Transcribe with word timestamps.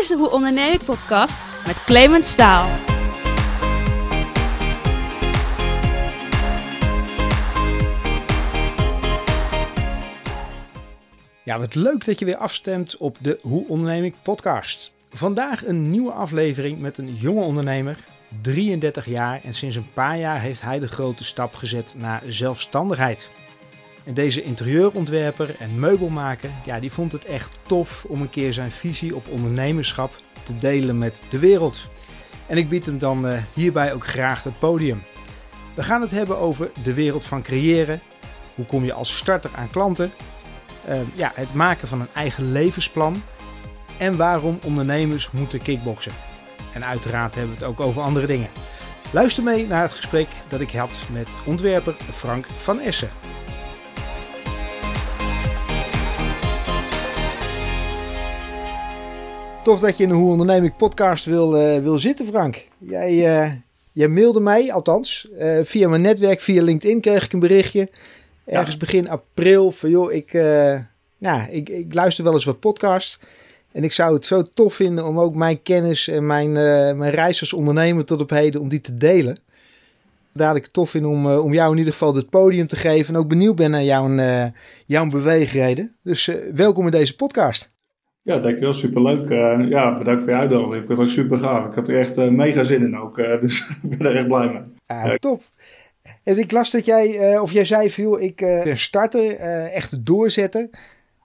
is 0.00 0.08
de 0.08 0.16
Hoe 0.16 0.30
Onderneem 0.30 0.72
ik 0.72 0.84
podcast 0.84 1.66
met 1.66 1.84
Clemens 1.84 2.32
Staal. 2.32 2.68
Ja, 11.44 11.58
wat 11.58 11.74
leuk 11.74 12.04
dat 12.04 12.18
je 12.18 12.24
weer 12.24 12.36
afstemt 12.36 12.96
op 12.96 13.16
de 13.20 13.38
Hoe 13.42 13.68
Onderneem 13.68 14.04
ik 14.04 14.14
podcast. 14.22 14.92
Vandaag 15.10 15.66
een 15.66 15.90
nieuwe 15.90 16.12
aflevering 16.12 16.78
met 16.78 16.98
een 16.98 17.14
jonge 17.14 17.42
ondernemer, 17.42 17.96
33 18.42 19.06
jaar 19.06 19.40
en 19.44 19.54
sinds 19.54 19.76
een 19.76 19.92
paar 19.92 20.18
jaar 20.18 20.40
heeft 20.40 20.62
hij 20.62 20.78
de 20.78 20.88
grote 20.88 21.24
stap 21.24 21.54
gezet 21.54 21.94
naar 21.96 22.22
zelfstandigheid. 22.26 23.30
En 24.04 24.14
deze 24.14 24.42
interieurontwerper 24.42 25.54
en 25.58 25.78
meubelmaker, 25.78 26.50
ja, 26.64 26.80
die 26.80 26.92
vond 26.92 27.12
het 27.12 27.24
echt 27.24 27.58
tof 27.66 28.04
om 28.08 28.20
een 28.20 28.30
keer 28.30 28.52
zijn 28.52 28.72
visie 28.72 29.16
op 29.16 29.28
ondernemerschap 29.28 30.14
te 30.42 30.56
delen 30.56 30.98
met 30.98 31.22
de 31.28 31.38
wereld. 31.38 31.88
En 32.46 32.56
ik 32.56 32.68
bied 32.68 32.86
hem 32.86 32.98
dan 32.98 33.26
uh, 33.26 33.38
hierbij 33.54 33.92
ook 33.92 34.06
graag 34.06 34.42
het 34.42 34.58
podium. 34.58 35.02
We 35.74 35.82
gaan 35.82 36.00
het 36.00 36.10
hebben 36.10 36.38
over 36.38 36.70
de 36.82 36.94
wereld 36.94 37.24
van 37.24 37.42
creëren. 37.42 38.00
Hoe 38.54 38.64
kom 38.64 38.84
je 38.84 38.92
als 38.92 39.16
starter 39.16 39.50
aan 39.54 39.70
klanten? 39.70 40.12
Uh, 40.88 40.94
ja, 41.14 41.32
het 41.34 41.54
maken 41.54 41.88
van 41.88 42.00
een 42.00 42.14
eigen 42.14 42.52
levensplan. 42.52 43.22
En 43.98 44.16
waarom 44.16 44.58
ondernemers 44.64 45.30
moeten 45.30 45.62
kickboksen. 45.62 46.12
En 46.72 46.84
uiteraard 46.84 47.34
hebben 47.34 47.54
we 47.54 47.58
het 47.60 47.70
ook 47.70 47.80
over 47.80 48.02
andere 48.02 48.26
dingen. 48.26 48.48
Luister 49.10 49.42
mee 49.42 49.66
naar 49.66 49.82
het 49.82 49.92
gesprek 49.92 50.28
dat 50.48 50.60
ik 50.60 50.70
had 50.70 51.02
met 51.12 51.34
ontwerper 51.44 51.96
Frank 52.12 52.46
van 52.56 52.80
Essen. 52.80 53.10
Tof 59.62 59.80
dat 59.80 59.96
je 59.96 60.02
in 60.02 60.08
de 60.08 60.14
Hoe 60.14 60.30
Onderneem 60.30 60.64
ik 60.64 60.76
podcast 60.76 61.24
wil, 61.24 61.60
uh, 61.60 61.82
wil 61.82 61.98
zitten, 61.98 62.26
Frank. 62.26 62.64
Jij, 62.78 63.12
uh, 63.12 63.52
jij 63.92 64.08
mailde 64.08 64.40
mij, 64.40 64.72
althans, 64.72 65.28
uh, 65.38 65.58
via 65.62 65.88
mijn 65.88 66.00
netwerk, 66.00 66.40
via 66.40 66.62
LinkedIn 66.62 67.00
kreeg 67.00 67.24
ik 67.24 67.32
een 67.32 67.40
berichtje. 67.40 67.88
Ergens 68.44 68.72
ja. 68.72 68.78
begin 68.78 69.08
april 69.08 69.70
van 69.70 69.90
joh, 69.90 70.12
ik, 70.12 70.32
nou, 71.18 71.50
ik, 71.50 71.68
ik 71.68 71.94
luister 71.94 72.24
wel 72.24 72.32
eens 72.32 72.44
wat 72.44 72.60
podcasts. 72.60 73.20
En 73.72 73.84
ik 73.84 73.92
zou 73.92 74.14
het 74.14 74.26
zo 74.26 74.42
tof 74.54 74.74
vinden 74.74 75.06
om 75.06 75.20
ook 75.20 75.34
mijn 75.34 75.62
kennis 75.62 76.08
en 76.08 76.26
mijn, 76.26 76.52
mijn 76.52 77.10
reis 77.10 77.40
als 77.40 77.52
ondernemer 77.52 78.04
tot 78.04 78.20
op 78.20 78.30
heden, 78.30 78.60
om 78.60 78.68
die 78.68 78.80
te 78.80 78.96
delen. 78.96 79.38
Daar 80.32 80.56
ik 80.56 80.62
het 80.62 80.72
tof 80.72 80.90
vind 80.90 81.06
om, 81.06 81.26
om 81.26 81.52
jou 81.52 81.72
in 81.72 81.78
ieder 81.78 81.92
geval 81.92 82.14
het 82.14 82.30
podium 82.30 82.66
te 82.66 82.76
geven. 82.76 83.14
En 83.14 83.20
ook 83.20 83.28
benieuwd 83.28 83.56
ben 83.56 83.70
naar 83.70 83.84
jouw, 83.84 84.08
jouw 84.86 85.06
beweegreden. 85.06 85.96
Dus 86.02 86.30
welkom 86.52 86.84
in 86.84 86.90
deze 86.90 87.16
podcast. 87.16 87.69
Ja, 88.22 88.38
dankjewel. 88.38 88.74
Superleuk. 88.74 89.30
Uh, 89.30 89.68
ja, 89.68 89.98
bedankt 89.98 90.22
voor 90.22 90.30
je 90.30 90.38
uitnodiging. 90.38 90.80
Ik 90.80 90.86
vind 90.86 90.98
het 90.98 91.06
ook 91.06 91.12
super 91.12 91.38
gaaf. 91.38 91.66
Ik 91.66 91.74
had 91.74 91.88
er 91.88 91.98
echt 91.98 92.18
uh, 92.18 92.28
mega 92.28 92.64
zin 92.64 92.82
in 92.82 92.98
ook. 92.98 93.18
Uh, 93.18 93.40
dus 93.40 93.68
ik 93.82 93.98
ben 93.98 94.06
er 94.06 94.16
echt 94.16 94.26
blij 94.26 94.48
mee. 94.48 94.62
Ah, 94.86 95.14
top. 95.14 95.42
En 96.24 96.38
ik 96.38 96.52
las 96.52 96.70
dat 96.70 96.84
jij, 96.84 97.38
of 97.38 97.52
jij 97.52 97.64
zei 97.64 97.90
veel, 97.90 98.20
ik 98.20 98.36
ben 98.36 98.78
starter, 98.78 99.36
echt 99.70 100.06
doorzetten. 100.06 100.70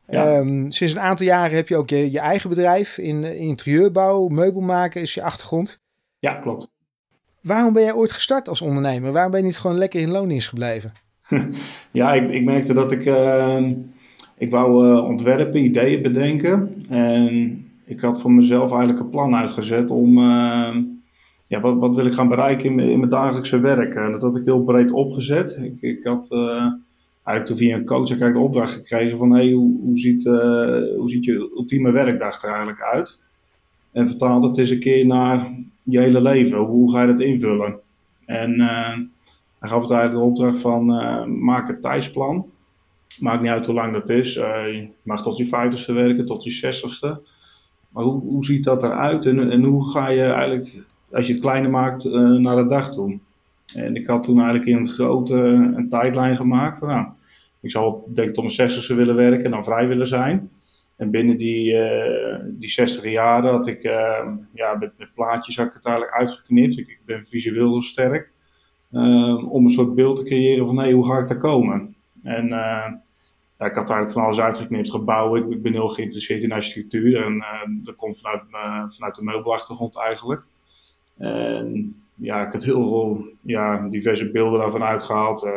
Ja. 0.07 0.37
Um, 0.37 0.71
sinds 0.71 0.93
een 0.93 0.99
aantal 0.99 1.25
jaren 1.25 1.55
heb 1.55 1.67
je 1.67 1.75
ook 1.75 1.89
je, 1.89 2.11
je 2.11 2.19
eigen 2.19 2.49
bedrijf 2.49 2.97
in, 2.97 3.23
interieurbouw, 3.23 4.27
meubelmaken 4.27 5.01
is 5.01 5.13
je 5.13 5.21
achtergrond. 5.21 5.79
Ja, 6.19 6.33
klopt. 6.33 6.67
Waarom 7.41 7.73
ben 7.73 7.83
jij 7.83 7.93
ooit 7.93 8.11
gestart 8.11 8.47
als 8.47 8.61
ondernemer? 8.61 9.11
Waarom 9.11 9.31
ben 9.31 9.39
je 9.39 9.45
niet 9.45 9.57
gewoon 9.57 9.77
lekker 9.77 9.99
in 10.01 10.11
loondienst 10.11 10.49
gebleven? 10.49 10.91
ja, 11.91 12.13
ik, 12.13 12.29
ik 12.29 12.43
merkte 12.43 12.73
dat 12.73 12.91
ik 12.91 13.05
ehm, 13.05 13.73
ik 14.37 14.51
wou 14.51 14.87
uh, 14.87 15.03
ontwerpen, 15.03 15.63
ideeën 15.63 16.01
bedenken. 16.01 16.85
En 16.89 17.65
ik 17.85 17.99
had 17.99 18.21
voor 18.21 18.31
mezelf 18.31 18.69
eigenlijk 18.69 18.99
een 18.99 19.09
plan 19.09 19.35
uitgezet 19.35 19.91
om. 19.91 20.17
Uh, 20.17 20.77
ja, 21.47 21.61
wat, 21.61 21.77
wat 21.77 21.95
wil 21.95 22.05
ik 22.05 22.13
gaan 22.13 22.27
bereiken 22.27 22.69
in, 22.69 22.79
in 22.79 22.99
mijn 22.99 23.11
dagelijkse 23.11 23.59
werk? 23.59 23.95
En 23.95 24.11
dat 24.11 24.21
had 24.21 24.35
ik 24.35 24.45
heel 24.45 24.63
breed 24.63 24.91
opgezet. 24.91 25.59
Ik, 25.61 25.81
ik 25.81 26.03
had 26.03 26.27
uh, 26.31 26.71
eigenlijk 27.23 27.45
toen 27.45 27.57
via 27.57 27.75
een 27.75 27.85
coach 27.85 28.09
ik 28.09 28.19
de 28.19 28.39
opdracht 28.39 28.73
gekregen 28.73 29.17
van 29.17 29.31
hey, 29.31 29.51
hoe, 29.51 29.79
hoe, 29.81 29.97
ziet, 29.97 30.23
hoe 30.23 31.09
ziet 31.09 31.25
je 31.25 31.51
ultieme 31.55 31.91
werkdag 31.91 32.41
er 32.41 32.49
eigenlijk 32.49 32.81
uit? 32.81 33.23
En 33.91 34.07
vertaal 34.07 34.41
dat 34.41 34.57
eens 34.57 34.69
een 34.69 34.79
keer 34.79 35.05
naar 35.05 35.51
je 35.83 35.99
hele 35.99 36.21
leven. 36.21 36.57
Hoe 36.57 36.91
ga 36.91 37.01
je 37.01 37.07
dat 37.07 37.21
invullen? 37.21 37.75
En 38.25 38.59
hij 39.59 39.69
gaf 39.69 39.81
het 39.81 39.91
eigenlijk 39.91 40.13
de 40.13 40.29
opdracht 40.29 40.59
van 40.59 40.85
maak 41.43 41.69
een 41.69 41.81
tijdsplan. 41.81 42.45
Maakt 43.19 43.41
niet 43.41 43.51
uit 43.51 43.65
hoe 43.65 43.75
lang 43.75 43.93
dat 43.93 44.09
is. 44.09 44.35
Uh, 44.35 44.43
je 44.45 44.89
mag 45.03 45.21
tot 45.21 45.37
je 45.37 45.45
vijftigste 45.45 45.93
werken, 45.93 46.25
tot 46.25 46.43
je 46.43 46.51
zestigste. 46.51 47.21
Maar 47.89 48.03
hoe, 48.03 48.21
hoe 48.21 48.45
ziet 48.45 48.63
dat 48.63 48.83
eruit 48.83 49.25
en, 49.25 49.51
en 49.51 49.63
hoe 49.63 49.89
ga 49.89 50.09
je 50.09 50.23
eigenlijk, 50.23 50.73
als 51.11 51.27
je 51.27 51.33
het 51.33 51.41
kleiner 51.41 51.69
maakt, 51.69 52.05
uh, 52.05 52.13
naar 52.37 52.55
de 52.55 52.65
dag 52.65 52.91
toe? 52.91 53.19
En 53.73 53.95
ik 53.95 54.07
had 54.07 54.23
toen 54.23 54.35
eigenlijk 54.35 54.65
in 54.65 54.81
het 54.81 54.93
grote 54.93 55.33
een 55.75 55.89
tijdlijn 55.89 56.35
gemaakt. 56.35 56.77
Van, 56.77 56.87
nou, 56.87 57.07
ik 57.59 57.71
zou 57.71 57.95
denk 58.07 58.27
ik 58.27 58.33
tot 58.33 58.43
mijn 58.43 58.55
zestigste 58.55 58.95
willen 58.95 59.15
werken 59.15 59.45
en 59.45 59.51
dan 59.51 59.63
vrij 59.63 59.87
willen 59.87 60.07
zijn. 60.07 60.49
En 60.95 61.09
binnen 61.09 61.37
die, 61.37 61.73
uh, 61.73 62.35
die 62.43 62.69
60 62.69 63.11
jaren 63.11 63.51
had 63.51 63.67
ik, 63.67 63.81
ja, 64.53 64.75
met, 64.79 64.91
met 64.97 65.13
plaatjes 65.13 65.57
had 65.57 65.67
ik 65.67 65.73
het 65.73 65.85
eigenlijk 65.85 66.17
uitgeknipt. 66.17 66.77
Ik, 66.77 66.87
ik 66.87 66.99
ben 67.05 67.25
visueel 67.25 67.71
heel 67.71 67.83
sterk. 67.83 68.31
om 69.49 69.63
een 69.63 69.69
soort 69.69 69.95
beeld 69.95 70.15
te 70.15 70.23
creëren 70.23 70.65
van, 70.65 70.77
hey, 70.77 70.91
hoe 70.91 71.05
ga 71.05 71.17
ik 71.17 71.27
daar 71.27 71.37
komen? 71.37 71.95
En 72.23 72.53
ja, 73.57 73.65
ik 73.65 73.75
had 73.75 73.89
eigenlijk 73.89 74.11
van 74.11 74.23
alles 74.23 74.39
uitgeknipt, 74.39 74.91
gebouwen. 74.91 75.51
Ik, 75.51 75.61
ben 75.61 75.71
heel 75.71 75.89
geïnteresseerd 75.89 76.43
in 76.43 76.51
architectuur 76.51 77.23
en 77.23 77.35
uh, 77.35 77.85
dat 77.85 77.95
komt 77.95 78.19
vanuit, 78.19 78.41
vanuit 78.93 79.15
de 79.15 79.23
meubelachtergrond 79.23 79.97
eigenlijk. 79.97 80.41
En 81.17 81.95
ja, 82.15 82.45
ik 82.45 82.51
had 82.51 82.63
heel 82.63 82.87
veel 82.87 83.27
ja, 83.41 83.87
diverse 83.89 84.31
beelden 84.31 84.59
daarvan 84.59 84.83
uitgehaald. 84.83 85.43
Uh, 85.43 85.51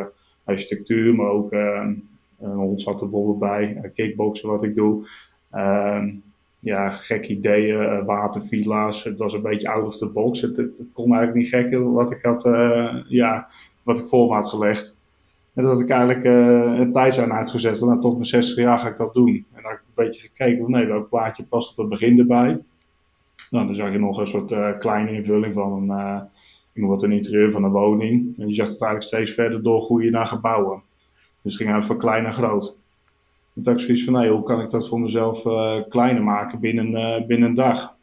architectuur, 0.44 1.14
maar 1.14 1.30
ook 1.30 1.52
een 1.52 2.08
hond 2.38 2.82
zat 2.82 2.94
er 2.94 3.08
bijvoorbeeld 3.08 3.38
bij. 3.38 3.90
kickboksen 3.94 4.48
wat 4.48 4.62
ik 4.62 4.74
doe. 4.74 5.08
Ehm, 5.50 6.10
ja, 6.58 6.90
gekke 6.90 7.28
ideeën, 7.28 8.04
watervilla's. 8.04 9.04
Het 9.04 9.18
was 9.18 9.32
een 9.32 9.42
beetje 9.42 9.70
out 9.70 9.86
of 9.86 9.96
the 9.96 10.08
box. 10.08 10.40
Het, 10.40 10.56
het, 10.56 10.90
kon 10.94 11.06
eigenlijk 11.06 11.34
niet 11.34 11.48
gekker 11.48 11.92
wat 11.92 12.10
ik 12.10 12.22
had, 12.22 12.42
ja, 13.08 13.48
wat 13.82 13.98
ik 13.98 14.04
voor 14.04 14.28
me 14.28 14.34
had 14.34 14.48
gelegd. 14.48 14.96
En 15.58 15.64
dat 15.64 15.80
ik 15.80 15.90
eigenlijk 15.90 16.24
uh, 16.24 16.78
een 16.78 16.92
tijdslijn 16.92 17.32
uitgezet 17.32 17.78
van 17.78 17.88
nou, 17.88 18.00
tot 18.00 18.12
mijn 18.12 18.26
60 18.26 18.56
jaar 18.56 18.78
ga 18.78 18.88
ik 18.88 18.96
dat 18.96 19.14
doen. 19.14 19.28
En 19.28 19.62
dan 19.62 19.70
heb 19.70 19.80
ik 19.80 19.86
een 19.86 20.04
beetje 20.04 20.20
gekeken 20.20 20.62
van 20.62 20.70
nee, 20.70 20.86
welk 20.86 21.08
plaatje 21.08 21.44
past 21.44 21.70
op 21.70 21.76
het 21.76 21.88
begin 21.88 22.18
erbij. 22.18 22.58
Nou, 23.50 23.66
dan 23.66 23.74
zag 23.74 23.92
je 23.92 23.98
nog 23.98 24.18
een 24.18 24.26
soort 24.26 24.50
uh, 24.50 24.78
kleine 24.78 25.12
invulling 25.12 25.54
van 25.54 25.90
een, 25.90 26.86
wat 26.86 27.02
een 27.02 27.12
interieur 27.12 27.50
van 27.50 27.64
een 27.64 27.70
woning. 27.70 28.38
En 28.38 28.48
je 28.48 28.54
zag 28.54 28.68
het 28.68 28.82
eigenlijk 28.82 29.02
steeds 29.02 29.32
verder 29.32 29.62
doorgroeien 29.62 30.12
naar 30.12 30.26
gebouwen. 30.26 30.82
Dus 31.42 31.52
het 31.52 31.56
ging 31.56 31.70
eigenlijk 31.70 32.00
van 32.00 32.10
klein 32.10 32.22
naar 32.22 32.34
groot. 32.34 32.76
En 33.54 33.62
toen 33.62 33.74
ik 33.74 33.80
zoiets 33.80 34.04
van 34.04 34.12
nee, 34.12 34.30
hoe 34.30 34.42
kan 34.42 34.60
ik 34.60 34.70
dat 34.70 34.88
voor 34.88 35.00
mezelf 35.00 35.42
kleiner 35.88 36.22
maken 36.22 36.60
binnen, 36.60 37.26
binnen 37.26 37.48
een 37.48 37.54
dag. 37.54 37.96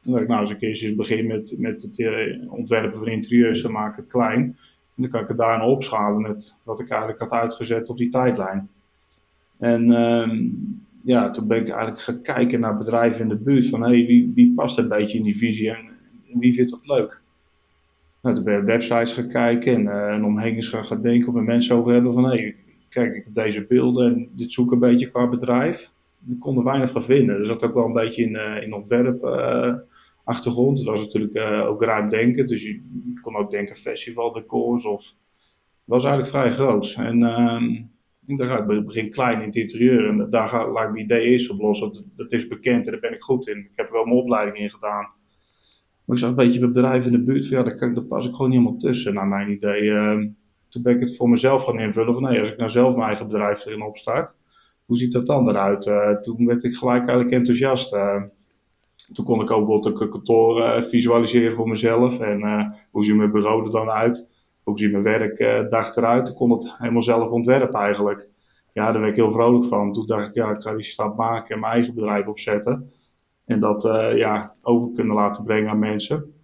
Dan 0.00 0.12
dacht 0.12 0.22
ik 0.22 0.28
nou, 0.28 0.40
als 0.40 0.50
ik 0.50 0.60
eerst 0.60 0.82
eens 0.82 0.94
begin 0.94 1.26
met, 1.26 1.54
met 1.58 1.82
het 1.82 2.48
ontwerpen 2.48 2.98
van 2.98 3.08
interieurs, 3.08 3.62
dan 3.62 3.72
maak 3.72 3.90
ik 3.90 3.96
het 3.96 4.06
klein. 4.06 4.56
En 4.96 5.02
dan 5.02 5.10
kan 5.10 5.20
ik 5.20 5.28
het 5.28 5.36
daarna 5.36 5.66
opschalen 5.66 6.22
met 6.22 6.54
wat 6.62 6.80
ik 6.80 6.88
eigenlijk 6.88 7.20
had 7.20 7.30
uitgezet 7.30 7.88
op 7.88 7.96
die 7.96 8.08
tijdlijn. 8.08 8.68
En 9.58 9.90
uh, 9.90 10.50
ja, 11.02 11.30
toen 11.30 11.46
ben 11.46 11.58
ik 11.58 11.68
eigenlijk 11.68 12.00
gaan 12.00 12.22
kijken 12.22 12.60
naar 12.60 12.76
bedrijven 12.76 13.20
in 13.20 13.28
de 13.28 13.36
buurt. 13.36 13.68
Van 13.68 13.82
hey, 13.82 14.06
wie, 14.06 14.32
wie 14.34 14.52
past 14.54 14.78
een 14.78 14.88
beetje 14.88 15.18
in 15.18 15.24
die 15.24 15.36
visie 15.36 15.70
en, 15.70 15.90
wie 16.40 16.54
vindt 16.54 16.70
dat 16.70 16.86
leuk? 16.86 17.20
Nou, 18.20 18.34
toen 18.34 18.44
ben 18.44 18.58
ik 18.58 18.64
websites 18.64 19.12
gaan 19.12 19.28
kijken 19.28 19.74
en, 19.74 19.84
uh, 19.84 20.12
en 20.12 20.24
omheen 20.24 20.54
eens 20.54 20.68
gaan, 20.68 21.02
denken 21.02 21.28
of 21.28 21.34
er 21.34 21.42
mensen 21.42 21.76
over 21.76 21.92
hebben 21.92 22.12
van 22.12 22.24
hé, 22.24 22.30
hey, 22.30 22.56
kijk 22.88 23.14
ik 23.14 23.24
heb 23.24 23.34
deze 23.34 23.66
beelden 23.66 24.14
en 24.14 24.28
dit 24.32 24.52
zoek 24.52 24.72
een 24.72 24.78
beetje 24.78 25.10
qua 25.10 25.28
bedrijf. 25.28 25.92
Ik 26.28 26.40
kon 26.40 26.56
er 26.56 26.64
weinig 26.64 26.90
van 26.90 27.04
vinden. 27.04 27.38
Er 27.38 27.46
zat 27.46 27.64
ook 27.64 27.74
wel 27.74 27.84
een 27.84 27.92
beetje 27.92 28.22
in, 28.22 28.32
uh, 28.32 28.62
in 28.62 28.74
ontwerp 28.74 29.24
uh, 29.24 29.74
achtergrond. 30.24 30.76
Dat 30.76 30.86
was 30.86 31.04
natuurlijk 31.04 31.34
uh, 31.34 31.66
ook 31.66 31.82
ruim 31.82 32.08
denken. 32.08 32.46
Dus 32.46 32.62
je, 32.62 32.80
kon 33.22 33.36
ook 33.36 33.50
denken 33.50 33.76
decors 34.32 34.84
of... 34.84 35.14
Het 35.84 35.90
was 36.00 36.04
eigenlijk 36.04 36.34
vrij 36.34 36.50
groot. 36.50 36.94
En 36.98 37.20
uh, 37.20 37.62
ik 38.26 38.38
dacht, 38.38 38.70
ik 38.70 38.86
begin 38.86 39.10
klein 39.10 39.40
in 39.40 39.46
het 39.46 39.56
interieur. 39.56 40.08
En 40.08 40.30
daar 40.30 40.48
ga, 40.48 40.70
laat 40.70 40.84
ik 40.84 40.92
mijn 40.92 41.04
idee 41.04 41.20
eerst 41.20 41.50
op 41.50 41.60
los. 41.60 41.80
Dat 42.16 42.32
is 42.32 42.48
bekend 42.48 42.86
en 42.86 42.92
daar 42.92 43.00
ben 43.00 43.12
ik 43.12 43.22
goed 43.22 43.48
in. 43.48 43.58
Ik 43.58 43.72
heb 43.74 43.86
er 43.86 43.92
wel 43.92 44.04
mijn 44.04 44.16
opleiding 44.16 44.56
in 44.56 44.70
gedaan. 44.70 45.08
Maar 46.04 46.16
ik 46.16 46.18
zag 46.18 46.30
een 46.30 46.36
beetje 46.36 46.68
bedrijven 46.68 47.12
in 47.12 47.18
de 47.18 47.24
buurt. 47.24 47.48
Ja, 47.48 47.62
daar, 47.62 48.02
pas 48.02 48.26
ik 48.26 48.34
gewoon 48.34 48.50
niet 48.50 48.58
helemaal 48.58 48.80
tussen, 48.80 49.14
naar 49.14 49.26
mijn 49.26 49.50
idee. 49.50 49.82
Uh, 49.82 50.26
toen 50.68 50.82
ben 50.82 50.94
ik 50.94 51.00
het 51.00 51.16
voor 51.16 51.28
mezelf 51.28 51.64
gaan 51.64 51.80
invullen. 51.80 52.14
Van, 52.14 52.24
als 52.24 52.50
ik 52.50 52.58
nou 52.58 52.70
zelf 52.70 52.94
mijn 52.94 53.06
eigen 53.06 53.26
bedrijf 53.26 53.66
erin 53.66 53.82
opstart. 53.82 54.36
Hoe 54.84 54.96
ziet 54.96 55.12
dat 55.12 55.26
dan 55.26 55.48
eruit? 55.48 55.86
Uh, 55.86 56.10
toen 56.10 56.46
werd 56.46 56.64
ik 56.64 56.74
gelijk 56.74 57.08
eigenlijk 57.08 57.30
enthousiast. 57.30 57.92
Toen 59.12 59.24
kon 59.24 59.40
ik 59.40 59.50
ook 59.50 59.56
bijvoorbeeld 59.56 60.00
een 60.00 60.08
kantoor 60.08 60.58
uh, 60.58 60.82
visualiseren 60.82 61.54
voor 61.54 61.68
mezelf. 61.68 62.20
En 62.20 62.40
uh, 62.40 62.68
hoe 62.90 63.04
ziet 63.04 63.16
mijn 63.16 63.30
bureau 63.30 63.64
er 63.64 63.70
dan 63.70 63.90
uit? 63.90 64.30
Hoe 64.62 64.78
ziet 64.78 64.92
mijn 64.92 65.02
werkdag 65.02 65.88
uh, 65.88 65.96
eruit? 65.96 66.28
Ik 66.28 66.34
kon 66.34 66.50
het 66.50 66.74
helemaal 66.78 67.02
zelf 67.02 67.30
ontwerpen 67.30 67.80
eigenlijk. 67.80 68.28
Ja, 68.72 68.92
daar 68.92 69.00
werd 69.00 69.12
ik 69.12 69.22
heel 69.22 69.32
vrolijk 69.32 69.64
van. 69.64 69.92
Toen 69.92 70.06
dacht 70.06 70.28
ik, 70.28 70.34
ja, 70.34 70.50
ik 70.50 70.62
ga 70.62 70.74
die 70.74 70.84
stap 70.84 71.16
maken 71.16 71.54
en 71.54 71.60
mijn 71.60 71.72
eigen 71.72 71.94
bedrijf 71.94 72.26
opzetten. 72.26 72.90
En 73.44 73.60
dat 73.60 73.82
ja, 74.14 74.54
over 74.62 74.92
kunnen 74.92 75.14
laten 75.14 75.44
brengen 75.44 75.70
aan 75.70 75.78
mensen. 75.78 76.34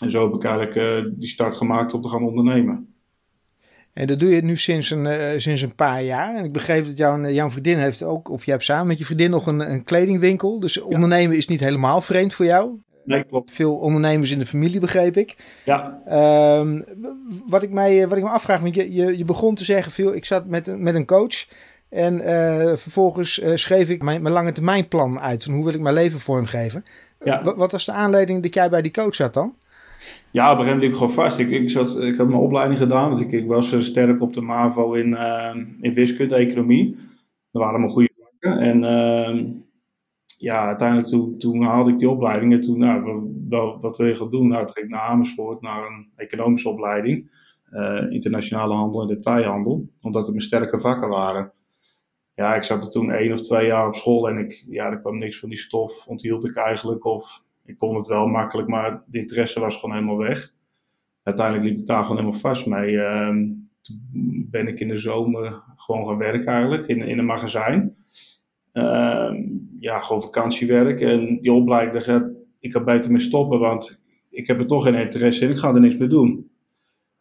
En 0.00 0.10
zo 0.10 0.24
heb 0.24 0.34
ik 0.34 0.44
eigenlijk 0.44 1.10
die 1.18 1.28
start 1.28 1.54
gemaakt 1.54 1.94
om 1.94 2.00
te 2.00 2.08
gaan 2.08 2.24
ondernemen. 2.24 2.95
En 3.96 4.06
dat 4.06 4.18
doe 4.18 4.34
je 4.34 4.42
nu 4.42 4.56
sinds 4.56 4.90
een, 4.90 5.04
uh, 5.04 5.18
sinds 5.36 5.62
een 5.62 5.74
paar 5.74 6.02
jaar. 6.02 6.34
En 6.34 6.44
ik 6.44 6.52
begreep 6.52 6.84
dat 6.84 6.96
jouw, 6.96 7.28
jouw 7.28 7.50
vriendin 7.50 7.78
heeft 7.78 8.02
ook, 8.02 8.30
of 8.30 8.44
je 8.44 8.50
hebt 8.50 8.64
samen 8.64 8.86
met 8.86 8.98
je 8.98 9.04
vriendin 9.04 9.30
nog 9.30 9.46
een, 9.46 9.70
een 9.70 9.84
kledingwinkel. 9.84 10.60
Dus 10.60 10.80
ondernemen 10.80 11.36
is 11.36 11.46
niet 11.46 11.60
helemaal 11.60 12.00
vreemd 12.00 12.34
voor 12.34 12.44
jou. 12.44 12.70
Nee, 13.04 13.24
klopt. 13.24 13.50
Veel 13.50 13.76
ondernemers 13.76 14.30
in 14.30 14.38
de 14.38 14.46
familie, 14.46 14.80
begreep 14.80 15.16
ik. 15.16 15.36
Ja. 15.64 16.00
Um, 16.58 16.84
wat, 17.46 17.62
ik 17.62 17.70
mij, 17.70 18.08
wat 18.08 18.18
ik 18.18 18.24
me 18.24 18.30
afvraag, 18.30 18.60
want 18.60 18.74
je, 18.74 18.92
je, 18.92 19.18
je 19.18 19.24
begon 19.24 19.54
te 19.54 19.64
zeggen, 19.64 19.92
veel, 19.92 20.14
ik 20.14 20.24
zat 20.24 20.46
met, 20.46 20.78
met 20.78 20.94
een 20.94 21.06
coach. 21.06 21.46
En 21.88 22.14
uh, 22.14 22.76
vervolgens 22.76 23.38
uh, 23.38 23.54
schreef 23.54 23.90
ik 23.90 24.02
mijn, 24.02 24.22
mijn 24.22 24.34
lange 24.34 24.52
termijnplan 24.52 25.20
uit. 25.20 25.44
Van 25.44 25.52
hoe 25.52 25.64
wil 25.64 25.74
ik 25.74 25.80
mijn 25.80 25.94
leven 25.94 26.20
vormgeven. 26.20 26.84
Ja. 27.24 27.54
Wat 27.56 27.72
was 27.72 27.84
de 27.84 27.92
aanleiding 27.92 28.42
dat 28.42 28.54
jij 28.54 28.70
bij 28.70 28.82
die 28.82 28.92
coach 28.92 29.14
zat 29.14 29.34
dan? 29.34 29.54
Ja, 30.30 30.52
op 30.52 30.58
een 30.58 30.64
gegeven 30.64 30.74
moment 30.74 30.92
ik 30.92 30.98
gewoon 30.98 31.24
vast. 31.24 31.38
Ik, 31.38 31.50
ik, 31.50 31.70
ik 32.02 32.16
had 32.16 32.28
mijn 32.28 32.40
opleiding 32.40 32.78
gedaan, 32.78 33.08
want 33.08 33.20
ik, 33.20 33.32
ik 33.32 33.46
was 33.46 33.72
eh, 33.72 33.80
sterk 33.80 34.20
op 34.20 34.32
de 34.32 34.40
MAVO 34.40 34.92
in, 34.94 35.08
uh, 35.08 35.56
in 35.80 35.94
wiskunde, 35.94 36.34
economie. 36.34 36.96
Dat 37.50 37.62
waren 37.62 37.80
mijn 37.80 37.92
goede 37.92 38.10
vakken. 38.18 38.60
En 38.60 38.82
uh, 38.82 39.44
ja, 40.38 40.66
uiteindelijk 40.66 41.08
toen, 41.08 41.38
toen 41.38 41.62
haalde 41.62 41.90
ik 41.90 41.98
die 41.98 42.10
opleiding. 42.10 42.52
En 42.52 42.60
toen, 42.60 42.78
nou, 42.78 43.30
wat, 43.48 43.80
wat 43.80 43.98
wil 43.98 44.06
je 44.06 44.14
gaan 44.14 44.30
doen? 44.30 44.48
Nou, 44.48 44.64
toen 44.64 44.74
ging 44.74 44.86
ik 44.86 44.92
naar 44.92 45.08
Amersfoort, 45.08 45.60
naar 45.60 45.86
een 45.86 46.08
economische 46.16 46.68
opleiding. 46.68 47.30
Uh, 47.72 48.10
internationale 48.10 48.74
handel 48.74 49.00
en 49.00 49.08
detailhandel. 49.08 49.88
Omdat 50.00 50.22
het 50.22 50.30
mijn 50.30 50.42
sterke 50.42 50.80
vakken 50.80 51.08
waren. 51.08 51.52
Ja, 52.34 52.54
ik 52.54 52.62
zat 52.62 52.84
er 52.84 52.90
toen 52.90 53.10
één 53.10 53.32
of 53.32 53.40
twee 53.40 53.66
jaar 53.66 53.86
op 53.86 53.94
school 53.94 54.28
en 54.28 54.38
ik, 54.38 54.64
ja, 54.68 54.90
er 54.90 55.00
kwam 55.00 55.18
niks 55.18 55.38
van 55.38 55.48
die 55.48 55.58
stof, 55.58 56.06
onthield 56.06 56.46
ik 56.46 56.56
eigenlijk. 56.56 57.04
Of 57.04 57.42
ik 57.66 57.78
kon 57.78 57.96
het 57.96 58.06
wel 58.06 58.26
makkelijk, 58.26 58.68
maar 58.68 59.02
de 59.06 59.18
interesse 59.18 59.60
was 59.60 59.76
gewoon 59.76 59.94
helemaal 59.94 60.16
weg. 60.16 60.54
Uiteindelijk 61.22 61.66
liep 61.66 61.78
ik 61.78 61.86
daar 61.86 62.02
gewoon 62.02 62.16
helemaal 62.18 62.40
vast 62.40 62.66
mee. 62.66 63.00
Ehm, 63.00 63.44
toen 63.82 64.46
ben 64.50 64.68
ik 64.68 64.80
in 64.80 64.88
de 64.88 64.98
zomer 64.98 65.62
gewoon 65.76 66.06
gaan 66.06 66.18
werken 66.18 66.46
eigenlijk, 66.46 66.86
in, 66.86 67.02
in 67.02 67.18
een 67.18 67.24
magazijn. 67.24 67.96
Ehm, 68.72 69.42
ja, 69.80 70.00
gewoon 70.00 70.22
vakantiewerk. 70.22 71.00
En 71.00 71.38
die 71.40 71.52
opleiding, 71.52 72.04
daar 72.04 72.30
ik 72.60 72.70
kan 72.70 72.84
beter 72.84 73.10
mee 73.10 73.20
stoppen, 73.20 73.58
want 73.58 74.00
ik 74.30 74.46
heb 74.46 74.58
er 74.58 74.66
toch 74.66 74.84
geen 74.84 74.94
interesse 74.94 75.44
in. 75.44 75.50
Ik 75.50 75.58
ga 75.58 75.74
er 75.74 75.80
niks 75.80 75.96
mee 75.96 76.08
doen. 76.08 76.50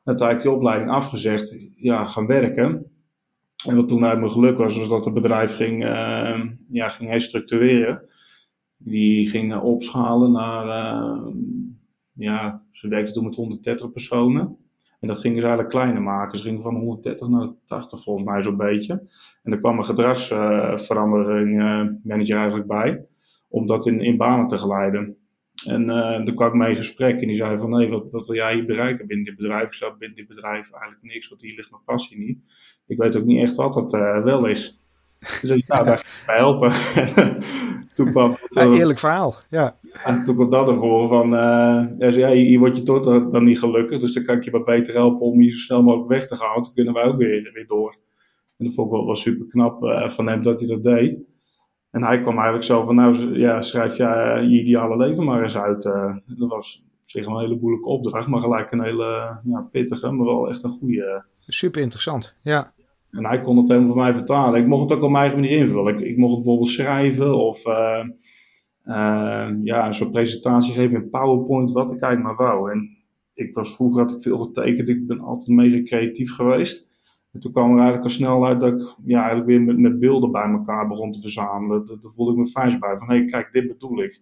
Uiteindelijk 0.03 0.47
die 0.47 0.57
opleiding 0.57 0.91
afgezegd, 0.91 1.57
ja, 1.75 2.05
gaan 2.05 2.25
werken. 2.27 2.91
En 3.65 3.75
wat 3.75 3.87
toen 3.87 4.05
uit 4.05 4.19
mijn 4.19 4.31
geluk 4.31 4.57
was, 4.57 4.77
was 4.77 4.87
dat 4.87 5.05
het 5.05 5.13
bedrijf 5.13 5.55
ging, 5.55 5.83
uh, 5.83 6.41
ja, 6.69 6.89
ging 6.89 7.09
herstructureren. 7.09 8.01
Die 8.87 9.29
ging 9.29 9.55
opschalen 9.55 10.31
naar, 10.31 10.65
uh, 10.65 11.27
ja, 12.13 12.63
ze 12.71 12.87
werkte 12.87 13.11
toen 13.11 13.23
met 13.23 13.35
130 13.35 13.91
personen. 13.91 14.57
En 14.99 15.07
dat 15.07 15.19
gingen 15.19 15.37
ze 15.37 15.43
eigenlijk 15.43 15.75
kleiner 15.75 16.01
maken. 16.01 16.37
Ze 16.37 16.43
gingen 16.43 16.61
van 16.61 16.75
130 16.75 17.27
naar 17.27 17.49
80 17.65 18.03
volgens 18.03 18.25
mij 18.25 18.41
zo'n 18.41 18.57
beetje. 18.57 19.07
En 19.43 19.51
er 19.51 19.59
kwam 19.59 19.77
een 19.77 19.85
gedragsverandering 19.85 21.61
uh, 21.61 21.87
manager 22.03 22.37
eigenlijk 22.37 22.67
bij. 22.67 23.05
Om 23.49 23.67
dat 23.67 23.85
in, 23.85 24.01
in 24.01 24.17
banen 24.17 24.47
te 24.47 24.57
geleiden. 24.57 25.17
En 25.65 25.89
uh, 25.89 26.23
toen 26.23 26.35
kwam 26.35 26.47
ik 26.47 26.53
mee 26.53 26.69
in 26.69 26.75
gesprek 26.75 27.21
en 27.21 27.27
die 27.27 27.35
zei 27.35 27.57
van 27.57 27.69
nee, 27.69 27.89
wat, 27.89 28.11
wat 28.11 28.27
wil 28.27 28.35
jij 28.35 28.53
hier 28.53 28.65
bereiken 28.65 29.07
binnen 29.07 29.25
dit 29.25 29.35
bedrijf? 29.35 29.65
Ik 29.65 29.73
zei 29.73 29.91
binnen 29.97 30.17
dit 30.17 30.27
bedrijf 30.27 30.71
eigenlijk 30.71 31.03
niks, 31.03 31.29
want 31.29 31.41
hier 31.41 31.55
ligt 31.55 31.71
mijn 31.71 31.83
passie 31.85 32.17
niet. 32.17 32.39
Ik 32.87 32.97
weet 32.97 33.17
ook 33.17 33.25
niet 33.25 33.41
echt 33.41 33.55
wat 33.55 33.73
dat 33.73 33.91
wel 34.23 34.45
is. 34.45 34.84
Dus 35.41 35.49
ik 35.49 35.67
nou, 35.67 35.85
daar 35.85 35.97
ga 35.97 36.03
ik 36.03 36.23
bij 36.25 36.37
helpen. 36.37 36.71
toen 37.95 38.11
kwam 38.11 38.31
het, 38.41 38.55
uh, 38.55 38.77
eerlijk 38.77 38.99
verhaal, 38.99 39.35
ja. 39.49 39.75
En 40.05 40.25
toen 40.25 40.35
kwam 40.35 40.49
dat 40.49 40.67
ervoor 40.67 41.07
van, 41.07 41.33
uh, 41.33 42.13
ja, 42.15 42.29
hier 42.29 42.59
word 42.59 42.77
je 42.77 42.83
toch 42.83 43.29
dan 43.29 43.43
niet 43.43 43.59
gelukkig, 43.59 43.99
dus 43.99 44.13
dan 44.13 44.23
kan 44.23 44.37
ik 44.37 44.43
je 44.43 44.51
wat 44.51 44.65
beter 44.65 44.93
helpen 44.93 45.21
om 45.21 45.39
hier 45.39 45.51
zo 45.51 45.57
snel 45.57 45.83
mogelijk 45.83 46.09
weg 46.09 46.27
te 46.27 46.35
gaan, 46.35 46.53
want 46.53 46.65
dan 46.65 46.73
kunnen 46.73 46.93
wij 46.93 47.03
ook 47.03 47.17
weer, 47.17 47.51
weer 47.53 47.67
door. 47.67 47.97
En 48.57 48.65
dat 48.65 48.73
vond 48.73 48.87
ik 48.87 48.93
wel, 48.93 49.05
wel 49.05 49.15
super 49.15 49.45
knap 49.47 49.83
uh, 49.83 50.09
van 50.09 50.27
hem 50.27 50.43
dat 50.43 50.59
hij 50.59 50.69
dat 50.69 50.83
deed. 50.83 51.19
En 51.91 52.03
hij 52.03 52.21
kwam 52.21 52.33
eigenlijk 52.33 52.65
zo 52.65 52.83
van, 52.83 52.95
nou 52.95 53.39
ja, 53.39 53.61
schrijf 53.61 53.97
jij 53.97 54.41
je 54.41 54.61
ideale 54.61 54.97
leven 54.97 55.23
maar 55.23 55.43
eens 55.43 55.57
uit. 55.57 55.81
dat 56.25 56.49
was 56.49 56.83
op 57.01 57.09
zich 57.09 57.25
een 57.25 57.39
hele 57.39 57.57
moeilijke 57.61 57.89
opdracht, 57.89 58.27
maar 58.27 58.41
gelijk 58.41 58.71
een 58.71 58.83
hele 58.83 59.39
ja, 59.43 59.67
pittige, 59.71 60.11
maar 60.11 60.25
wel 60.25 60.49
echt 60.49 60.63
een 60.63 60.69
goede. 60.69 61.25
Super 61.45 61.81
interessant, 61.81 62.35
ja. 62.41 62.73
En 63.15 63.25
hij 63.25 63.41
kon 63.41 63.57
het 63.57 63.69
helemaal 63.69 63.93
voor 63.93 64.01
mij 64.01 64.13
vertalen. 64.13 64.59
Ik 64.59 64.67
mocht 64.67 64.89
het 64.89 64.97
ook 64.97 65.03
op 65.03 65.09
mijn 65.09 65.23
eigen 65.23 65.39
manier 65.39 65.57
invullen. 65.57 65.97
Ik, 65.97 66.05
ik 66.05 66.17
mocht 66.17 66.33
het 66.33 66.41
bijvoorbeeld 66.43 66.69
schrijven 66.69 67.37
of 67.37 67.65
uh, 67.65 68.05
ja, 69.63 69.87
een 69.87 69.93
soort 69.93 70.11
presentatie 70.11 70.73
geven 70.73 71.01
in 71.01 71.09
PowerPoint, 71.09 71.71
wat 71.71 71.91
ik 71.91 72.01
eigenlijk 72.01 72.37
maar 72.37 72.47
wou. 72.47 72.71
En 72.71 72.97
ik 73.33 73.53
was 73.53 73.75
vroeger 73.75 74.01
had 74.01 74.11
ik 74.11 74.21
veel 74.21 74.37
getekend. 74.37 74.89
Ik 74.89 75.07
ben 75.07 75.19
altijd 75.19 75.57
mega 75.57 75.81
creatief 75.81 76.31
geweest. 76.31 76.87
En 77.31 77.39
toen 77.39 77.51
kwam 77.51 77.65
er 77.69 77.75
eigenlijk 77.75 78.03
al 78.03 78.09
snel 78.09 78.45
uit 78.45 78.59
dat 78.59 78.81
ik 78.81 78.95
ja, 79.05 79.17
eigenlijk 79.17 79.47
weer 79.47 79.61
met, 79.61 79.77
met 79.77 79.99
beelden 79.99 80.31
bij 80.31 80.49
elkaar 80.49 80.87
begon 80.87 81.11
te 81.11 81.19
verzamelen. 81.19 81.85
Daar, 81.85 81.97
voelde 82.01 82.31
ik 82.31 82.37
me 82.37 82.47
fijn 82.47 82.79
bij. 82.79 82.97
Van 82.97 83.09
hé, 83.09 83.15
hey, 83.15 83.25
kijk, 83.25 83.51
dit 83.51 83.67
bedoel 83.67 84.03
ik. 84.03 84.21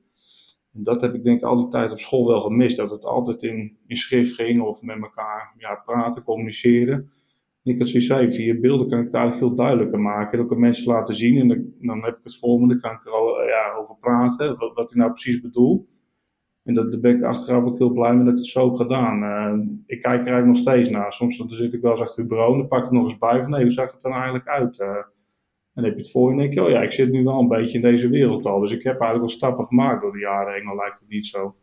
En 0.73 0.83
dat 0.83 1.01
heb 1.01 1.13
ik 1.13 1.23
denk 1.23 1.37
ik 1.37 1.45
al 1.45 1.57
die 1.57 1.67
tijd 1.67 1.91
op 1.91 1.99
school 1.99 2.27
wel 2.27 2.41
gemist. 2.41 2.77
Dat 2.77 2.89
het 2.89 3.05
altijd 3.05 3.43
in, 3.43 3.77
in 3.87 3.95
schrift 3.95 4.33
ging 4.33 4.61
of 4.61 4.81
met 4.81 5.01
elkaar 5.01 5.53
ja, 5.57 5.81
praten, 5.85 6.23
communiceren 6.23 7.12
ik 7.63 7.79
had 7.79 7.89
zoiets 7.89 8.07
zei, 8.07 8.33
via 8.33 8.59
beelden 8.59 8.87
kan 8.89 8.99
ik 8.99 9.05
het 9.05 9.13
eigenlijk 9.13 9.45
veel 9.45 9.55
duidelijker 9.55 9.99
maken. 9.99 10.37
En 10.37 10.43
ook 10.45 10.51
aan 10.51 10.59
mensen 10.59 10.93
laten 10.93 11.15
zien. 11.15 11.39
En 11.39 11.47
dan, 11.47 11.73
dan 11.79 12.03
heb 12.03 12.17
ik 12.17 12.23
het 12.23 12.39
volgende, 12.39 12.79
kan 12.79 12.91
ik 12.91 13.05
er 13.05 13.11
al 13.11 13.39
eh, 13.39 13.47
ja, 13.47 13.73
over 13.73 13.95
praten. 13.99 14.57
Wat, 14.57 14.73
wat 14.73 14.91
ik 14.91 14.97
nou 14.97 15.11
precies 15.11 15.41
bedoel. 15.41 15.87
En 16.63 16.73
dat, 16.73 16.91
daar 16.91 17.01
ben 17.01 17.15
ik 17.15 17.23
achteraf 17.23 17.63
ook 17.63 17.77
heel 17.77 17.93
blij 17.93 18.15
mee 18.15 18.25
dat 18.25 18.37
het 18.37 18.47
zo 18.47 18.67
heb 18.67 18.75
gedaan. 18.75 19.23
Uh, 19.23 19.65
ik 19.85 20.01
kijk 20.01 20.19
er 20.19 20.33
eigenlijk 20.33 20.45
nog 20.45 20.57
steeds 20.57 20.89
naar. 20.89 21.13
Soms 21.13 21.37
dan 21.37 21.49
zit 21.49 21.73
ik 21.73 21.81
wel 21.81 21.91
eens 21.91 22.01
achter 22.01 22.19
het 22.19 22.27
bureau 22.27 22.51
en 22.51 22.57
dan 22.57 22.67
pak 22.67 22.85
ik 22.85 22.91
nog 22.91 23.03
eens 23.03 23.17
bij 23.17 23.41
van 23.41 23.49
nee, 23.49 23.61
hoe 23.61 23.71
zag 23.71 23.91
het 23.91 24.03
er 24.03 24.09
nou 24.09 24.21
eigenlijk 24.21 24.49
uit? 24.49 24.79
Uh, 24.79 24.87
en 24.87 25.81
dan 25.81 25.83
heb 25.83 25.93
je 25.93 25.99
het 25.99 26.11
voor 26.11 26.33
je 26.33 26.41
en 26.41 26.49
denk 26.49 26.65
oh 26.65 26.71
ja, 26.71 26.81
ik 26.81 26.93
zit 26.93 27.11
nu 27.11 27.23
wel 27.23 27.39
een 27.39 27.47
beetje 27.47 27.75
in 27.75 27.81
deze 27.81 28.09
wereld 28.09 28.45
al. 28.45 28.59
Dus 28.59 28.71
ik 28.71 28.83
heb 28.83 28.99
eigenlijk 28.99 29.19
wel 29.19 29.29
stappen 29.29 29.65
gemaakt 29.65 30.01
door 30.01 30.11
de 30.11 30.19
jaren 30.19 30.53
heen, 30.53 30.67
al 30.67 30.75
lijkt 30.75 30.99
het 30.99 31.09
niet 31.09 31.27
zo. 31.27 31.55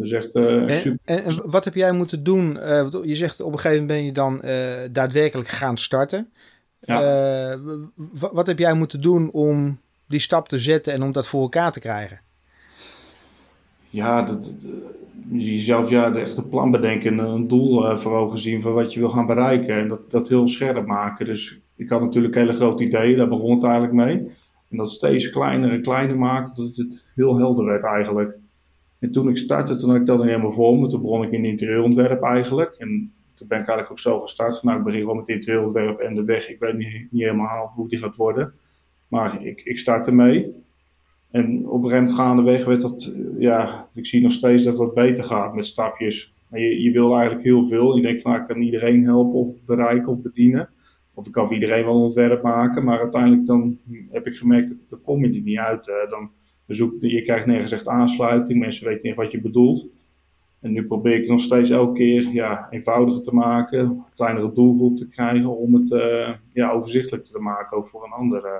Dus 0.00 0.12
echt 0.12 0.34
uh, 0.34 0.70
en, 0.70 0.78
super. 0.78 0.98
En, 1.04 1.50
wat 1.50 1.64
heb 1.64 1.74
jij 1.74 1.92
moeten 1.92 2.22
doen? 2.22 2.56
Uh, 2.56 2.86
je 3.02 3.14
zegt 3.14 3.40
op 3.40 3.52
een 3.52 3.58
gegeven 3.58 3.80
moment 3.80 3.98
ben 3.98 4.04
je 4.04 4.12
dan 4.12 4.40
uh, 4.44 4.88
daadwerkelijk 4.92 5.48
gaan 5.48 5.76
starten. 5.76 6.32
Ja. 6.80 7.58
wat 8.32 8.46
heb 8.46 8.58
jij 8.58 8.74
moeten 8.74 9.00
doen 9.00 9.30
om 9.30 9.80
die 10.08 10.18
stap 10.18 10.48
te 10.48 10.58
zetten 10.58 10.92
en 10.92 11.02
om 11.02 11.12
dat 11.12 11.28
voor 11.28 11.40
elkaar 11.40 11.72
te 11.72 11.80
krijgen? 11.80 12.20
Ja, 13.90 14.22
dat, 14.22 14.56
jezelf 15.30 15.90
ja, 15.90 16.12
echt 16.14 16.36
een 16.36 16.48
plan 16.48 16.70
bedenken, 16.70 17.18
een 17.18 17.48
doel 17.48 17.98
voor 17.98 18.16
ogen 18.16 18.38
zien 18.38 18.62
van 18.62 18.72
wat 18.72 18.92
je 18.92 19.00
wil 19.00 19.08
gaan 19.08 19.26
bereiken 19.26 19.76
en 19.76 19.88
dat, 19.88 20.10
dat 20.10 20.28
heel 20.28 20.48
scherp 20.48 20.86
maken. 20.86 21.26
Dus 21.26 21.60
ik 21.76 21.88
had 21.88 22.00
natuurlijk 22.00 22.34
hele 22.34 22.52
grote 22.52 22.84
ideeën, 22.84 23.16
daar 23.16 23.28
begon 23.28 23.54
het 23.54 23.64
eigenlijk 23.64 23.92
mee. 23.92 24.30
En 24.70 24.76
dat 24.76 24.90
steeds 24.90 25.30
kleiner 25.30 25.72
en 25.72 25.82
kleiner 25.82 26.18
maken, 26.18 26.54
dat 26.54 26.76
het 26.76 27.04
heel 27.14 27.36
helder 27.36 27.64
werd 27.64 27.84
eigenlijk. 27.84 28.38
En 29.00 29.12
toen 29.12 29.28
ik 29.28 29.36
startte, 29.36 29.76
toen 29.76 29.90
had 29.90 30.00
ik 30.00 30.06
dat 30.06 30.16
nog 30.16 30.26
helemaal 30.26 30.52
voor 30.52 30.78
me. 30.78 30.88
Toen 30.88 31.02
begon 31.02 31.22
ik 31.22 31.32
in 31.32 31.44
interieurontwerp 31.44 32.22
eigenlijk. 32.22 32.74
En 32.78 33.12
toen 33.34 33.48
ben 33.48 33.60
ik 33.60 33.68
eigenlijk 33.68 33.90
ook 33.90 33.98
zo 33.98 34.20
gestart. 34.20 34.62
Nou, 34.62 34.78
ik 34.78 34.84
begin 34.84 35.00
gewoon 35.00 35.16
met 35.16 35.28
interieurontwerp 35.28 35.98
en 35.98 36.14
de 36.14 36.24
weg. 36.24 36.50
Ik 36.50 36.58
weet 36.58 36.76
niet, 36.76 37.06
niet 37.10 37.22
helemaal 37.22 37.72
hoe 37.74 37.88
die 37.88 37.98
gaat 37.98 38.16
worden. 38.16 38.52
Maar 39.08 39.46
ik, 39.46 39.60
ik 39.64 39.78
start 39.78 40.06
ermee. 40.06 40.54
En 41.30 41.68
op 41.68 41.82
een 41.82 41.90
gegeven 41.90 42.14
gaandeweg 42.14 42.64
werd 42.64 42.80
dat, 42.80 43.12
ja, 43.38 43.88
ik 43.94 44.06
zie 44.06 44.22
nog 44.22 44.32
steeds 44.32 44.62
dat 44.62 44.76
dat 44.76 44.94
beter 44.94 45.24
gaat 45.24 45.54
met 45.54 45.66
stapjes. 45.66 46.34
Maar 46.48 46.60
je, 46.60 46.82
je 46.82 46.90
wil 46.90 47.12
eigenlijk 47.14 47.44
heel 47.44 47.64
veel. 47.64 47.96
Je 47.96 48.02
denkt 48.02 48.22
van, 48.22 48.30
nou, 48.30 48.42
ik 48.42 48.48
kan 48.48 48.62
iedereen 48.62 49.04
helpen 49.04 49.34
of 49.34 49.64
bereiken 49.66 50.12
of 50.12 50.22
bedienen. 50.22 50.68
Of 51.14 51.26
ik 51.26 51.32
kan 51.32 51.46
voor 51.46 51.54
iedereen 51.54 51.84
wel 51.84 51.94
een 51.94 52.00
ontwerp 52.00 52.42
maken. 52.42 52.84
Maar 52.84 52.98
uiteindelijk 53.00 53.46
dan 53.46 53.78
heb 54.10 54.26
ik 54.26 54.34
gemerkt, 54.34 54.74
dan 54.88 55.00
kom 55.02 55.24
je 55.24 55.34
er 55.34 55.40
niet 55.40 55.58
uit. 55.58 55.84
dan, 56.10 56.30
je 57.00 57.22
krijgt 57.22 57.46
nergens 57.46 57.72
echt 57.72 57.88
aansluiting, 57.88 58.58
mensen 58.58 58.86
weten 58.86 59.08
niet 59.08 59.16
wat 59.16 59.30
je 59.30 59.40
bedoelt. 59.40 59.88
En 60.60 60.72
nu 60.72 60.86
probeer 60.86 61.22
ik 61.22 61.28
nog 61.28 61.40
steeds 61.40 61.70
elke 61.70 61.92
keer 61.92 62.28
ja, 62.32 62.66
eenvoudiger 62.70 63.22
te 63.22 63.34
maken, 63.34 64.04
kleinere 64.14 64.52
doelgroep 64.52 64.96
te 64.96 65.06
krijgen 65.06 65.56
om 65.56 65.74
het 65.74 65.90
uh, 65.90 66.28
ja, 66.52 66.70
overzichtelijk 66.70 67.24
te 67.24 67.38
maken, 67.38 67.76
ook 67.76 67.86
voor 67.86 68.04
een 68.04 68.12
ander. 68.12 68.44
Eh. 68.44 68.52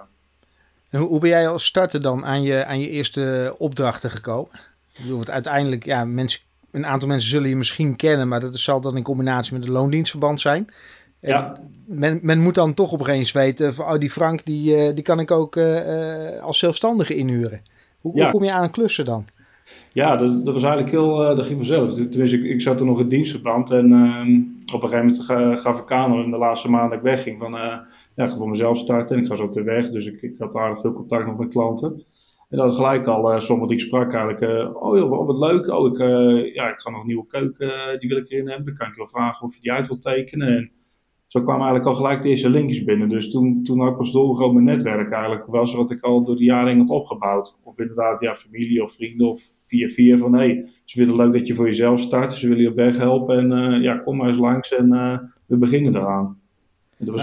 En 0.90 1.00
hoe 1.00 1.21
ben 1.21 1.29
jij 1.29 1.49
als 1.49 1.64
starter 1.64 2.02
dan 2.02 2.25
aan 2.25 2.43
je, 2.43 2.64
aan 2.64 2.81
je 2.81 2.88
eerste 2.88 3.55
opdrachten 3.59 4.11
gekomen? 4.11 4.55
Ik 4.93 5.00
bedoel, 5.00 5.17
want 5.17 5.31
uiteindelijk, 5.31 5.85
ja, 5.85 6.05
mensen, 6.05 6.40
een 6.71 6.87
aantal 6.87 7.09
mensen 7.09 7.31
zullen 7.31 7.49
je 7.49 7.57
misschien 7.57 7.97
kennen, 7.97 8.29
maar 8.29 8.40
dat 8.40 8.57
zal 8.57 8.81
dan 8.81 8.97
in 8.97 9.02
combinatie 9.02 9.55
met 9.55 9.64
een 9.64 9.73
loondienstverband 9.73 10.40
zijn. 10.40 10.69
ja. 11.21 11.61
Men, 11.87 12.21
men 12.23 12.38
moet 12.38 12.55
dan 12.55 12.75
toch 12.75 12.93
opeens 12.93 13.33
weten 13.33 13.75
van, 13.75 13.85
oh, 13.85 13.99
die 13.99 14.11
Frank, 14.11 14.45
die, 14.45 14.76
uh, 14.76 14.95
die 14.95 15.05
kan 15.05 15.21
ik 15.21 15.31
ook 15.31 15.57
als 16.40 16.59
zelfstandige 16.59 17.14
inhuren. 17.14 17.62
Hoe, 18.00 18.12
hoe 18.12 18.30
kom 18.30 18.45
je 18.45 18.52
aan 18.52 18.71
klussen 18.71 19.04
dan? 19.04 19.25
Ja, 19.92 20.16
dat, 20.16 20.45
dat 20.45 20.54
was 20.54 20.62
eigenlijk 20.62 20.92
heel, 20.92 21.23
uh, 21.23 21.37
dat 21.37 21.47
ging 21.47 21.59
vanzelf. 21.59 21.95
Tenminste, 21.95 22.37
ik, 22.37 22.45
ik 22.45 22.62
zat 22.62 22.80
er 22.80 22.87
nog 22.87 23.00
in 23.00 23.07
dienstverband 23.07 23.71
en 23.71 23.90
uh, 23.90 24.75
op 24.75 24.83
een 24.83 24.88
gegeven 24.88 25.28
moment 25.28 25.61
gaf 25.61 25.80
ik 25.80 25.92
aan 25.92 26.25
in 26.25 26.30
de 26.30 26.37
laatste 26.37 26.71
maand 26.71 26.90
dat 26.90 26.99
ik 26.99 27.04
wegging 27.04 27.38
van, 27.38 27.54
uh, 27.54 27.76
ja, 28.14 28.25
ik 28.25 28.30
ga 28.30 28.37
voor 28.37 28.49
mezelf 28.49 28.78
starten 28.78 29.16
en 29.16 29.23
ik 29.23 29.28
ga 29.28 29.37
zo 29.37 29.45
op 29.45 29.52
de 29.52 29.62
weg. 29.62 29.90
Dus 29.90 30.07
ik, 30.07 30.23
ik 30.23 30.35
had 30.38 30.57
aardig 30.57 30.80
veel 30.80 30.92
contact 30.92 31.26
nog 31.26 31.38
met 31.38 31.49
klanten. 31.49 32.04
En 32.49 32.59
dat 32.59 32.75
gelijk 32.75 33.07
al, 33.07 33.35
uh, 33.35 33.40
sommigen 33.40 33.69
die 33.69 33.78
ik 33.78 33.85
sprak 33.87 34.12
eigenlijk, 34.12 34.75
oh 34.76 34.97
joh, 34.99 35.26
wat 35.26 35.38
leuk, 35.38 35.69
oh 35.69 35.87
ik, 35.87 35.99
ja, 36.54 36.69
ik 36.69 36.80
ga 36.80 36.90
nog 36.90 37.00
een 37.00 37.07
nieuwe 37.07 37.26
keuken, 37.26 37.99
die 37.99 38.09
wil 38.09 38.19
ik 38.19 38.30
erin 38.30 38.49
hebben. 38.49 38.66
Dan 38.66 38.75
kan 38.75 38.88
ik 38.88 38.95
wel 38.95 39.09
vragen 39.09 39.47
of 39.47 39.54
je 39.54 39.61
die 39.61 39.73
uit 39.73 39.88
wilt 39.88 40.02
tekenen. 40.02 40.49
En 40.57 40.71
zo 41.31 41.43
kwamen 41.43 41.67
eigenlijk 41.67 41.87
al 41.87 41.95
gelijk 41.95 42.23
de 42.23 42.29
eerste 42.29 42.51
linkjes 42.51 42.85
binnen. 42.85 43.09
Dus 43.09 43.31
toen, 43.31 43.65
toen 43.65 43.81
had 43.81 43.91
ik 43.91 43.97
pas 43.97 44.13
doorgegaan 44.13 44.55
mijn 44.55 44.65
netwerk 44.65 45.11
eigenlijk, 45.11 45.67
zo 45.69 45.77
wat 45.77 45.91
ik 45.91 46.03
al 46.03 46.25
door 46.25 46.37
de 46.37 46.45
jaren 46.45 46.79
had 46.79 46.89
opgebouwd. 46.89 47.61
Of 47.65 47.79
inderdaad, 47.79 48.21
ja, 48.21 48.35
familie 48.35 48.83
of 48.83 48.93
vrienden 48.93 49.29
of 49.29 49.43
via 49.67 49.89
via 49.89 50.19
van, 50.19 50.33
hé, 50.33 50.39
hey, 50.39 50.69
ze 50.85 50.99
willen 50.99 51.17
leuk 51.17 51.33
dat 51.33 51.47
je 51.47 51.55
voor 51.55 51.67
jezelf 51.67 52.01
start, 52.01 52.35
ze 52.35 52.49
willen 52.49 52.63
je 52.63 52.69
op 52.69 52.77
weg 52.77 52.97
helpen 52.97 53.51
en 53.53 53.83
ja, 53.83 53.97
kom 53.97 54.17
maar 54.17 54.29
eens 54.29 54.39
langs 54.39 54.75
en 54.77 54.89
we 55.47 55.57
beginnen 55.57 55.97
eraan. 55.97 56.39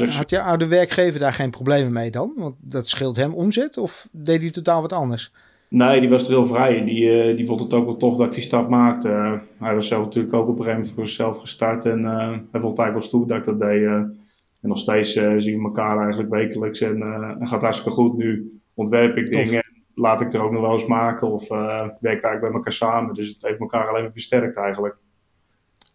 Had 0.07 0.29
je 0.29 0.41
oude 0.41 0.67
werkgever 0.67 1.19
daar 1.19 1.33
geen 1.33 1.49
problemen 1.49 1.93
mee 1.93 2.11
dan? 2.11 2.33
Want 2.35 2.55
dat 2.59 2.87
scheelt 2.87 3.15
hem 3.15 3.33
omzet 3.33 3.77
of 3.77 4.07
deed 4.11 4.41
hij 4.41 4.51
totaal 4.51 4.81
wat 4.81 4.93
anders? 4.93 5.31
Nee, 5.69 5.99
die 5.99 6.09
was 6.09 6.23
er 6.23 6.29
heel 6.29 6.45
vrij. 6.45 6.83
Die, 6.83 7.29
uh, 7.29 7.37
die 7.37 7.45
vond 7.45 7.61
het 7.61 7.73
ook 7.73 7.85
wel 7.85 7.97
tof 7.97 8.17
dat 8.17 8.27
ik 8.27 8.33
die 8.33 8.41
stap 8.41 8.69
maakte. 8.69 9.09
Uh, 9.09 9.33
hij 9.59 9.75
was 9.75 9.87
zelf 9.87 10.03
natuurlijk 10.03 10.33
ook 10.33 10.47
op 10.47 10.49
een 10.49 10.63
gegeven 10.63 10.77
moment 10.79 10.95
voor 10.95 11.07
zichzelf 11.07 11.39
gestart. 11.39 11.85
En 11.85 11.99
uh, 11.99 12.29
hij 12.29 12.61
vond 12.61 12.77
het 12.77 12.79
eigenlijk 12.79 12.93
wel 12.93 13.01
stoer 13.01 13.27
dat 13.27 13.37
ik 13.37 13.43
dat 13.43 13.59
deed. 13.59 13.85
en 13.85 14.19
nog 14.61 14.77
steeds 14.77 15.11
zien 15.13 15.57
we 15.57 15.63
elkaar 15.63 15.97
eigenlijk 15.97 16.29
wekelijks. 16.29 16.81
En 16.81 17.01
het 17.39 17.49
gaat 17.49 17.61
hartstikke 17.61 17.97
goed. 17.97 18.17
Nu 18.17 18.59
ontwerp 18.73 19.17
ik 19.17 19.25
tof. 19.31 19.43
dingen. 19.43 19.65
Laat 19.95 20.21
ik 20.21 20.33
er 20.33 20.43
ook 20.43 20.51
nog 20.51 20.61
wel 20.61 20.73
eens 20.73 20.85
maken. 20.85 21.31
Of 21.31 21.47
werken 21.47 21.99
eigenlijk 22.01 22.39
bij 22.39 22.51
elkaar 22.51 22.73
samen. 22.73 23.13
Dus 23.13 23.27
het 23.27 23.41
heeft 23.41 23.59
elkaar 23.59 23.87
alleen 23.87 24.01
maar 24.01 24.11
versterkt 24.11 24.57
eigenlijk. 24.57 24.95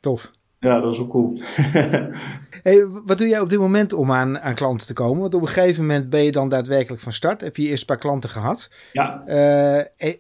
Tof. 0.00 0.31
Ja, 0.62 0.81
dat 0.81 0.92
is 0.92 0.99
wel 0.99 1.07
cool. 1.07 1.38
hey, 2.62 2.87
wat 3.04 3.19
doe 3.19 3.28
jij 3.28 3.40
op 3.40 3.49
dit 3.49 3.59
moment 3.59 3.92
om 3.92 4.12
aan, 4.12 4.38
aan 4.38 4.54
klanten 4.54 4.87
te 4.87 4.92
komen? 4.92 5.21
Want 5.21 5.35
op 5.35 5.40
een 5.40 5.49
gegeven 5.49 5.87
moment 5.87 6.11
ben 6.11 6.23
je 6.23 6.31
dan 6.31 6.49
daadwerkelijk 6.49 7.02
van 7.02 7.12
start. 7.12 7.40
Heb 7.40 7.57
je 7.57 7.69
eerst 7.69 7.81
een 7.81 7.87
paar 7.87 7.99
klanten 7.99 8.31
gehad. 8.31 8.71
Ja. 8.92 9.23
Uh, 9.26 9.76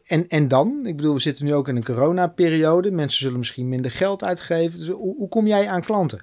en, 0.06 0.28
en 0.28 0.48
dan? 0.48 0.80
Ik 0.84 0.96
bedoel, 0.96 1.14
we 1.14 1.20
zitten 1.20 1.44
nu 1.44 1.54
ook 1.54 1.68
in 1.68 1.76
een 1.76 1.84
coronaperiode. 1.84 2.90
Mensen 2.90 3.20
zullen 3.22 3.38
misschien 3.38 3.68
minder 3.68 3.90
geld 3.90 4.24
uitgeven. 4.24 4.78
Dus 4.78 4.88
hoe, 4.88 5.16
hoe 5.16 5.28
kom 5.28 5.46
jij 5.46 5.68
aan 5.68 5.80
klanten? 5.80 6.20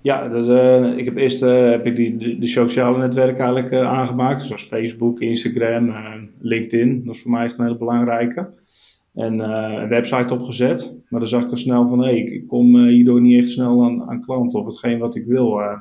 Ja, 0.00 0.30
uh, 0.30 0.96
ik 0.96 1.04
heb 1.04 1.16
eerst 1.16 1.42
uh, 1.42 1.70
heb 1.70 1.86
ik 1.86 1.96
die, 1.96 2.16
de, 2.16 2.38
de, 2.38 2.46
sociale 2.46 2.98
netwerken 2.98 3.44
eigenlijk 3.44 3.74
aangemaakt. 3.74 4.42
Zoals 4.42 4.64
Facebook, 4.64 5.20
Instagram, 5.20 5.94
LinkedIn. 6.40 7.02
Dat 7.04 7.14
is 7.14 7.22
voor 7.22 7.30
mij 7.30 7.44
echt 7.44 7.58
een 7.58 7.64
hele 7.64 7.78
belangrijke 7.78 8.48
en 9.20 9.38
uh, 9.38 9.80
een 9.82 9.88
website 9.88 10.34
opgezet. 10.34 10.96
Maar 11.08 11.20
dan 11.20 11.28
zag 11.28 11.44
ik 11.44 11.50
al 11.50 11.56
snel 11.56 11.88
van, 11.88 12.02
hé, 12.02 12.10
ik 12.10 12.46
kom 12.46 12.76
uh, 12.76 12.88
hierdoor 12.88 13.20
niet 13.20 13.42
echt 13.42 13.50
snel 13.50 13.84
aan, 13.84 14.08
aan 14.10 14.20
klanten 14.20 14.58
of 14.58 14.66
hetgeen 14.66 14.98
wat 14.98 15.16
ik 15.16 15.24
wil. 15.26 15.60
Uh, 15.60 15.78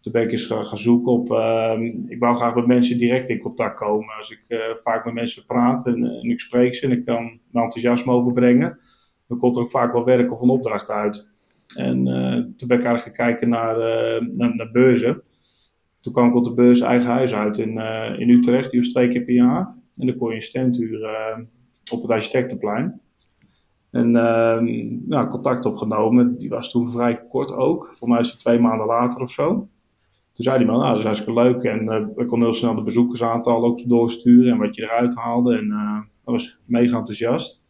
toen 0.00 0.12
ben 0.12 0.22
ik 0.22 0.32
eens 0.32 0.46
gaan, 0.46 0.64
gaan 0.64 0.78
zoeken 0.78 1.12
op, 1.12 1.30
ehm, 1.30 1.82
ik 2.06 2.18
wou 2.18 2.36
graag 2.36 2.54
met 2.54 2.66
mensen 2.66 2.98
direct 2.98 3.28
in 3.28 3.38
contact 3.38 3.76
komen. 3.76 4.14
Als 4.16 4.30
ik 4.30 4.74
vaak 4.82 5.04
met 5.04 5.14
mensen 5.14 5.46
praat 5.46 5.86
en, 5.86 6.04
en, 6.04 6.30
ik 6.30 6.40
spreek 6.40 6.74
ze 6.74 6.86
en 6.86 6.92
ik 6.92 7.04
kan 7.04 7.22
mijn 7.50 7.64
enthousiasme 7.64 8.12
overbrengen, 8.12 8.78
dan 9.28 9.38
komt 9.38 9.56
er 9.56 9.62
ook 9.62 9.70
vaak 9.70 9.92
wel 9.92 10.04
werk 10.04 10.32
of 10.32 10.40
een 10.40 10.48
opdracht 10.48 10.90
uit. 10.90 11.30
En 11.76 12.04
toen 12.56 12.68
ben 12.68 12.78
ik 12.78 12.84
eigenlijk 12.84 13.16
gaan 13.16 13.26
kijken 13.26 13.48
naar, 13.48 13.76
naar, 14.32 14.56
naar, 14.56 14.70
beurzen. 14.72 15.22
Toen 16.00 16.12
kwam 16.12 16.28
ik 16.28 16.34
op 16.34 16.44
de 16.44 16.54
beurs 16.54 16.80
Eigen 16.80 17.10
Huis 17.10 17.34
uit 17.34 17.58
in, 17.58 17.78
in 18.18 18.30
Utrecht, 18.30 18.70
die 18.70 18.80
was 18.80 18.88
twee 18.88 19.08
keer 19.08 19.22
per 19.22 19.34
jaar. 19.34 19.74
En 19.98 20.06
dan 20.06 20.16
kon 20.16 20.28
je 20.28 20.34
een 20.34 20.42
standuur 20.42 20.98
op 21.90 22.02
het 22.02 22.10
architectenplein. 22.10 23.00
En 23.90 24.08
uh, 24.08 24.58
nou, 25.06 25.28
contact 25.28 25.64
opgenomen. 25.64 26.38
Die 26.38 26.48
was 26.48 26.70
toen 26.70 26.90
vrij 26.90 27.26
kort 27.28 27.52
ook. 27.52 27.94
Voor 27.94 28.08
mij 28.08 28.20
is 28.20 28.30
het 28.30 28.40
twee 28.40 28.58
maanden 28.58 28.86
later 28.86 29.20
of 29.20 29.30
zo. 29.30 29.48
Toen 30.32 30.44
zei 30.44 30.56
hij 30.56 30.66
maar, 30.66 30.76
nou, 30.76 30.88
dat 30.88 30.98
is 30.98 31.04
hartstikke 31.04 31.42
leuk. 31.42 31.62
En 31.62 31.84
uh, 31.84 32.06
ik 32.16 32.26
kon 32.26 32.42
heel 32.42 32.54
snel 32.54 32.74
de 32.74 32.82
bezoekersaantal 32.82 33.64
ook 33.64 33.88
doorsturen 33.88 34.52
en 34.52 34.58
wat 34.58 34.74
je 34.74 34.82
eruit 34.82 35.14
haalde. 35.14 35.56
En 35.56 35.64
uh, 35.64 35.98
dat 36.24 36.34
was 36.34 36.58
mega 36.64 36.96
enthousiast. 36.96 37.62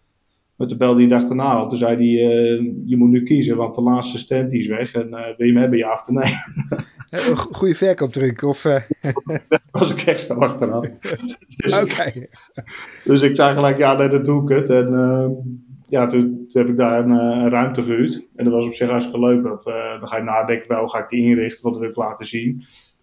Maar 0.57 0.67
toen 0.69 0.79
belde 0.79 1.07
hij 1.07 1.61
op. 1.61 1.69
Toen 1.69 1.79
zei 1.79 1.97
hij, 1.97 2.35
uh, 2.35 2.73
je 2.85 2.97
moet 2.97 3.11
nu 3.11 3.23
kiezen, 3.23 3.57
want 3.57 3.75
de 3.75 3.83
laatste 3.83 4.19
stand 4.19 4.51
die 4.51 4.61
is 4.61 4.67
weg. 4.67 4.95
En 4.95 5.11
wil 5.11 5.47
je 5.47 5.53
hem 5.53 5.57
hebben, 5.57 5.79
ja 5.79 5.93
of 5.93 6.09
nee? 6.09 6.33
Goede 7.53 7.75
verkooptruc, 7.75 8.43
of... 8.43 8.65
Uh... 8.65 8.81
dat 9.49 9.61
was 9.71 9.91
ik 9.91 10.01
echt 10.01 10.21
zo 10.21 10.35
achteraf. 10.35 10.89
dus, 11.57 11.79
Oké. 11.83 12.13
Dus 13.05 13.23
ik 13.23 13.37
zei 13.37 13.55
gelijk, 13.55 13.77
ja, 13.77 13.95
nee, 13.95 14.09
dat 14.09 14.25
doe 14.25 14.43
ik 14.43 14.59
het. 14.59 14.71
En 14.71 14.93
uh, 14.93 15.29
ja, 15.89 16.07
toen, 16.07 16.47
toen, 16.49 16.63
heb 16.63 16.71
ik 16.71 16.77
daar 16.77 17.05
een, 17.05 17.11
een, 17.11 17.51
ruimte 17.51 17.83
gehuurd. 17.83 18.27
En 18.37 18.45
dat 18.45 18.53
was 18.53 18.67
op 18.67 18.75
zich 18.75 18.89
hartstikke 18.89 19.27
leuk. 19.27 19.45
Uh, 19.45 20.01
dan 20.01 20.09
ga 20.09 20.17
je 20.17 20.23
nadenken, 20.23 20.69
wel 20.69 20.89
ga 20.89 20.99
ik 20.99 21.09
die 21.09 21.25
inrichten, 21.25 21.71
wat 21.71 21.79
wil 21.79 21.89
ik 21.89 21.97
laten 21.97 22.27
zien. 22.27 22.51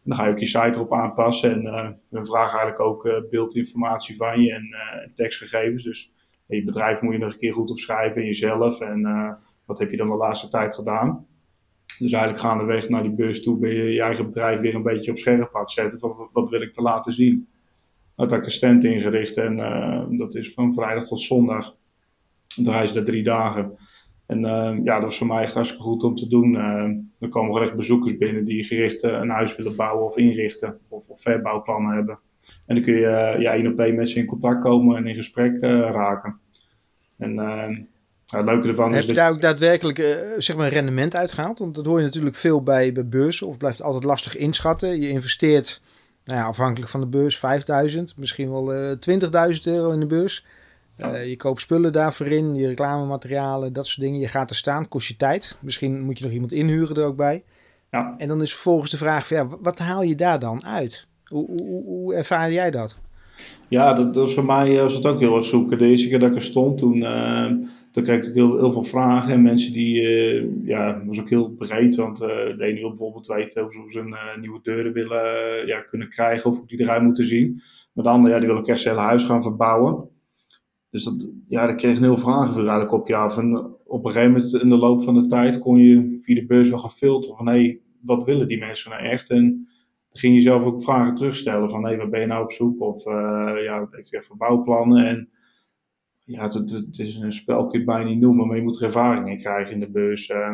En 0.03 0.09
dan 0.09 0.17
ga 0.17 0.25
je 0.25 0.31
ook 0.31 0.39
je 0.39 0.45
site 0.45 0.71
erop 0.73 0.93
aanpassen. 0.93 1.51
En 1.51 1.99
we 2.09 2.25
vragen 2.25 2.59
eigenlijk 2.59 2.79
ook 2.79 3.29
beeldinformatie 3.29 4.15
van 4.15 4.41
je 4.41 4.51
en 4.53 4.67
tekstgegevens. 5.15 5.83
Dus 5.83 6.13
je 6.45 6.63
bedrijf 6.63 7.01
moet 7.01 7.13
je 7.13 7.19
nog 7.19 7.33
een 7.33 7.39
keer 7.39 7.53
goed 7.53 7.71
opschrijven 7.71 8.21
en 8.21 8.27
jezelf. 8.27 8.79
En 8.79 9.01
wat 9.65 9.79
heb 9.79 9.91
je 9.91 9.97
dan 9.97 10.09
de 10.09 10.15
laatste 10.15 10.49
tijd 10.49 10.75
gedaan. 10.75 11.25
Dus 11.99 12.11
eigenlijk 12.11 12.43
gaandeweg 12.43 12.89
naar 12.89 13.03
die 13.03 13.11
beurs 13.11 13.43
toe 13.43 13.57
ben 13.57 13.69
je 13.69 13.83
je 13.83 14.01
eigen 14.01 14.25
bedrijf 14.25 14.59
weer 14.59 14.75
een 14.75 14.83
beetje 14.83 15.11
op 15.11 15.17
scherp 15.17 15.55
aan 15.55 15.67
zetten. 15.67 15.99
Van 15.99 16.29
wat 16.33 16.49
wil 16.49 16.61
ik 16.61 16.73
te 16.73 16.81
laten 16.81 17.11
zien. 17.11 17.47
Dat 18.15 18.31
heb 18.31 18.39
ik 18.39 18.45
een 18.45 18.51
stand 18.51 18.83
ingericht 18.83 19.37
en 19.37 19.57
uh, 19.57 20.05
dat 20.09 20.35
is 20.35 20.53
van 20.53 20.73
vrijdag 20.73 21.05
tot 21.05 21.21
zondag. 21.21 21.75
Dan 22.55 22.73
reis 22.73 22.95
er 22.95 23.05
drie 23.05 23.23
dagen. 23.23 23.77
En 24.25 24.39
uh, 24.39 24.77
ja, 24.83 24.93
dat 24.95 25.03
was 25.03 25.17
voor 25.17 25.27
mij 25.27 25.41
echt 25.41 25.53
hartstikke 25.53 25.83
goed 25.83 26.03
om 26.03 26.15
te 26.15 26.27
doen. 26.27 26.53
Uh, 26.53 26.89
er 27.19 27.29
komen 27.29 27.53
gericht 27.53 27.75
bezoekers 27.75 28.17
binnen 28.17 28.45
die 28.45 28.63
gericht 28.63 29.03
een 29.03 29.29
huis 29.29 29.55
willen 29.55 29.75
bouwen 29.75 30.05
of 30.05 30.17
inrichten. 30.17 30.79
Of, 30.87 31.07
of 31.07 31.21
verbouwplannen 31.21 31.95
hebben. 31.95 32.19
En 32.65 32.75
dan 32.75 32.83
kun 32.83 32.93
je 32.93 33.35
ja, 33.39 33.53
één 33.53 33.71
op 33.71 33.79
één 33.79 33.95
met 33.95 34.09
ze 34.09 34.19
in 34.19 34.25
contact 34.25 34.61
komen 34.61 34.97
en 34.97 35.07
in 35.07 35.15
gesprek 35.15 35.59
raken. 35.59 36.39
En 37.17 37.35
het 38.37 38.45
leuke 38.45 38.67
ervan 38.67 38.93
Heb 38.93 39.03
je 39.03 39.13
daar 39.13 39.29
ook 39.29 39.41
daadwerkelijk 39.41 39.99
uh, 39.99 40.07
zeg 40.37 40.55
maar 40.55 40.69
rendement 40.69 41.15
uitgehaald? 41.15 41.59
Want 41.59 41.75
dat 41.75 41.85
hoor 41.85 41.97
je 41.97 42.05
natuurlijk 42.05 42.35
veel 42.35 42.63
bij, 42.63 42.91
bij 42.91 43.07
beurzen 43.07 43.47
of 43.47 43.57
blijft 43.57 43.81
altijd 43.81 44.03
lastig 44.03 44.37
inschatten. 44.37 45.01
Je 45.01 45.09
investeert, 45.09 45.81
nou 46.25 46.39
ja, 46.39 46.45
afhankelijk 46.45 46.91
van 46.91 46.99
de 46.99 47.07
beurs, 47.07 47.37
5000, 47.37 48.17
misschien 48.17 48.51
wel 48.51 48.73
uh, 48.73 48.91
eh, 48.91 49.53
20.000 49.55 49.61
euro 49.63 49.91
in 49.91 49.99
de 49.99 50.05
beurs. 50.05 50.45
Uh, 50.97 51.27
je 51.27 51.37
koopt 51.37 51.61
spullen 51.61 51.91
daarvoor 51.91 52.27
in, 52.27 52.55
je 52.55 52.67
reclamematerialen, 52.67 53.73
dat 53.73 53.87
soort 53.87 54.05
dingen. 54.05 54.19
Je 54.19 54.27
gaat 54.27 54.49
er 54.49 54.55
staan, 54.55 54.87
kost 54.87 55.07
je 55.07 55.15
tijd. 55.15 55.57
Misschien 55.61 56.01
moet 56.01 56.17
je 56.17 56.23
nog 56.23 56.33
iemand 56.33 56.51
inhuren 56.51 56.95
er 56.95 57.05
ook 57.05 57.15
bij. 57.15 57.43
Ja. 57.91 58.15
En 58.17 58.27
dan 58.27 58.41
is 58.41 58.51
vervolgens 58.51 58.91
de 58.91 58.97
vraag 58.97 59.27
van, 59.27 59.37
ja, 59.37 59.47
wat 59.61 59.79
haal 59.79 60.01
je 60.01 60.15
daar 60.15 60.39
dan 60.39 60.65
uit? 60.65 61.07
Hoe, 61.25 61.47
hoe, 61.47 61.83
hoe 61.83 62.15
ervaar 62.15 62.51
jij 62.51 62.71
dat? 62.71 62.97
Ja, 63.67 63.93
dat, 63.93 64.13
dat 64.13 64.23
was 64.23 64.33
voor 64.33 64.45
mij 64.45 64.81
was 64.81 64.93
het 64.93 65.05
ook 65.05 65.19
heel 65.19 65.37
erg 65.37 65.45
zoeken. 65.45 65.77
De 65.77 65.85
eerste 65.85 66.07
keer 66.07 66.19
dat 66.19 66.29
ik 66.29 66.35
er 66.35 66.41
stond, 66.41 66.77
toen 66.77 67.03
toen 67.91 68.03
kreeg 68.03 68.25
ik 68.25 68.33
heel, 68.33 68.57
heel 68.57 68.71
veel 68.71 68.83
vragen 68.83 69.33
en 69.33 69.41
mensen 69.41 69.73
die, 69.73 70.01
uh, 70.01 70.67
ja, 70.67 71.05
was 71.05 71.19
ook 71.19 71.29
heel 71.29 71.49
breed, 71.49 71.95
want 71.95 72.21
uh, 72.21 72.27
de 72.27 72.63
ene 72.63 72.79
wil 72.79 72.89
bijvoorbeeld 72.89 73.27
weten 73.27 73.63
hoe 73.63 73.91
ze 73.91 73.99
een 73.99 74.07
uh, 74.07 74.37
nieuwe 74.39 74.59
deuren 74.63 74.93
willen 74.93 75.67
ja, 75.67 75.79
kunnen 75.79 76.09
krijgen 76.09 76.49
of 76.49 76.57
hoe 76.57 76.67
die 76.67 76.79
eruit 76.79 77.03
moeten 77.03 77.25
zien. 77.25 77.61
Maar 77.93 78.03
de 78.03 78.09
andere, 78.09 78.33
ja, 78.33 78.39
die 78.39 78.49
wil 78.49 78.57
ook 78.57 78.67
echt 78.67 78.81
zijn 78.81 78.95
hele 78.95 79.07
huis 79.07 79.23
gaan 79.23 79.43
verbouwen. 79.43 80.09
Dus 80.89 81.03
dat, 81.03 81.33
ja, 81.47 81.65
daar 81.65 81.75
kreeg 81.75 81.95
ik 81.95 81.99
heel 81.99 82.17
veel 82.17 82.23
vragen 82.23 82.53
voor 82.53 82.61
eigenlijk 82.61 82.91
op 82.91 83.07
je 83.07 83.15
af. 83.15 83.37
Op 83.85 84.05
een 84.05 84.11
gegeven 84.11 84.31
moment 84.31 84.53
in 84.53 84.69
de 84.69 84.77
loop 84.77 85.03
van 85.03 85.13
de 85.13 85.27
tijd 85.27 85.59
kon 85.59 85.77
je 85.77 86.19
via 86.21 86.35
de 86.35 86.45
beurs 86.45 86.69
wel 86.69 86.79
gaan 86.79 86.91
filteren 86.91 87.37
van, 87.37 87.47
hé, 87.47 87.53
hey, 87.53 87.79
wat 88.01 88.23
willen 88.23 88.47
die 88.47 88.59
mensen 88.59 88.91
nou 88.91 89.03
echt? 89.03 89.29
En 89.29 89.67
dan 90.09 90.21
ging 90.21 90.35
je 90.35 90.41
zelf 90.41 90.63
ook 90.63 90.83
vragen 90.83 91.15
terugstellen 91.15 91.69
van, 91.69 91.81
hé, 91.81 91.87
hey, 91.87 91.97
waar 91.97 92.09
ben 92.09 92.19
je 92.19 92.25
nou 92.25 92.43
op 92.43 92.51
zoek? 92.51 92.81
Of, 92.81 93.03
ja, 93.63 93.87
heeft 93.91 94.09
je 94.09 94.23
verbouwplannen? 94.23 95.05
En 95.05 95.29
ja, 96.31 96.43
het, 96.43 96.53
het, 96.53 96.99
is 96.99 97.15
een 97.15 97.33
spel, 97.33 97.67
kun 97.67 97.71
je 97.71 97.85
het 97.85 97.95
bijna 97.95 98.09
niet 98.09 98.19
noemen, 98.19 98.47
maar 98.47 98.55
je 98.55 98.63
moet 98.63 98.79
er 98.79 98.85
ervaring 98.85 99.29
in 99.29 99.37
krijgen 99.37 99.73
in 99.73 99.79
de 99.79 99.89
beurs. 99.89 100.29
Uh, 100.29 100.47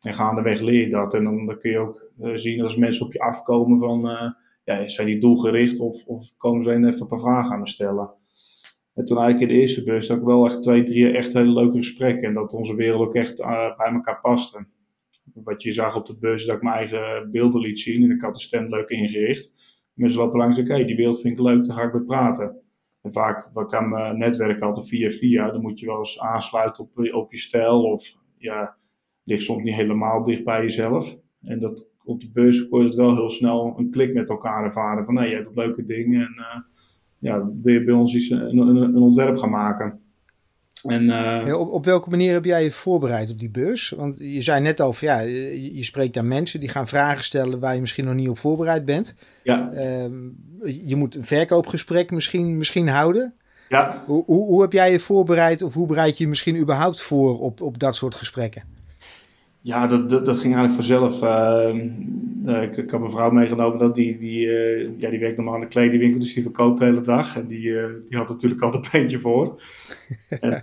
en 0.00 0.14
gaandeweg 0.14 0.60
leer 0.60 0.80
je 0.80 0.90
dat. 0.90 1.14
En 1.14 1.24
dan, 1.24 1.46
dan 1.46 1.58
kun 1.58 1.70
je 1.70 1.78
ook 1.78 2.10
uh, 2.20 2.36
zien 2.36 2.62
als 2.62 2.76
mensen 2.76 3.06
op 3.06 3.12
je 3.12 3.20
afkomen 3.20 3.78
van, 3.78 4.10
uh, 4.10 4.30
ja, 4.64 4.88
zijn 4.88 5.06
die 5.06 5.20
doelgericht 5.20 5.80
of, 5.80 6.06
of 6.06 6.36
komen 6.36 6.62
ze 6.62 6.70
even 6.70 7.00
een 7.00 7.06
paar 7.06 7.20
vragen 7.20 7.52
aan 7.52 7.60
me 7.60 7.68
stellen. 7.68 8.10
En 8.94 9.04
toen 9.04 9.18
eigenlijk 9.18 9.50
in 9.50 9.56
de 9.56 9.62
eerste 9.62 9.84
beurs 9.84 10.08
had 10.08 10.18
ik 10.18 10.24
wel 10.24 10.44
echt 10.44 10.62
twee, 10.62 10.84
drie 10.84 11.10
echt 11.10 11.32
hele 11.32 11.52
leuke 11.52 11.76
gesprekken. 11.76 12.28
En 12.28 12.34
dat 12.34 12.52
onze 12.52 12.74
wereld 12.74 13.00
ook 13.00 13.14
echt 13.14 13.36
bij 13.76 13.92
elkaar 13.92 14.20
paste. 14.20 14.66
Wat 15.34 15.62
je 15.62 15.72
zag 15.72 15.96
op 15.96 16.06
de 16.06 16.16
beurs, 16.18 16.46
dat 16.46 16.56
ik 16.56 16.62
mijn 16.62 16.76
eigen 16.76 17.30
beelden 17.30 17.60
liet 17.60 17.80
zien. 17.80 18.02
En 18.02 18.10
ik 18.10 18.20
had 18.20 18.34
de 18.34 18.40
stand 18.40 18.70
leuk 18.70 18.88
ingericht. 18.88 19.52
Mensen 19.94 20.20
lopen 20.20 20.38
langs 20.38 20.58
oké, 20.58 20.84
die 20.84 20.96
beeld 20.96 21.20
vind 21.20 21.38
ik 21.38 21.44
leuk, 21.44 21.64
daar 21.64 21.76
ga 21.76 21.82
ik 21.82 21.92
mee 21.92 22.02
praten. 22.02 22.62
En 23.02 23.12
vaak 23.12 23.50
kan 23.66 23.88
mijn 23.88 24.18
netwerk 24.18 24.60
altijd 24.60 24.88
via 24.88 25.10
via. 25.10 25.50
Dan 25.50 25.60
moet 25.60 25.80
je 25.80 25.86
wel 25.86 25.98
eens 25.98 26.20
aansluiten 26.20 26.84
op, 26.84 27.14
op 27.14 27.32
je 27.32 27.38
stijl. 27.38 27.82
Of 27.82 28.16
ja, 28.36 28.76
ligt 29.24 29.42
soms 29.42 29.62
niet 29.62 29.74
helemaal 29.74 30.24
dicht 30.24 30.44
bij 30.44 30.62
jezelf. 30.62 31.16
En 31.42 31.60
dat, 31.60 31.86
op 32.04 32.20
de 32.20 32.30
beurs 32.32 32.68
kon 32.68 32.80
je 32.80 32.86
het 32.86 32.94
wel 32.94 33.14
heel 33.14 33.30
snel 33.30 33.74
een 33.78 33.90
klik 33.90 34.14
met 34.14 34.30
elkaar 34.30 34.64
ervaren. 34.64 35.04
Van 35.04 35.16
hé, 35.16 35.24
jij 35.24 35.42
doet 35.42 35.56
leuke 35.56 35.84
dingen. 35.84 36.20
En 36.20 36.34
uh, 36.38 36.60
ja, 37.18 37.50
wil 37.62 37.74
je 37.74 37.84
bij 37.84 37.94
ons 37.94 38.14
iets, 38.14 38.30
een, 38.30 38.58
een 38.58 38.96
ontwerp 38.96 39.36
gaan 39.36 39.50
maken. 39.50 40.00
En, 40.82 41.02
uh, 41.46 41.60
op, 41.60 41.68
op, 41.68 41.84
welke 41.84 42.10
manier 42.10 42.32
heb 42.32 42.44
jij 42.44 42.62
je 42.62 42.70
voorbereid 42.70 43.30
op 43.30 43.38
die 43.38 43.50
beurs? 43.50 43.90
Want 43.90 44.18
je 44.18 44.40
zei 44.40 44.60
net 44.60 44.80
al, 44.80 44.94
ja, 45.00 45.18
je, 45.20 45.74
je, 45.74 45.82
spreekt 45.82 46.16
aan 46.16 46.28
mensen 46.28 46.60
die 46.60 46.68
gaan 46.68 46.88
vragen 46.88 47.24
stellen 47.24 47.60
waar 47.60 47.74
je 47.74 47.80
misschien 47.80 48.04
nog 48.04 48.14
niet 48.14 48.28
op 48.28 48.38
voorbereid 48.38 48.84
bent. 48.84 49.16
Ja. 49.42 49.70
Uh, 49.74 49.80
je 50.86 50.96
moet 50.96 51.14
een 51.14 51.24
verkoopgesprek 51.24 52.10
misschien, 52.10 52.56
misschien 52.56 52.88
houden. 52.88 53.34
Ja. 53.68 54.02
Hoe, 54.06 54.24
hoe, 54.24 54.46
hoe 54.46 54.60
heb 54.62 54.72
jij 54.72 54.90
je 54.90 54.98
voorbereid 54.98 55.62
of 55.62 55.74
hoe 55.74 55.86
bereid 55.86 56.16
je 56.16 56.22
je 56.22 56.28
misschien 56.28 56.56
überhaupt 56.56 57.02
voor 57.02 57.40
op, 57.40 57.60
op 57.60 57.78
dat 57.78 57.96
soort 57.96 58.14
gesprekken? 58.14 58.62
Ja, 59.62 59.86
dat, 59.86 60.10
dat, 60.10 60.24
dat 60.24 60.38
ging 60.38 60.56
eigenlijk 60.56 60.74
vanzelf. 60.74 61.22
Ehm, 61.22 61.90
eh, 62.46 62.62
ik, 62.62 62.76
ik 62.76 62.90
had 62.90 63.00
mijn 63.00 63.12
vrouw 63.12 63.30
meegenomen, 63.30 63.78
dat 63.78 63.94
die, 63.94 64.18
die, 64.18 64.46
uh, 64.46 64.98
ja, 64.98 65.10
die 65.10 65.18
werkt 65.18 65.36
normaal 65.36 65.54
in 65.54 65.60
de 65.60 65.66
kledingwinkel, 65.66 66.20
dus 66.20 66.34
die 66.34 66.42
verkoopt 66.42 66.78
de 66.78 66.84
hele 66.84 67.00
dag. 67.00 67.36
En 67.36 67.46
die, 67.46 67.66
uh, 67.66 67.86
die 68.08 68.18
had 68.18 68.28
natuurlijk 68.28 68.62
al 68.62 68.74
een 68.74 68.84
beentje 68.92 69.18
voor. 69.18 69.62
en, 70.40 70.62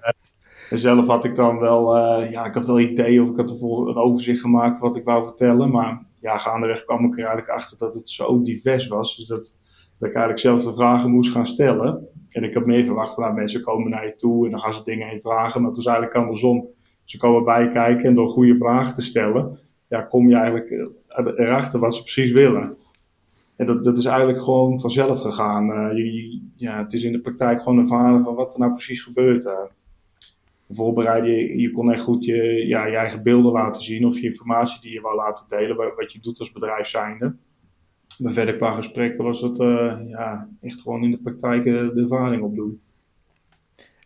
en, 0.70 0.80
zelf 0.80 1.08
had 1.08 1.26
ik 1.26 1.36
dan 1.36 1.60
wel, 1.60 1.98
ja, 2.24 2.46
ik 2.46 2.54
had 2.54 2.66
wel 2.66 2.80
ideeën 2.80 3.22
of 3.22 3.30
ik 3.30 3.36
had 3.36 3.50
ervoor 3.50 3.90
een 3.90 3.96
overzicht 3.96 4.42
gemaakt 4.42 4.80
wat 4.80 4.96
ik 4.96 5.04
wou 5.04 5.24
vertellen. 5.24 5.70
Maar 5.70 6.06
ja, 6.20 6.38
gaandeweg 6.38 6.86
kwam 6.86 7.06
ik 7.06 7.14
er 7.14 7.18
eigenlijk 7.18 7.50
achter 7.50 7.78
dat 7.78 7.94
het 7.94 8.10
zo 8.10 8.42
divers 8.42 8.88
was. 8.88 9.18
Dus 9.18 9.28
dat, 9.28 9.56
dat 10.00 10.10
ik 10.10 10.16
eigenlijk 10.16 10.40
zelf 10.40 10.64
de 10.64 10.74
vragen 10.74 11.12
moest 11.12 11.32
gaan 11.32 11.48
stellen. 11.48 12.08
En 12.30 12.44
ik 12.44 12.54
had 12.54 12.66
meer 12.66 12.86
verwacht 12.86 13.14
van 13.14 13.24
nou, 13.24 13.36
mensen 13.36 13.62
komen 13.62 13.90
naar 13.90 14.06
je 14.06 14.16
toe 14.16 14.46
en 14.46 14.52
dan 14.52 14.60
gaan 14.60 14.74
ze 14.74 14.84
dingen 14.84 15.08
heen 15.08 15.22
vragen. 15.22 15.62
Maar 15.62 15.70
het 15.70 15.78
was 15.78 15.86
eigenlijk 15.86 16.18
andersom. 16.18 16.68
Ze 17.10 17.18
komen 17.18 17.44
bij 17.44 17.70
kijken 17.70 18.06
en 18.06 18.16
door 18.16 18.30
goede 18.30 18.58
vragen 18.58 18.96
te 18.96 19.02
stellen, 19.02 19.60
ja, 19.88 20.02
kom 20.02 20.30
je 20.30 20.36
eigenlijk 20.36 20.72
eh, 21.08 21.26
erachter 21.46 21.80
wat 21.80 21.96
ze 21.96 22.02
precies 22.02 22.32
willen. 22.32 22.78
En 23.56 23.66
dat, 23.66 23.84
dat 23.84 23.98
is 23.98 24.06
eigenlijk 24.06 24.42
gewoon 24.42 24.80
vanzelf 24.80 25.22
gegaan. 25.22 25.70
Uh, 25.70 25.98
je, 25.98 26.42
ja, 26.56 26.78
het 26.78 26.94
is 26.94 27.04
in 27.04 27.12
de 27.12 27.20
praktijk 27.20 27.62
gewoon 27.62 27.80
ervaren 27.80 28.24
van 28.24 28.36
wat 28.36 28.54
er 28.54 28.60
nou 28.60 28.72
precies 28.72 29.02
gebeurt. 29.02 29.52
Voorbereiden, 30.70 31.60
je, 31.60 31.72
kon 31.72 31.92
echt 31.92 32.02
goed 32.02 32.26
je, 32.26 32.68
ja, 32.68 32.86
je 32.86 32.96
eigen 32.96 33.24
beelden 33.24 33.52
laten 33.52 33.82
zien 33.82 34.06
of 34.06 34.20
je 34.20 34.28
informatie 34.28 34.82
die 34.82 34.94
je 34.94 35.02
wou 35.02 35.16
laten 35.16 35.46
delen, 35.50 35.76
wat 35.76 36.14
je 36.14 36.20
doet 36.20 36.40
als 36.40 36.52
bedrijf 36.52 36.88
zijnde. 36.88 37.36
Maar 38.18 38.34
verder 38.34 38.56
qua 38.56 38.76
gesprekken 38.76 39.24
was 39.24 39.44
uh, 39.44 40.00
ja, 40.08 40.50
echt 40.62 40.82
gewoon 40.82 41.04
in 41.04 41.12
de 41.12 41.18
praktijk 41.18 41.64
de 41.64 41.94
ervaring 41.96 42.44
opdoen. 42.44 42.82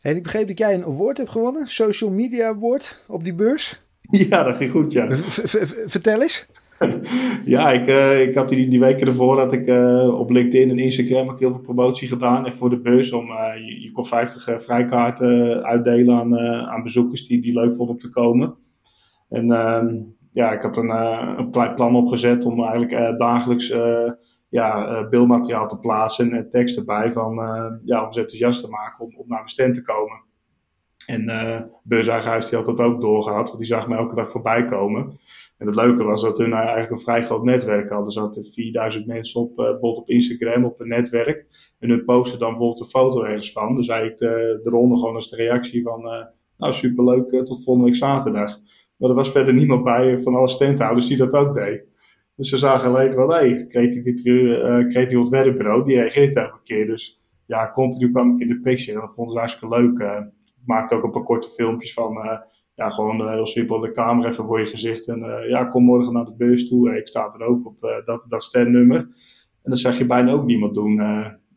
En 0.04 0.16
ik 0.16 0.24
begreep 0.24 0.48
dat 0.48 0.58
jij 0.58 0.74
een 0.74 0.84
award 0.84 1.18
hebt 1.18 1.30
gewonnen, 1.30 1.68
Social 1.68 2.10
Media 2.10 2.48
Award, 2.48 3.06
op 3.08 3.24
die 3.24 3.34
beurs. 3.34 3.82
Ja, 4.30 4.44
dat 4.44 4.56
ging 4.56 4.72
goed, 4.72 4.92
ja. 4.92 5.08
vertel 5.88 6.22
eens. 6.22 6.48
ja, 7.56 7.72
ik, 7.72 7.88
uh, 7.88 8.22
ik 8.22 8.36
had 8.36 8.50
die, 8.50 8.68
die 8.68 8.80
weken 8.80 9.08
ervoor 9.08 9.36
dat 9.36 9.54
ik 9.54 9.68
uh, 9.68 10.20
op 10.20 10.30
LinkedIn 10.30 10.70
en 10.70 10.80
Instagram 10.80 11.30
ook 11.30 11.40
heel 11.40 11.50
veel 11.50 11.60
promotie 11.60 12.08
gedaan. 12.08 12.46
En 12.46 12.56
voor 12.56 12.70
de 12.70 12.80
beurs 12.80 13.12
om, 13.12 13.30
uh, 13.30 13.66
je, 13.66 13.82
je, 13.82 13.92
kon 13.92 14.06
50 14.06 14.64
vrijkaarten 14.64 15.64
uitdelen 15.64 16.16
aan, 16.16 16.38
aan 16.70 16.84
bezoekers 16.84 17.28
die, 17.28 17.42
die 17.42 17.54
leuk 17.54 17.74
vonden 17.74 17.96
om 17.96 18.02
te 18.02 18.10
komen. 18.10 18.56
En 19.30 19.52
ehm, 19.52 19.96
ja, 20.32 20.52
ik 20.52 20.62
had 20.62 20.78
een, 20.78 20.90
een 20.90 21.50
plan 21.76 21.96
opgezet 21.96 22.46
om 22.46 22.64
eigenlijk 22.64 23.20
dagelijks 23.20 23.74
ja, 24.54 25.02
uh, 25.02 25.10
beeldmateriaal 25.10 25.68
te 25.68 25.80
plaatsen 25.80 26.34
en 26.34 26.50
tekst 26.50 26.78
erbij 26.78 27.12
van, 27.12 27.40
uh, 27.40 27.66
ja, 27.84 28.06
om 28.06 28.14
ze 28.14 28.20
enthousiast 28.20 28.64
te 28.64 28.70
maken 28.70 29.06
om, 29.06 29.16
om 29.16 29.28
naar 29.28 29.38
mijn 29.38 29.50
stand 29.50 29.74
te 29.74 29.82
komen. 29.82 30.24
En 31.06 31.30
uh, 31.30 31.62
beurseigenhuis 31.84 32.50
die 32.50 32.58
had 32.58 32.66
dat 32.66 32.80
ook 32.80 33.02
doorgehad, 33.02 33.48
want 33.48 33.58
die 33.58 33.68
zag 33.68 33.88
me 33.88 33.96
elke 33.96 34.16
dag 34.16 34.30
voorbij 34.30 34.66
komen. 34.66 35.20
En 35.58 35.68
het 35.68 35.76
leuke 35.76 36.04
was 36.04 36.22
dat 36.22 36.38
hun 36.38 36.54
eigenlijk 36.54 36.92
een 36.92 37.00
vrij 37.00 37.24
groot 37.24 37.44
netwerk 37.44 37.90
hadden. 37.90 38.06
Er 38.06 38.12
zaten 38.12 38.46
4000 38.46 39.08
mensen 39.08 39.42
op, 39.42 39.56
bijvoorbeeld 39.56 39.98
op 39.98 40.10
Instagram, 40.10 40.66
op 40.66 40.80
een 40.80 40.88
netwerk. 40.88 41.46
En 41.80 41.90
hun 41.90 42.06
posten 42.06 42.40
dan 42.40 42.50
bijvoorbeeld 42.50 42.80
een 42.80 42.86
foto 42.86 43.24
ergens 43.24 43.52
van. 43.52 43.76
Dus 43.76 43.88
eigenlijk 43.88 44.20
de, 44.20 44.62
eronder 44.64 44.98
gewoon 44.98 45.16
als 45.16 45.30
de 45.30 45.36
reactie 45.36 45.84
van, 45.84 46.02
nou 46.58 46.74
superleuk, 46.74 47.30
tot 47.30 47.64
volgende 47.64 47.90
week 47.90 47.98
zaterdag. 47.98 48.60
Maar 48.98 49.10
er 49.10 49.16
was 49.16 49.32
verder 49.32 49.54
niemand 49.54 49.84
bij 49.84 50.20
van 50.20 50.36
alle 50.36 50.48
standhouders 50.48 51.08
die 51.08 51.18
dat 51.18 51.34
ook 51.34 51.54
deed. 51.54 51.93
Dus 52.36 52.50
ze 52.50 52.58
zagen 52.58 52.90
alleen 52.90 53.16
wel, 53.16 53.34
hé, 53.34 53.68
creatief, 53.68 54.22
creatief 54.88 55.18
ontwerpbureau, 55.18 55.86
die 55.86 55.96
reageert 55.96 56.36
elke 56.36 56.60
keer. 56.63 56.86
Dus 56.86 57.22
ja, 57.46 57.72
continu 57.72 58.12
kwam 58.12 58.34
ik 58.34 58.40
in 58.40 58.48
de 58.48 58.60
picture 58.60 58.94
en 58.94 59.06
dat 59.06 59.13
vonden 59.13 59.34
ze 59.34 59.40
hartstikke 59.40 59.75
leuk. 59.78 60.00
Uh, 60.00 60.20
maakte 60.66 60.96
ook 60.96 61.04
een 61.04 61.12
paar 61.12 61.24
korte 61.24 61.50
filmpjes 61.50 61.94
van, 61.94 62.18
uh, 62.18 62.38
ja, 62.75 62.90
gewoon 62.90 63.30
heel 63.32 63.48
simpel 63.48 63.80
de 63.80 63.92
camera 63.92 64.30
even 64.30 64.46
voor 64.46 64.60
je 64.60 64.66
gezicht. 64.66 65.08
En 65.08 65.20
ja, 65.48 65.65
kom 65.65 65.84
morgen 65.84 66.13
naar 66.13 66.26
de 66.26 66.36
beurs 66.38 66.69
toe. 66.69 66.98
ik 66.98 67.08
sta 67.08 67.34
er 67.39 67.46
ook 67.46 67.65
op 67.65 68.04
dat, 68.06 68.26
dat 68.30 68.43
standnummer. 68.43 68.98
En 69.63 69.69
dat 69.69 69.80
zag 69.80 69.98
je 69.98 70.06
bijna 70.06 70.32
ook 70.32 70.46
niemand 70.46 70.74
doen. 70.74 70.96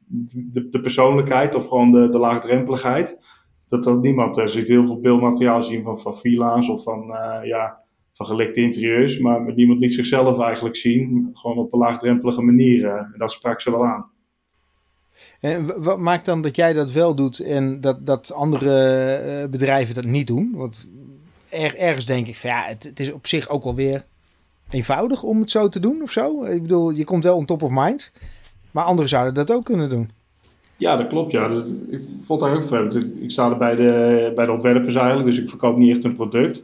De, 0.09 0.69
de, 0.69 0.81
persoonlijkheid 0.81 1.55
of 1.55 1.69
gewoon 1.69 1.93
de, 1.93 2.09
de 2.09 2.19
laagdrempeligheid. 2.19 3.21
Dat 3.69 3.85
had 3.85 4.03
niemand. 4.03 4.37
Er 4.37 4.49
zit 4.49 4.69
heel 4.69 4.87
veel 4.87 5.01
beeldmateriaal 5.01 5.62
zien 5.62 5.83
van, 5.83 5.99
van 5.99 6.17
villa's 6.17 6.69
of 6.69 6.83
van, 6.83 7.07
ja, 7.43 7.86
van 8.17 8.27
gelikte 8.27 8.61
interieurs, 8.61 9.19
maar 9.19 9.55
niemand 9.55 9.81
liet 9.81 9.95
zichzelf 9.95 10.41
eigenlijk 10.41 10.77
zien, 10.77 11.31
gewoon 11.33 11.59
op 11.59 11.73
een 11.73 11.79
laagdrempelige 11.79 12.43
manier. 12.43 12.85
Eh, 12.85 12.93
en 12.93 13.15
dat 13.19 13.33
sprak 13.33 13.61
ze 13.61 13.71
wel 13.71 13.87
aan. 13.87 14.11
En 15.41 15.83
wat 15.83 15.99
maakt 15.99 16.25
dan 16.25 16.43
dat 16.43 16.57
jij 16.57 16.73
dat 16.73 16.93
wel 16.93 17.15
doet 17.15 17.39
en 17.41 17.81
dat, 17.81 18.07
dat 18.07 18.33
andere 18.33 18.83
eh, 19.15 19.49
bedrijven 19.49 19.95
dat 19.95 20.05
niet 20.05 20.27
doen? 20.27 20.53
Want 20.55 20.89
er, 21.49 21.77
ergens 21.77 22.07
denk 22.07 22.27
ik 22.27 22.37
van 22.37 22.51
ja, 22.51 22.63
het, 22.63 22.83
het, 22.83 23.01
is 23.01 23.13
op 23.13 23.27
zich 23.27 23.49
ook 23.49 23.65
wel 23.65 23.75
weer 23.75 24.05
eenvoudig 24.71 25.23
om 25.23 25.41
het 25.41 25.51
zo 25.51 25.69
te 25.69 25.81
doen 25.81 26.03
of 26.03 26.11
zo. 26.11 26.45
Ik 26.45 26.63
bedoel, 26.63 26.91
je 26.91 27.05
komt 27.05 27.25
wel 27.25 27.37
on 27.37 27.45
top 27.45 27.63
of 27.63 27.71
mind, 27.73 28.13
maar 28.71 28.85
anderen 28.85 29.09
zouden 29.09 29.35
dat 29.35 29.53
ook 29.53 29.65
kunnen 29.65 29.89
doen. 29.89 30.11
Ja, 30.77 30.97
dat 30.97 31.07
klopt. 31.07 31.33
Ja. 31.33 31.49
Dat, 31.49 31.69
ik 31.91 32.03
vond 32.21 32.41
dat 32.41 32.51
ook 32.51 32.65
vreemd. 32.65 32.95
Ik 32.95 33.31
sta 33.31 33.51
er 33.51 33.57
bij 33.57 33.77
de, 33.77 34.33
bij 34.35 34.47
de 34.47 34.53
ontwerpers 34.53 34.95
eigenlijk, 34.95 35.27
dus 35.27 35.39
ik 35.39 35.49
verkoop 35.49 35.77
niet 35.77 35.95
echt 35.95 36.05
een 36.05 36.17
product 36.17 36.63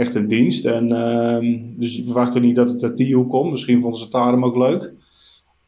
echt 0.00 0.14
een 0.14 0.28
dienst. 0.28 0.64
En, 0.64 0.88
uh, 0.92 1.78
dus 1.78 1.96
je 1.96 2.04
verwachtte 2.04 2.40
niet 2.40 2.56
dat 2.56 2.70
het 2.70 2.82
uit 2.82 2.96
die 2.96 3.26
komt. 3.26 3.50
Misschien 3.50 3.80
vonden 3.80 3.98
ze 3.98 4.04
het 4.04 4.12
daarom 4.12 4.44
ook 4.44 4.56
leuk. 4.56 4.92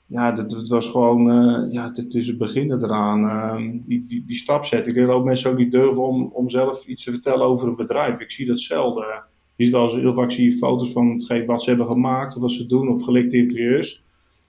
Ja, 0.07 0.37
het 0.37 0.69
was 0.69 0.89
gewoon, 0.89 1.31
uh, 1.31 1.73
ja, 1.73 1.91
het 1.93 2.15
is 2.15 2.27
het 2.27 2.39
begin 2.39 2.73
eraan. 2.73 3.25
Uh, 3.25 3.73
die, 3.87 4.05
die, 4.07 4.25
die 4.27 4.37
stap 4.37 4.65
zetten. 4.65 4.97
Ik 4.97 5.07
dat 5.07 5.25
mensen 5.25 5.51
ook 5.51 5.57
niet 5.57 5.73
durven 5.73 6.03
om, 6.03 6.31
om 6.33 6.49
zelf 6.49 6.87
iets 6.87 7.05
te 7.05 7.11
vertellen 7.11 7.47
over 7.47 7.69
een 7.69 7.77
bedrijf. 7.77 8.21
Ik 8.21 8.31
zie 8.31 8.47
dat 8.47 8.61
zelden. 8.61 9.05
Je 9.57 9.65
ziet 9.65 9.73
wel 9.73 9.83
eens, 9.83 9.95
heel 9.95 10.15
vaak 10.15 10.33
zie 10.33 10.45
je 10.45 10.57
foto's 10.57 10.93
van 10.93 11.25
wat 11.47 11.63
ze 11.63 11.69
hebben 11.69 11.87
gemaakt, 11.87 12.37
of 12.37 12.43
wat 12.43 12.53
ze 12.53 12.67
doen, 12.67 12.89
of 12.89 13.03
gelikte 13.03 13.37
interieurs. 13.37 14.05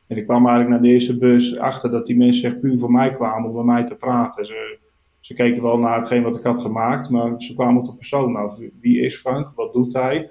En 0.08 0.18
ik 0.18 0.24
kwam 0.24 0.48
eigenlijk 0.48 0.70
naar 0.70 0.82
de 0.82 0.94
eerste 0.94 1.18
bus 1.18 1.58
achter 1.58 1.92
dat 1.92 2.06
die 2.06 2.18
mensen 2.18 2.50
echt 2.50 2.60
puur 2.60 2.78
voor 2.78 2.92
mij 2.92 3.14
kwamen 3.14 3.50
om 3.50 3.56
met 3.56 3.66
mij 3.66 3.84
te 3.84 3.96
praten. 3.96 4.46
Ze, 4.46 4.78
ze 5.24 5.34
keken 5.34 5.62
wel 5.62 5.78
naar 5.78 5.96
hetgeen 5.96 6.24
wat 6.24 6.36
ik 6.36 6.44
had 6.44 6.60
gemaakt, 6.60 7.10
maar 7.10 7.42
ze 7.42 7.54
kwamen 7.54 7.78
op 7.78 7.86
de 7.86 7.96
persoon 7.96 8.32
Nou, 8.32 8.72
Wie 8.82 9.02
is 9.02 9.16
Frank? 9.16 9.52
Wat 9.56 9.74
doet 9.74 9.94
hij? 9.94 10.30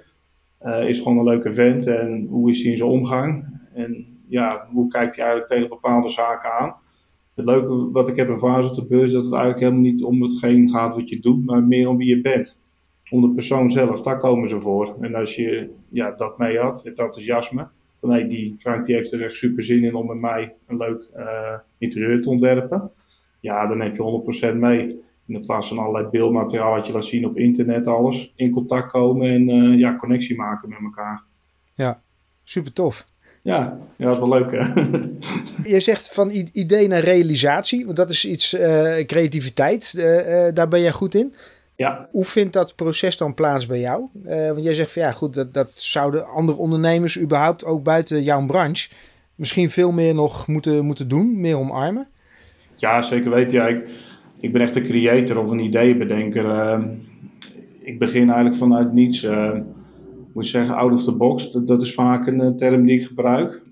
Uh, 0.65 0.89
is 0.89 0.99
gewoon 0.99 1.17
een 1.17 1.23
leuke 1.23 1.53
vent 1.53 1.87
en 1.87 2.27
hoe 2.29 2.51
is 2.51 2.61
hij 2.61 2.71
in 2.71 2.77
zijn 2.77 2.89
omgang? 2.89 3.45
En 3.73 4.05
ja, 4.27 4.67
hoe 4.71 4.87
kijkt 4.87 5.15
hij 5.15 5.25
eigenlijk 5.25 5.53
tegen 5.53 5.69
bepaalde 5.69 6.09
zaken 6.09 6.51
aan? 6.51 6.75
Het 7.33 7.45
leuke 7.45 7.91
wat 7.91 8.09
ik 8.09 8.15
heb 8.15 8.29
ervaren 8.29 8.69
op 8.69 8.75
de 8.75 8.85
beurs, 8.85 9.05
is 9.05 9.13
dat 9.13 9.23
het 9.23 9.33
eigenlijk 9.33 9.63
helemaal 9.63 9.91
niet 9.91 10.03
om 10.03 10.21
hetgeen 10.21 10.69
gaat 10.69 10.95
wat 10.95 11.09
je 11.09 11.19
doet, 11.19 11.45
maar 11.45 11.63
meer 11.63 11.89
om 11.89 11.97
wie 11.97 12.15
je 12.15 12.21
bent. 12.21 12.57
Om 13.09 13.21
de 13.21 13.33
persoon 13.33 13.69
zelf, 13.69 14.01
daar 14.01 14.17
komen 14.17 14.47
ze 14.47 14.59
voor. 14.59 14.95
En 15.01 15.15
als 15.15 15.35
je 15.35 15.69
ja, 15.89 16.11
dat 16.11 16.37
mee 16.37 16.59
had, 16.59 16.83
het 16.83 16.99
enthousiasme, 16.99 17.67
van 17.99 18.09
hey, 18.09 18.27
die 18.27 18.55
Frank 18.57 18.85
die 18.85 18.95
heeft 18.95 19.13
er 19.13 19.23
echt 19.23 19.37
super 19.37 19.63
zin 19.63 19.83
in 19.83 19.95
om 19.95 20.07
met 20.07 20.19
mij 20.19 20.53
een 20.67 20.77
leuk 20.77 21.09
uh, 21.15 21.53
interieur 21.77 22.21
te 22.21 22.29
ontwerpen 22.29 22.91
ja, 23.43 23.67
dan 23.67 23.81
heb 23.81 23.95
je 23.95 24.53
100% 24.53 24.55
mee. 24.55 25.01
In 25.25 25.39
plaats 25.39 25.67
van 25.67 25.77
allerlei 25.77 26.07
beeldmateriaal 26.11 26.75
wat 26.75 26.87
je 26.87 26.93
laat 26.93 27.05
zien 27.05 27.25
op 27.25 27.37
internet, 27.37 27.87
alles. 27.87 28.33
In 28.35 28.51
contact 28.51 28.91
komen 28.91 29.31
en 29.31 29.49
uh, 29.49 29.79
ja, 29.79 29.95
connectie 29.95 30.35
maken 30.35 30.69
met 30.69 30.77
elkaar. 30.83 31.23
Ja, 31.73 32.01
super 32.43 32.73
tof. 32.73 33.05
Ja, 33.41 33.77
ja 33.97 34.05
dat 34.05 34.13
is 34.13 34.19
wel 34.19 34.29
leuk 34.29 34.51
hè. 34.51 34.59
Je 35.73 35.79
zegt 35.79 36.13
van 36.13 36.29
idee 36.51 36.87
naar 36.87 37.01
realisatie, 37.01 37.85
want 37.85 37.97
dat 37.97 38.09
is 38.09 38.25
iets, 38.25 38.53
uh, 38.53 38.99
creativiteit, 39.05 39.93
uh, 39.97 40.03
daar 40.53 40.67
ben 40.67 40.81
jij 40.81 40.91
goed 40.91 41.15
in. 41.15 41.33
Ja. 41.75 42.07
Hoe 42.11 42.25
vindt 42.25 42.53
dat 42.53 42.75
proces 42.75 43.17
dan 43.17 43.33
plaats 43.33 43.65
bij 43.65 43.79
jou? 43.79 44.07
want 44.23 44.63
jij 44.63 44.73
zegt 44.73 44.91
van 44.91 45.01
ja 45.01 45.11
goed, 45.11 45.33
dat, 45.33 45.53
dat 45.53 45.71
zouden 45.75 46.27
andere 46.27 46.57
ondernemers 46.57 47.19
überhaupt 47.19 47.65
ook 47.65 47.83
buiten 47.83 48.23
jouw 48.23 48.45
branche 48.45 48.89
misschien 49.35 49.69
veel 49.69 49.91
meer 49.91 50.13
nog 50.13 50.47
moeten, 50.47 50.85
moeten 50.85 51.07
doen, 51.07 51.39
meer 51.39 51.57
omarmen. 51.57 52.07
Ja, 52.83 53.01
zeker 53.01 53.31
weten. 53.31 53.57
Ja, 53.57 53.67
ik, 53.67 53.89
ik 54.39 54.51
ben 54.51 54.61
echt 54.61 54.75
een 54.75 54.83
creator 54.83 55.37
of 55.37 55.51
een 55.51 55.59
ideeënbedenker. 55.59 56.45
Uh, 56.45 56.85
ik 57.79 57.99
begin 57.99 58.25
eigenlijk 58.25 58.55
vanuit 58.55 58.93
niets. 58.93 59.23
Uh, 59.23 59.59
moet 60.33 60.45
je 60.45 60.51
zeggen, 60.51 60.75
out 60.75 60.91
of 60.91 61.03
the 61.03 61.15
box. 61.15 61.51
Dat, 61.51 61.67
dat 61.67 61.81
is 61.81 61.93
vaak 61.93 62.27
een 62.27 62.41
eh, 62.41 62.49
term 62.49 62.85
die 62.85 62.99
ik 62.99 63.05
gebruik. 63.05 63.63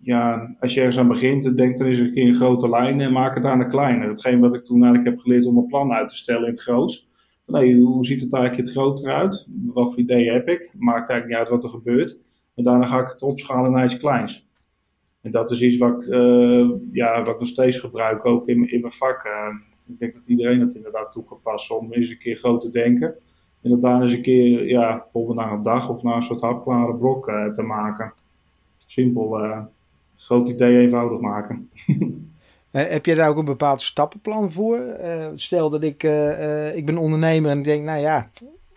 Ja, 0.00 0.54
als 0.60 0.74
je 0.74 0.80
ergens 0.80 0.98
aan 0.98 1.08
begint, 1.08 1.44
dan 1.44 1.56
denk 1.56 1.78
dan 1.78 1.86
is 1.86 1.98
een 1.98 2.12
keer 2.12 2.26
een 2.26 2.34
grote 2.34 2.68
lijn 2.68 3.00
en 3.00 3.12
maak 3.12 3.34
het 3.34 3.42
daarna 3.42 3.64
kleiner. 3.64 4.08
Hetgeen 4.08 4.40
wat 4.40 4.54
ik 4.54 4.64
toen 4.64 4.82
eigenlijk 4.82 5.10
heb 5.10 5.18
geleerd 5.18 5.46
om 5.46 5.56
een 5.56 5.66
plan 5.66 5.92
uit 5.92 6.08
te 6.08 6.16
stellen 6.16 6.46
in 6.46 6.52
het 6.52 6.62
groots. 6.62 7.08
Hoe 7.46 8.06
ziet 8.06 8.20
het 8.20 8.32
eigenlijk 8.32 8.66
het 8.66 8.76
groter 8.76 9.12
uit? 9.12 9.48
Wat 9.66 9.90
voor 9.90 10.02
ideeën 10.02 10.32
heb 10.32 10.48
ik? 10.48 10.70
Maakt 10.78 11.08
eigenlijk 11.08 11.26
niet 11.28 11.38
uit 11.38 11.48
wat 11.48 11.64
er 11.64 11.78
gebeurt. 11.78 12.18
En 12.54 12.64
daarna 12.64 12.86
ga 12.86 13.00
ik 13.00 13.08
het 13.08 13.22
opschalen 13.22 13.72
naar 13.72 13.84
iets 13.84 13.96
kleins. 13.96 14.45
En 15.26 15.32
dat 15.32 15.50
is 15.50 15.62
iets 15.62 15.76
wat 15.76 16.02
ik, 16.02 16.08
uh, 16.08 16.70
ja, 16.92 17.18
wat 17.18 17.28
ik 17.28 17.38
nog 17.38 17.48
steeds 17.48 17.78
gebruik, 17.78 18.24
ook 18.24 18.48
in, 18.48 18.70
in 18.70 18.80
mijn 18.80 18.92
vak. 18.92 19.24
Uh, 19.24 19.54
ik 19.86 19.98
denk 19.98 20.14
dat 20.14 20.28
iedereen 20.28 20.60
het 20.60 20.74
inderdaad 20.74 21.12
toe 21.12 21.24
kan 21.24 21.40
passen 21.42 21.78
om 21.78 21.92
eens 21.92 22.10
een 22.10 22.18
keer 22.18 22.36
groot 22.36 22.60
te 22.60 22.70
denken. 22.70 23.14
En 23.62 23.70
dat 23.70 23.82
daar 23.82 24.02
eens 24.02 24.12
een 24.12 24.22
keer, 24.22 24.68
ja, 24.68 24.98
bijvoorbeeld 24.98 25.36
na 25.36 25.52
een 25.52 25.62
dag 25.62 25.90
of 25.90 26.02
na 26.02 26.16
een 26.16 26.22
soort 26.22 26.40
hapklare 26.40 26.94
blok 26.94 27.28
uh, 27.28 27.52
te 27.52 27.62
maken. 27.62 28.12
Simpel, 28.86 29.40
groot 30.16 30.48
idee 30.48 30.78
eenvoudig 30.78 31.20
maken. 31.20 31.70
heb 32.70 33.06
je 33.06 33.14
daar 33.14 33.28
ook 33.28 33.36
een 33.36 33.44
bepaald 33.44 33.82
stappenplan 33.82 34.52
voor? 34.52 34.80
stel 35.34 35.70
dat 35.70 35.82
ik, 35.82 36.02
ik 36.74 36.86
ben 36.86 36.96
ondernemer 36.98 37.50
en 37.50 37.58
ik 37.58 37.64
denk, 37.64 37.84
nou 37.84 38.00
ja, 38.00 38.30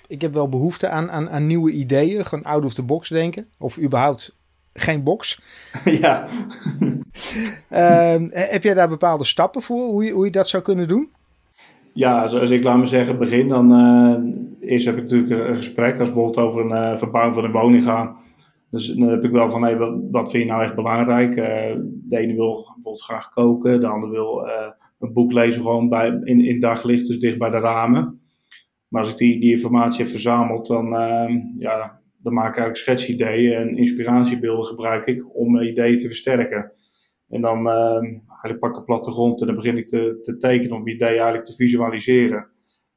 ik 0.08 0.22
heb 0.22 0.34
wel 0.34 0.50
behoefte 0.50 0.90
aan, 0.90 1.12
aan, 1.12 1.30
aan 1.30 1.48
nieuwe 1.48 1.72
ideeën. 1.72 2.26
Gewoon 2.26 2.46
out 2.46 2.66
of 2.66 2.74
the 2.74 2.84
box 2.84 3.10
denken. 3.10 3.48
Of 3.58 3.80
überhaupt 3.80 4.38
geen 4.80 5.04
box. 5.04 5.42
Ja. 6.02 6.28
Ehm, 7.70 8.28
heb 8.32 8.64
jij 8.64 8.74
daar 8.74 8.90
bepaalde 8.90 9.24
stappen 9.24 9.62
voor, 9.62 9.88
hoe 9.88 10.04
je, 10.04 10.12
hoe 10.12 10.26
je 10.26 10.32
dat 10.32 10.48
zou 10.48 10.64
kunnen 10.64 10.88
doen? 10.88 11.10
Ja, 11.94 12.28
zoals 12.28 12.50
ik 12.50 12.64
laat 12.64 12.78
me 12.78 12.86
zeggen 12.86 13.18
begin, 13.18 13.48
dan 13.48 13.74
uh, 13.74 14.70
eerst 14.70 14.86
heb 14.86 14.96
ik 14.98 15.02
natuurlijk 15.02 15.48
een 15.48 15.56
gesprek 15.56 16.00
als 16.00 16.08
bijvoorbeeld 16.08 16.38
over 16.38 16.62
een 16.62 16.92
uh, 16.92 16.98
verbouwing 16.98 17.36
van 17.36 17.44
een 17.44 17.52
woning 17.52 17.84
gaan. 17.84 18.16
Dus 18.72 18.88
dan 18.88 19.10
heb 19.10 19.24
ik 19.24 19.32
wel 19.32 19.50
van, 19.50 19.64
hey, 19.64 19.78
wat, 20.12 20.32
vind 20.32 20.44
je 20.44 20.50
nou 20.50 20.64
echt 20.64 20.76
belangrijk? 20.76 21.30
Uh, 21.30 21.46
de 21.84 22.18
ene 22.18 22.34
wil 22.34 22.54
bijvoorbeeld 22.56 23.04
graag 23.04 23.30
koken, 23.30 23.80
de 23.80 23.88
ander 23.88 24.10
wil 24.10 24.48
een 25.00 25.14
boek 25.14 25.32
lezen 25.32 25.62
gewoon 25.62 25.90
bij, 25.90 26.20
in, 26.24 26.46
in 26.46 26.60
daglicht, 26.60 27.08
dus 27.08 27.20
dicht 27.20 27.38
bij 27.38 27.50
de 27.50 27.60
ramen. 27.60 28.20
Maar 28.88 29.02
als 29.02 29.12
ik 29.12 29.18
die, 29.18 29.40
die 29.40 29.52
informatie 29.52 30.02
heb 30.02 30.10
verzameld, 30.12 30.68
dan, 30.68 30.96
ehm, 30.96 31.38
ja, 31.58 32.00
dan 32.22 32.34
maak 32.34 32.50
ik 32.50 32.58
eigenlijk 32.58 32.78
schets-ideeën 32.78 33.54
en 33.54 33.78
inspiratiebeelden 33.78 34.66
gebruik 34.66 35.06
ik 35.06 35.36
om 35.36 35.52
mijn 35.52 35.68
ideeën 35.68 35.98
te 35.98 36.08
versterken. 36.08 36.72
En 37.30 37.42
dan 37.42 37.68
uh, 37.68 38.04
eigenlijk 38.28 38.60
pak 38.60 38.72
ik 38.72 38.78
een 38.78 38.84
plattegrond 38.84 39.42
en 39.42 39.48
dan 39.48 39.56
begin 39.56 39.78
ik 39.78 39.88
te, 39.88 40.20
te 40.22 40.38
tekenen 40.38 40.76
om 40.76 40.88
ideeën 40.88 41.12
eigenlijk 41.12 41.46
te 41.46 41.56
visualiseren. 41.56 42.48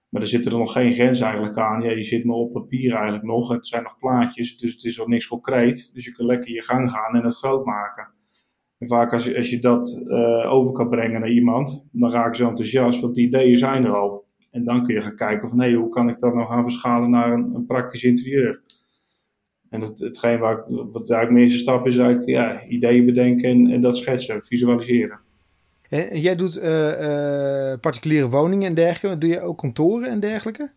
Maar 0.09 0.23
er 0.23 0.29
zitten 0.29 0.53
er 0.53 0.59
nog 0.59 0.73
geen 0.73 0.93
grens 0.93 1.21
eigenlijk 1.21 1.59
aan. 1.59 1.83
Ja, 1.83 1.95
die 1.95 2.05
zit 2.05 2.25
maar 2.25 2.37
op 2.37 2.53
papier 2.53 2.93
eigenlijk 2.95 3.25
nog. 3.25 3.49
Het 3.49 3.69
zijn 3.69 3.83
nog 3.83 3.99
plaatjes, 3.99 4.59
dus 4.59 4.73
het 4.75 4.85
is 4.85 4.97
nog 4.97 5.07
niks 5.07 5.27
concreet. 5.27 5.91
Dus 5.93 6.05
je 6.05 6.13
kunt 6.13 6.29
lekker 6.29 6.51
je 6.51 6.63
gang 6.63 6.91
gaan 6.91 7.15
en 7.15 7.25
het 7.25 7.37
groot 7.37 7.65
maken. 7.65 8.09
En 8.79 8.89
vaak 8.89 9.13
als 9.13 9.25
je, 9.25 9.37
als 9.37 9.51
je 9.51 9.59
dat 9.59 10.03
uh, 10.07 10.53
over 10.53 10.73
kan 10.73 10.89
brengen 10.89 11.21
naar 11.21 11.31
iemand, 11.31 11.89
dan 11.93 12.11
raken 12.11 12.37
ze 12.37 12.47
enthousiast, 12.47 13.01
want 13.01 13.15
die 13.15 13.27
ideeën 13.27 13.57
zijn 13.57 13.85
er 13.85 13.95
al. 13.95 14.25
En 14.51 14.65
dan 14.65 14.85
kun 14.85 14.95
je 14.95 15.01
gaan 15.01 15.17
kijken 15.17 15.49
van, 15.49 15.59
nee, 15.59 15.77
hoe 15.77 15.89
kan 15.89 16.09
ik 16.09 16.19
dat 16.19 16.35
nou 16.35 16.47
gaan 16.47 16.63
verschalen 16.63 17.11
naar 17.11 17.33
een, 17.33 17.55
een 17.55 17.67
praktisch 17.67 18.05
interieur? 18.05 18.63
En 19.73 19.81
het, 19.81 19.99
hetgeen 19.99 20.39
waar 20.39 20.53
ik, 20.53 20.65
wat 20.69 21.11
eigenlijk 21.11 21.31
mijn 21.31 21.45
eerste 21.45 21.59
stap 21.59 21.87
is, 21.87 21.99
eigenlijk 21.99 22.29
ja, 22.29 22.63
ideeën 22.69 23.07
bedenken 23.07 23.51
en, 23.51 23.71
en 23.71 23.81
dat 23.81 23.97
schetsen, 23.97 24.43
visualiseren. 24.45 25.19
En 25.89 26.21
jij 26.21 26.37
doet 26.37 26.59
uh, 26.59 27.01
uh, 27.01 27.75
particuliere 27.81 28.29
woningen 28.29 28.69
en 28.69 28.75
dergelijke. 28.75 29.19
Doe 29.19 29.31
je 29.31 29.41
ook 29.41 29.59
kantoren 29.59 30.09
en 30.09 30.21
dergelijke? 30.21 30.71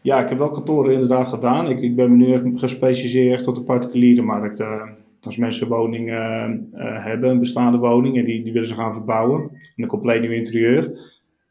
Ja, 0.00 0.22
ik 0.22 0.28
heb 0.28 0.38
wel 0.38 0.50
kantoren 0.50 0.92
inderdaad 0.92 1.28
gedaan. 1.28 1.68
Ik, 1.68 1.80
ik 1.80 1.96
ben 1.96 2.10
me 2.10 2.16
nu 2.16 2.32
echt 2.32 2.44
gespecialiseerd 2.54 3.42
tot 3.42 3.56
de 3.56 3.62
particuliere 3.62 4.22
markt. 4.22 4.60
Uh, 4.60 4.82
als 5.22 5.36
mensen 5.36 5.68
woningen 5.68 6.68
hebben, 7.02 7.30
een 7.30 7.38
bestaande 7.38 7.78
woning, 7.78 8.18
en 8.18 8.24
die, 8.24 8.42
die 8.42 8.52
willen 8.52 8.68
ze 8.68 8.74
gaan 8.74 8.94
verbouwen. 8.94 9.40
In 9.76 9.82
een 9.82 9.88
compleet 9.88 10.20
nieuw 10.20 10.30
interieur. 10.30 10.98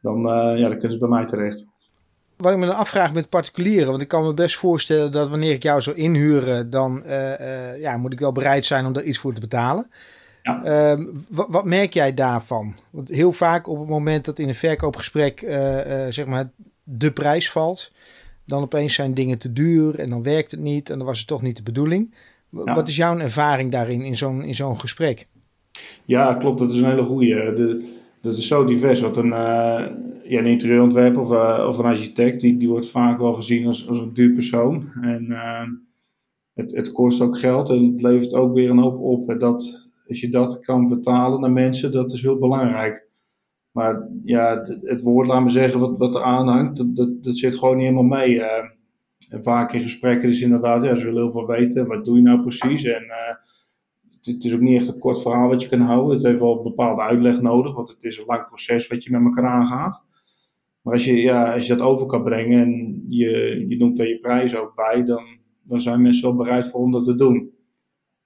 Dan, 0.02 0.20
ja, 0.56 0.68
dan 0.68 0.70
kunnen 0.70 0.92
ze 0.92 0.98
bij 0.98 1.08
mij 1.08 1.24
terecht. 1.24 1.66
Wat 2.40 2.52
ik 2.52 2.58
me 2.58 2.66
dan 2.66 2.76
afvraag 2.76 3.12
met 3.12 3.28
particulieren, 3.28 3.88
want 3.88 4.02
ik 4.02 4.08
kan 4.08 4.24
me 4.24 4.34
best 4.34 4.56
voorstellen 4.56 5.12
dat 5.12 5.28
wanneer 5.28 5.52
ik 5.52 5.62
jou 5.62 5.80
zou 5.80 5.96
inhuren, 5.96 6.70
dan 6.70 7.02
uh, 7.06 7.40
uh, 7.40 7.80
ja, 7.80 7.96
moet 7.96 8.12
ik 8.12 8.20
wel 8.20 8.32
bereid 8.32 8.66
zijn 8.66 8.86
om 8.86 8.92
daar 8.92 9.02
iets 9.02 9.18
voor 9.18 9.34
te 9.34 9.40
betalen. 9.40 9.90
Ja. 10.42 10.94
Uh, 10.96 11.04
wat, 11.30 11.46
wat, 11.50 11.64
merk 11.64 11.92
jij 11.92 12.14
daarvan? 12.14 12.74
Want 12.90 13.08
heel 13.08 13.32
vaak 13.32 13.68
op 13.68 13.78
het 13.78 13.88
moment 13.88 14.24
dat 14.24 14.38
in 14.38 14.48
een 14.48 14.54
verkoopgesprek 14.54 15.42
uh, 15.42 15.50
zeg 16.08 16.26
maar 16.26 16.50
de 16.82 17.12
prijs 17.12 17.50
valt, 17.50 17.92
dan 18.46 18.62
opeens 18.62 18.94
zijn 18.94 19.14
dingen 19.14 19.38
te 19.38 19.52
duur 19.52 19.98
en 19.98 20.10
dan 20.10 20.22
werkt 20.22 20.50
het 20.50 20.60
niet 20.60 20.90
en 20.90 20.98
dan 20.98 21.06
was 21.06 21.18
het 21.18 21.26
toch 21.26 21.42
niet 21.42 21.56
de 21.56 21.62
bedoeling. 21.62 22.14
Ja. 22.50 22.74
Wat 22.74 22.88
is 22.88 22.96
jouw 22.96 23.18
ervaring 23.18 23.72
daarin 23.72 24.02
in 24.02 24.16
zo'n 24.16 24.42
in 24.44 24.54
zo'n 24.54 24.80
gesprek? 24.80 25.26
Ja, 26.04 26.34
klopt. 26.34 26.58
Dat 26.58 26.70
is 26.70 26.78
een 26.78 26.84
hele 26.84 27.02
goede. 27.02 27.82
Dat 28.20 28.36
is 28.36 28.46
zo 28.48 28.64
divers. 28.64 29.00
Wat 29.00 29.16
een, 29.16 29.28
ja, 29.28 30.38
een 30.38 30.46
interieurontwerper 30.46 31.20
of, 31.20 31.30
uh, 31.30 31.66
of 31.68 31.78
een 31.78 31.84
architect, 31.84 32.40
die, 32.40 32.56
die 32.56 32.68
wordt 32.68 32.90
vaak 32.90 33.18
wel 33.18 33.32
gezien 33.32 33.66
als, 33.66 33.88
als 33.88 34.00
een 34.00 34.14
duur 34.14 34.32
persoon. 34.32 34.92
En 35.02 35.26
uh, 35.28 35.68
het, 36.54 36.76
het 36.76 36.92
kost 36.92 37.20
ook 37.20 37.38
geld 37.38 37.70
en 37.70 37.92
het 37.92 38.02
levert 38.02 38.34
ook 38.34 38.54
weer 38.54 38.70
een 38.70 38.78
hoop 38.78 39.00
op. 39.00 39.30
En 39.30 39.38
dat, 39.38 39.90
als 40.08 40.20
je 40.20 40.28
dat 40.28 40.60
kan 40.60 40.88
vertalen 40.88 41.40
naar 41.40 41.52
mensen, 41.52 41.92
dat 41.92 42.12
is 42.12 42.22
heel 42.22 42.38
belangrijk. 42.38 43.08
Maar 43.72 44.08
ja, 44.24 44.62
het, 44.82 45.02
woord, 45.02 45.26
laat 45.26 45.42
me 45.42 45.50
zeggen, 45.50 45.80
wat, 45.80 45.98
wat 45.98 46.14
er 46.14 46.22
aanhangt, 46.22 46.76
dat, 46.76 46.96
dat, 46.96 47.24
dat 47.24 47.38
zit 47.38 47.54
gewoon 47.54 47.76
niet 47.76 47.86
helemaal 47.88 48.18
mee. 48.18 48.34
Uh, 48.34 48.46
en 49.30 49.42
vaak 49.42 49.72
in 49.72 49.80
gesprekken 49.80 50.28
is 50.28 50.40
inderdaad, 50.40 50.82
ja, 50.82 50.96
ze 50.96 51.04
willen 51.04 51.22
heel 51.22 51.32
veel 51.32 51.46
weten. 51.46 51.86
Wat 51.86 52.04
doe 52.04 52.16
je 52.16 52.22
nou 52.22 52.42
precies? 52.42 52.84
En 52.84 53.04
het 54.20 54.44
is 54.44 54.54
ook 54.54 54.60
niet 54.60 54.80
echt 54.80 54.88
een 54.88 54.98
kort 54.98 55.22
verhaal 55.22 55.48
wat 55.48 55.62
je 55.62 55.68
kan 55.68 55.80
houden. 55.80 56.16
Het 56.16 56.26
heeft 56.26 56.38
wel 56.38 56.56
een 56.56 56.62
bepaalde 56.62 57.02
uitleg 57.02 57.40
nodig, 57.40 57.74
want 57.74 57.88
het 57.88 58.04
is 58.04 58.18
een 58.18 58.26
lang 58.26 58.46
proces 58.46 58.88
wat 58.88 59.04
je 59.04 59.10
met 59.10 59.22
elkaar 59.22 59.50
aangaat. 59.50 60.06
Maar 60.82 60.94
als 60.94 61.04
je, 61.04 61.16
ja, 61.16 61.54
als 61.54 61.66
je 61.66 61.74
dat 61.74 61.86
over 61.86 62.06
kan 62.06 62.22
brengen 62.22 62.62
en 62.62 63.04
je, 63.08 63.64
je 63.68 63.76
noemt 63.76 63.96
daar 63.96 64.06
je 64.06 64.18
prijs 64.18 64.56
ook 64.56 64.74
bij, 64.74 65.04
dan, 65.04 65.24
dan 65.62 65.80
zijn 65.80 66.02
mensen 66.02 66.28
wel 66.28 66.36
bereid 66.36 66.66
voor 66.66 66.80
om 66.80 66.92
dat 66.92 67.04
te 67.04 67.14
doen. 67.14 67.50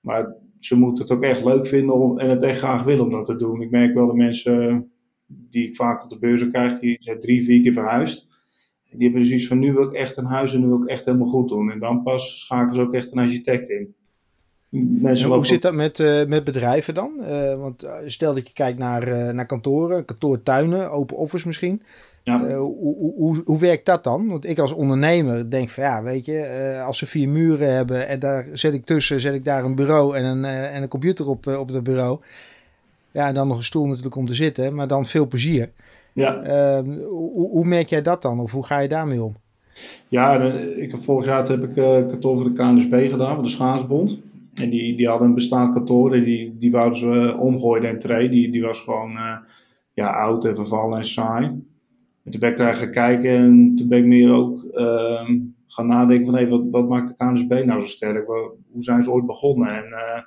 Maar 0.00 0.36
ze 0.58 0.78
moeten 0.78 1.04
het 1.04 1.12
ook 1.12 1.22
echt 1.22 1.44
leuk 1.44 1.66
vinden 1.66 2.18
en 2.18 2.30
het 2.30 2.42
echt 2.42 2.58
graag 2.58 2.84
willen 2.84 3.04
om 3.04 3.10
dat 3.10 3.24
te 3.24 3.36
doen. 3.36 3.60
Ik 3.60 3.70
merk 3.70 3.94
wel 3.94 4.06
de 4.06 4.14
mensen 4.14 4.90
die 5.26 5.68
ik 5.68 5.76
vaak 5.76 6.04
op 6.04 6.10
de 6.10 6.18
beurzen 6.18 6.50
krijg, 6.50 6.78
die 6.78 6.96
zijn 7.00 7.20
drie, 7.20 7.44
vier 7.44 7.62
keer 7.62 7.72
verhuisd. 7.72 8.28
Die 8.90 9.02
hebben 9.02 9.22
dus 9.22 9.32
iets 9.32 9.46
van 9.46 9.58
nu 9.58 9.72
wil 9.72 9.82
ik 9.82 9.92
echt 9.92 10.16
een 10.16 10.24
huis 10.24 10.54
en 10.54 10.60
nu 10.60 10.66
wil 10.66 10.82
ik 10.82 10.88
echt 10.88 11.04
helemaal 11.04 11.26
goed 11.26 11.48
doen. 11.48 11.70
En 11.70 11.78
dan 11.78 12.02
pas 12.02 12.38
schakelen 12.40 12.74
ze 12.74 12.82
ook 12.82 12.94
echt 12.94 13.12
een 13.12 13.18
architect 13.18 13.68
in. 13.68 13.94
Mensen 14.80 15.28
hoe 15.28 15.46
zit 15.46 15.62
dat 15.62 15.74
met, 15.74 15.98
uh, 15.98 16.24
met 16.26 16.44
bedrijven 16.44 16.94
dan? 16.94 17.12
Uh, 17.20 17.54
want 17.54 17.88
stel 18.06 18.34
dat 18.34 18.46
je 18.46 18.52
kijkt 18.52 18.78
naar, 18.78 19.08
uh, 19.08 19.30
naar 19.30 19.46
kantoren, 19.46 20.04
kantoortuinen, 20.04 20.90
open 20.90 21.16
office 21.16 21.46
misschien. 21.46 21.82
Ja. 22.22 22.56
Hoe, 22.56 23.14
hoe, 23.16 23.42
hoe 23.44 23.58
werkt 23.58 23.86
dat 23.86 24.04
dan? 24.04 24.28
Want 24.28 24.46
ik 24.46 24.58
als 24.58 24.72
ondernemer 24.72 25.50
denk 25.50 25.68
van 25.68 25.84
ja, 25.84 26.02
weet 26.02 26.24
je, 26.24 26.82
als 26.86 26.98
ze 26.98 27.06
vier 27.06 27.28
muren 27.28 27.74
hebben 27.74 28.08
en 28.08 28.18
daar 28.18 28.46
zet 28.52 28.74
ik 28.74 28.84
tussen, 28.84 29.20
zet 29.20 29.34
ik 29.34 29.44
daar 29.44 29.64
een 29.64 29.74
bureau 29.74 30.16
en 30.16 30.24
een, 30.24 30.44
en 30.44 30.82
een 30.82 30.88
computer 30.88 31.28
op, 31.28 31.46
op 31.46 31.68
het 31.68 31.84
bureau. 31.84 32.20
Ja, 33.10 33.28
en 33.28 33.34
dan 33.34 33.48
nog 33.48 33.56
een 33.56 33.64
stoel 33.64 33.86
natuurlijk 33.86 34.16
om 34.16 34.26
te 34.26 34.34
zitten, 34.34 34.74
maar 34.74 34.86
dan 34.86 35.06
veel 35.06 35.26
plezier. 35.26 35.70
Ja. 36.12 36.42
Ehm, 36.42 36.98
hoe, 36.98 37.48
hoe 37.50 37.64
merk 37.64 37.88
jij 37.88 38.02
dat 38.02 38.22
dan? 38.22 38.40
Of 38.40 38.52
hoe 38.52 38.66
ga 38.66 38.78
je 38.78 38.88
daarmee 38.88 39.22
om? 39.22 39.36
Ja, 40.08 40.42
ik 40.76 40.90
heb 40.90 41.00
vorig 41.00 41.26
jaar 41.26 41.48
heb 41.48 41.62
ik 41.64 41.74
kantoor 42.08 42.36
voor 42.36 42.44
de 42.44 42.52
KNSB 42.52 43.10
gedaan, 43.10 43.34
van 43.34 43.44
de 43.44 43.50
Schaatsbond. 43.50 44.20
En 44.54 44.70
die, 44.70 44.96
die 44.96 45.08
hadden 45.08 45.28
een 45.28 45.34
bestaand 45.34 45.72
kantoor 45.72 46.14
en 46.14 46.24
die, 46.24 46.58
die 46.58 46.70
wouden 46.70 46.98
ze 46.98 47.36
omgooien 47.38 47.88
en 47.88 47.98
tree. 47.98 48.28
Die, 48.28 48.50
die 48.50 48.62
was 48.62 48.80
gewoon 48.80 49.18
ja, 49.94 50.10
oud 50.10 50.44
en 50.44 50.54
vervallen 50.54 50.98
en 50.98 51.04
saai. 51.04 51.44
En 52.24 52.30
toen 52.30 52.40
ben 52.40 52.50
ik 52.50 52.56
daar 52.56 52.74
gaan 52.74 52.90
kijken 52.90 53.30
en 53.30 53.76
toen 53.76 53.88
ben 53.88 53.98
ik 53.98 54.04
meer 54.04 54.32
ook 54.32 54.64
uh, 54.72 55.30
gaan 55.66 55.86
nadenken 55.86 56.26
van 56.26 56.34
hey, 56.34 56.48
wat, 56.48 56.64
wat 56.70 56.88
maakt 56.88 57.08
de 57.08 57.16
KNSB 57.16 57.64
nou 57.64 57.80
zo 57.80 57.86
sterk? 57.86 58.26
Hoe 58.26 58.82
zijn 58.82 59.02
ze 59.02 59.10
ooit 59.10 59.26
begonnen? 59.26 59.68
En 59.68 59.84
uh, 59.84 60.22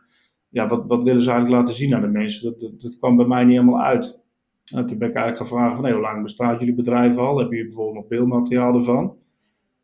ja, 0.49 0.67
wat, 0.67 0.85
wat 0.87 1.03
willen 1.03 1.21
ze 1.21 1.31
eigenlijk 1.31 1.61
laten 1.61 1.75
zien 1.75 1.95
aan 1.95 2.01
de 2.01 2.07
mensen? 2.07 2.43
Dat, 2.43 2.59
dat, 2.59 2.81
dat 2.81 2.97
kwam 2.97 3.15
bij 3.15 3.25
mij 3.25 3.43
niet 3.43 3.57
helemaal 3.57 3.81
uit. 3.81 4.25
En 4.65 4.85
toen 4.85 4.97
ben 4.97 5.09
ik 5.09 5.15
eigenlijk 5.15 5.37
gaan 5.37 5.59
vragen 5.59 5.75
van 5.75 5.85
hey, 5.85 5.93
hoe 5.93 6.01
lang 6.01 6.23
bestaat 6.23 6.59
jullie 6.59 6.75
bedrijf 6.75 7.17
al? 7.17 7.37
Heb 7.37 7.51
je 7.51 7.63
bijvoorbeeld 7.63 7.95
nog 7.95 8.07
beeldmateriaal 8.07 8.75
ervan? 8.75 9.15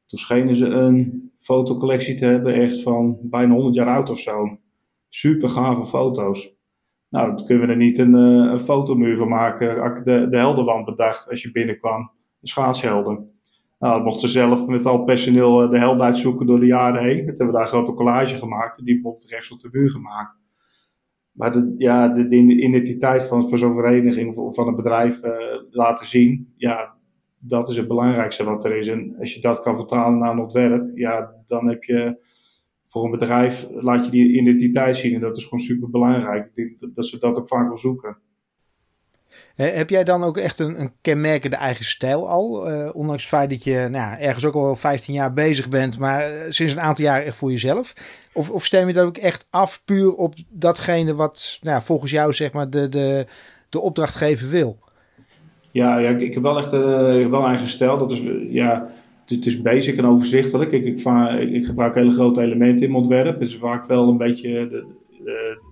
Toen 0.08 0.19
schenen 0.19 0.56
ze 0.56 0.67
een 0.67 1.32
fotocollectie 1.43 2.15
te 2.15 2.25
hebben 2.25 2.53
echt 2.53 2.82
van 2.82 3.17
bijna 3.21 3.53
100 3.53 3.75
jaar 3.75 3.95
oud 3.95 4.10
of 4.10 4.19
zo. 4.19 4.58
Super 5.10 5.49
gave 5.49 5.86
foto's. 5.86 6.56
Nou, 7.10 7.36
dan 7.36 7.45
kunnen 7.45 7.67
we 7.67 7.73
er 7.73 7.79
niet 7.79 7.97
een, 7.97 8.15
uh, 8.15 8.51
een 8.51 8.62
fotomuur 8.62 9.17
van 9.17 9.27
maken. 9.27 10.03
De, 10.03 10.27
de 10.29 10.38
heldenwand 10.38 10.86
bedacht 10.86 11.29
als 11.29 11.41
je 11.41 11.51
binnenkwam. 11.51 12.12
De 12.39 12.47
schaatshelden. 12.47 13.32
Nou, 13.79 13.93
dan 13.93 14.03
mochten 14.03 14.29
ze 14.29 14.39
zelf 14.39 14.67
met 14.67 14.86
al 14.86 15.03
personeel 15.03 15.63
eh, 15.63 15.69
de 15.69 15.77
helden 15.77 16.06
uitzoeken 16.06 16.45
door 16.45 16.60
de 16.60 16.65
jaren 16.65 17.03
heen. 17.03 17.17
Toen 17.17 17.25
hebben 17.25 17.45
we 17.45 17.51
daar 17.51 17.62
een 17.62 17.67
grote 17.67 17.93
collage 17.93 18.36
gemaakt. 18.36 18.86
Die 18.86 18.93
bijvoorbeeld 18.93 19.29
rechts 19.29 19.51
op 19.51 19.60
de 19.60 19.69
muur 19.71 19.89
gemaakt. 19.89 20.39
Maar 21.32 21.51
de, 21.51 21.75
ja, 21.77 22.08
de, 22.08 22.27
de 22.27 22.36
identiteit 22.36 23.23
van, 23.23 23.49
van 23.49 23.58
zo'n 23.58 23.73
vereniging 23.73 24.38
of 24.38 24.56
van 24.56 24.67
een 24.67 24.75
bedrijf 24.75 25.23
uh, 25.23 25.34
laten 25.69 26.08
zien. 26.08 26.53
Ja, 26.56 26.93
dat 27.45 27.69
is 27.69 27.77
het 27.77 27.88
belangrijkste 27.88 28.43
wat 28.43 28.65
er 28.65 28.77
is. 28.77 28.88
En 28.88 29.15
als 29.19 29.34
je 29.34 29.41
dat 29.41 29.62
kan 29.62 29.75
vertalen 29.75 30.19
naar 30.19 30.32
een 30.32 30.39
ontwerp. 30.39 30.91
Ja, 30.95 31.34
dan 31.47 31.67
heb 31.67 31.84
je 31.84 32.17
voor 32.88 33.03
een 33.03 33.12
bedrijf 33.12 33.67
laat 33.71 34.06
je 34.06 34.12
die 34.12 34.39
identiteit 34.39 34.97
zien 34.97 35.13
en 35.13 35.21
dat 35.21 35.38
is 35.38 35.43
gewoon 35.43 35.60
super 35.60 35.89
belangrijk. 35.89 36.49
Dat 36.79 37.08
ze 37.08 37.19
dat 37.19 37.38
ook 37.38 37.47
vaak 37.47 37.67
wel 37.67 37.77
zoeken. 37.77 38.17
Heb 39.56 39.89
jij 39.89 40.03
dan 40.03 40.23
ook 40.23 40.38
echt 40.38 40.60
een, 40.60 40.82
een 40.82 40.91
kenmerkende 41.01 41.56
eigen 41.56 41.86
stijl 41.86 42.29
al? 42.29 42.71
Uh, 42.71 42.89
ondanks 42.95 43.21
het 43.21 43.32
feit 43.32 43.49
dat 43.49 43.63
je 43.63 43.73
nou 43.73 43.91
ja, 43.91 44.19
ergens 44.19 44.45
ook 44.45 44.53
al 44.53 44.75
15 44.75 45.13
jaar 45.13 45.34
bezig 45.34 45.69
bent, 45.69 45.99
maar 45.99 46.21
eh, 46.21 46.51
sinds 46.51 46.73
een 46.73 46.82
aantal 46.82 47.06
jaar 47.06 47.21
echt 47.21 47.36
voor 47.36 47.51
jezelf? 47.51 47.93
Of, 48.34 48.49
of 48.49 48.65
stem 48.65 48.88
je 48.88 48.93
dat 48.93 49.06
ook 49.06 49.17
echt 49.17 49.47
af 49.49 49.82
puur 49.86 50.15
op 50.15 50.34
datgene 50.49 51.15
wat 51.15 51.58
nou, 51.62 51.82
volgens 51.82 52.12
jou 52.12 52.34
zeg 52.34 52.51
maar, 52.51 52.69
de, 52.69 52.89
de, 52.89 53.25
de 53.69 53.79
opdrachtgever 53.79 54.49
wil? 54.49 54.83
Ja, 55.74 55.98
ja 55.98 56.10
ik, 56.10 56.34
heb 56.34 56.44
wel 56.44 56.58
echt 56.58 56.74
uh, 56.74 56.80
wel 57.30 57.40
een 57.40 57.48
eigen 57.48 57.68
stijl. 57.68 57.98
Dat 57.98 58.12
is 58.12 58.22
ja, 58.50 58.90
het 59.26 59.46
is 59.46 59.62
basic 59.62 59.98
en 59.98 60.06
overzichtelijk. 60.06 60.72
Ik, 60.72 60.86
ik, 60.86 61.00
ik, 61.52 61.66
gebruik 61.66 61.96
hele 61.96 62.12
grote 62.12 62.42
elementen 62.42 62.86
in 62.86 62.92
mijn 62.92 63.04
ontwerp. 63.04 63.40
Het 63.40 63.50
is 63.50 63.58
vaak 63.58 63.86
wel 63.86 64.10
een 64.10 64.18
beetje 64.18 64.68
de, 64.68 64.86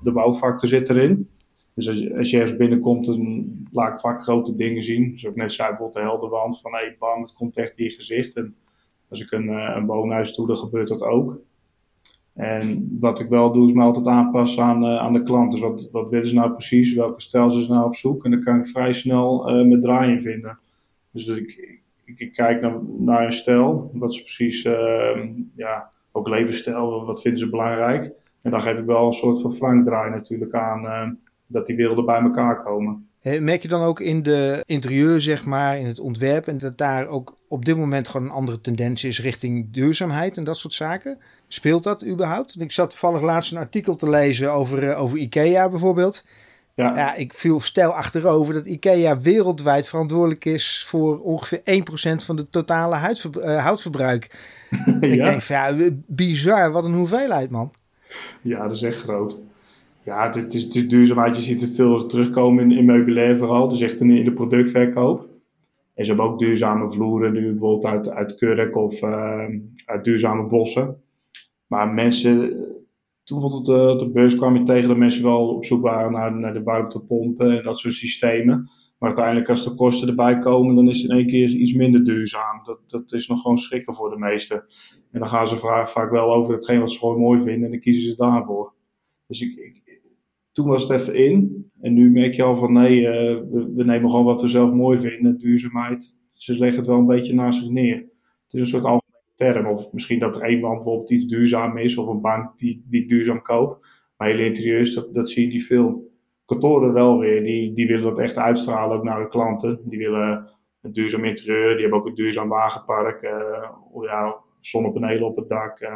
de, 0.03 0.11
bouwfactor 0.11 0.69
zit 0.69 0.89
erin. 0.89 1.29
Dus 1.73 1.87
als 2.17 2.29
je, 2.29 2.37
ergens 2.37 2.57
binnenkomt, 2.57 3.05
dan 3.05 3.45
laat 3.71 3.93
ik 3.93 3.99
vaak 3.99 4.21
grote 4.21 4.55
dingen 4.55 4.83
zien. 4.83 5.19
Zoals 5.19 5.35
ik 5.35 5.41
net 5.41 5.53
zei, 5.53 5.69
bijvoorbeeld 5.69 6.03
de 6.03 6.09
helderwand. 6.09 6.61
Van 6.61 6.71
hey, 6.71 6.95
bam, 6.99 7.21
het 7.21 7.33
komt 7.33 7.57
echt 7.57 7.77
in 7.77 7.83
je 7.83 7.91
gezicht. 7.91 8.35
En 8.35 8.55
als 9.09 9.21
ik 9.21 9.31
een, 9.31 9.47
een 9.47 9.85
woonhuis 9.85 10.35
doe, 10.35 10.47
dan 10.47 10.57
gebeurt 10.57 10.87
dat 10.87 11.03
ook. 11.03 11.41
En 12.33 12.97
wat 12.99 13.19
ik 13.19 13.29
wel 13.29 13.53
doe, 13.53 13.67
is 13.67 13.73
me 13.73 13.83
altijd 13.83 14.07
aanpassen 14.07 14.63
aan, 14.63 14.83
uh, 14.83 14.97
aan 14.97 15.13
de 15.13 15.23
klant. 15.23 15.51
Dus 15.51 15.61
wat, 15.61 15.89
wat 15.91 16.09
willen 16.09 16.27
ze 16.27 16.35
nou 16.35 16.51
precies? 16.51 16.93
Welke 16.93 17.21
stijl 17.21 17.51
ze 17.51 17.71
nou 17.71 17.85
op 17.85 17.95
zoek? 17.95 18.25
En 18.25 18.31
dan 18.31 18.43
kan 18.43 18.59
ik 18.59 18.67
vrij 18.67 18.93
snel 18.93 19.49
uh, 19.49 19.67
met 19.67 19.81
draaien 19.81 20.21
vinden. 20.21 20.59
Dus 21.11 21.25
dat 21.25 21.37
ik, 21.37 21.79
ik, 22.05 22.33
kijk 22.33 22.61
naar, 22.61 22.79
naar 22.97 23.25
een 23.25 23.33
stijl. 23.33 23.91
Wat 23.93 24.15
ze 24.15 24.21
precies, 24.21 24.65
uh, 24.65 25.23
ja, 25.55 25.89
ook 26.11 26.27
levensstijl, 26.27 27.05
wat 27.05 27.21
vinden 27.21 27.39
ze 27.39 27.49
belangrijk? 27.49 28.11
En 28.41 28.51
dan 28.51 28.61
geef 28.61 28.79
ik 28.79 28.85
wel 28.85 29.07
een 29.07 29.13
soort 29.13 29.41
van 29.41 29.53
flankdraai 29.53 30.09
natuurlijk 30.09 30.53
aan, 30.53 31.19
dat 31.47 31.67
die 31.67 31.75
werelden 31.75 32.05
bij 32.05 32.21
elkaar 32.21 32.63
komen. 32.63 33.09
Merk 33.21 33.61
je 33.61 33.67
dan 33.67 33.81
ook 33.81 33.99
in 33.99 34.23
de 34.23 34.63
interieur, 34.65 35.21
zeg 35.21 35.45
maar, 35.45 35.79
in 35.79 35.85
het 35.85 35.99
ontwerp, 35.99 36.47
en 36.47 36.57
dat 36.57 36.77
daar 36.77 37.07
ook 37.07 37.37
op 37.47 37.65
dit 37.65 37.77
moment 37.77 38.07
gewoon 38.07 38.27
een 38.27 38.33
andere 38.33 38.61
tendens 38.61 39.03
is 39.03 39.21
richting 39.21 39.67
duurzaamheid 39.71 40.37
en 40.37 40.43
dat 40.43 40.57
soort 40.57 40.73
zaken? 40.73 41.17
Speelt 41.47 41.83
dat 41.83 42.05
überhaupt? 42.05 42.61
Ik 42.61 42.71
zat 42.71 42.89
toevallig 42.89 43.21
laatst 43.21 43.51
een 43.51 43.57
artikel 43.57 43.95
te 43.95 44.09
lezen 44.09 44.51
over, 44.51 44.83
uh, 44.83 45.01
over 45.01 45.17
IKEA 45.17 45.69
bijvoorbeeld. 45.69 46.25
Ja. 46.75 46.95
ja, 46.95 47.15
ik 47.15 47.33
viel 47.33 47.59
stijl 47.59 47.91
achterover 47.91 48.53
dat 48.53 48.65
IKEA 48.65 49.19
wereldwijd 49.19 49.87
verantwoordelijk 49.87 50.45
is 50.45 50.85
voor 50.87 51.19
ongeveer 51.19 51.61
1% 52.21 52.25
van 52.25 52.35
de 52.35 52.49
totale 52.49 52.95
huidver, 52.95 53.31
uh, 53.35 53.63
houtverbruik. 53.63 54.39
ja. 54.69 55.07
Ik 55.07 55.23
denk 55.23 55.41
van 55.41 55.55
ja, 55.55 55.89
bizar, 56.07 56.71
wat 56.71 56.85
een 56.85 56.93
hoeveelheid 56.93 57.49
man. 57.49 57.71
Ja, 58.41 58.67
dat 58.67 58.75
is 58.75 58.83
echt 58.83 59.01
groot. 59.01 59.41
Ja, 60.03 60.31
het 60.31 60.53
is, 60.53 60.69
duurzaamheid. 60.69 61.35
Je 61.35 61.41
ziet 61.41 61.61
het 61.61 61.75
veel 61.75 62.05
terugkomen 62.05 62.63
in, 62.63 62.77
in 62.77 62.85
meubilair 62.85 63.37
vooral. 63.37 63.69
Dus 63.69 63.81
echt 63.81 63.99
in, 63.99 64.23
de 64.23 64.33
productverkoop. 64.33 65.29
En 65.93 66.05
ze 66.05 66.11
hebben 66.11 66.31
ook 66.31 66.39
duurzame 66.39 66.91
vloeren 66.91 67.33
nu 67.33 67.49
bijvoorbeeld 67.49 67.85
uit, 67.85 68.09
uit 68.09 68.35
kurk 68.35 68.75
of 68.75 69.01
uh, 69.01 69.45
uit 69.85 70.03
duurzame 70.03 70.47
bossen. 70.47 71.01
Maar 71.67 71.93
mensen, 71.93 72.65
toen 73.23 73.43
op 73.43 73.65
de, 73.65 73.95
de 73.97 74.09
beurs 74.11 74.35
kwam 74.35 74.55
je 74.55 74.63
tegen 74.63 74.87
dat 74.87 74.97
mensen 74.97 75.23
wel 75.23 75.55
op 75.55 75.65
zoek 75.65 75.81
waren 75.81 76.11
naar, 76.11 76.35
naar 76.35 76.53
de 76.53 76.63
warmtepompen 76.63 77.57
en 77.57 77.63
dat 77.63 77.79
soort 77.79 77.93
systemen. 77.93 78.69
Maar 78.97 79.09
uiteindelijk 79.09 79.49
als 79.49 79.63
de 79.63 79.75
kosten 79.75 80.07
erbij 80.07 80.39
komen, 80.39 80.75
dan 80.75 80.87
is 80.87 81.01
het 81.01 81.11
in 81.11 81.17
één 81.17 81.27
keer 81.27 81.49
iets 81.49 81.73
minder 81.73 82.03
duurzaam. 82.03 82.61
Dat, 82.63 82.79
dat 82.87 83.13
is 83.13 83.27
nog 83.27 83.41
gewoon 83.41 83.57
schrikken 83.57 83.93
voor 83.93 84.09
de 84.09 84.17
meesten. 84.17 84.63
En 85.11 85.19
dan 85.19 85.29
gaan 85.29 85.47
ze 85.47 85.57
vaak 85.85 86.11
wel 86.11 86.33
over 86.33 86.53
hetgeen 86.53 86.79
wat 86.79 86.91
ze 86.91 86.99
gewoon 86.99 87.19
mooi 87.19 87.41
vinden 87.41 87.63
en 87.63 87.71
dan 87.71 87.79
kiezen 87.79 88.09
ze 88.09 88.15
daarvoor. 88.15 88.73
Dus 89.27 89.41
ik, 89.41 89.55
ik, 89.55 89.90
toen 90.51 90.67
was 90.67 90.87
het 90.87 90.99
even 90.99 91.15
in. 91.15 91.65
En 91.81 91.93
nu 91.93 92.11
merk 92.11 92.33
je 92.33 92.43
al 92.43 92.57
van 92.57 92.73
nee, 92.73 92.99
uh, 92.99 93.11
we, 93.51 93.71
we, 93.75 93.83
nemen 93.83 94.09
gewoon 94.09 94.25
wat 94.25 94.41
we 94.41 94.47
zelf 94.47 94.71
mooi 94.71 94.99
vinden. 94.99 95.37
Duurzaamheid. 95.37 96.15
Ze 96.33 96.57
leggen 96.57 96.77
het 96.77 96.87
wel 96.87 96.97
een 96.97 97.05
beetje 97.05 97.33
naast 97.33 97.61
zich 97.61 97.69
neer. 97.69 97.95
Het 97.95 98.53
is 98.53 98.59
een 98.59 98.81
soort 98.81 99.01
term. 99.35 99.67
Of 99.67 99.91
misschien 99.91 100.19
dat 100.19 100.35
er 100.35 100.41
één 100.41 100.59
wand 100.59 100.75
bijvoorbeeld 100.75 101.11
iets 101.11 101.25
duurzaam 101.25 101.77
is, 101.77 101.97
of 101.97 102.07
een 102.07 102.21
bank 102.21 102.57
die, 102.57 102.85
die 102.89 103.07
duurzaam 103.07 103.41
koopt. 103.41 103.87
Maar 104.17 104.27
hele 104.27 104.45
interieurs, 104.45 104.93
dat, 104.93 105.13
dat 105.13 105.29
zie 105.29 105.45
je 105.45 105.53
niet 105.53 105.65
veel. 105.65 106.09
Kantoren 106.45 106.93
wel 106.93 107.19
weer, 107.19 107.43
die, 107.43 107.73
die 107.73 107.87
willen 107.87 108.03
dat 108.03 108.19
echt 108.19 108.37
uitstralen 108.37 108.97
ook 108.97 109.03
naar 109.03 109.19
de 109.19 109.27
klanten. 109.27 109.79
Die 109.83 109.99
willen 109.99 110.49
een 110.81 110.91
duurzaam 110.91 111.25
interieur, 111.25 111.71
die 111.73 111.81
hebben 111.81 111.99
ook 111.99 112.07
een 112.07 112.15
duurzaam 112.15 112.49
wagenpark, 112.49 113.23
uh, 113.23 113.69
ja, 114.01 114.35
zonnepanelen 114.59 115.27
op 115.27 115.35
het 115.35 115.49
dak. 115.49 115.81
Uh, 115.81 115.95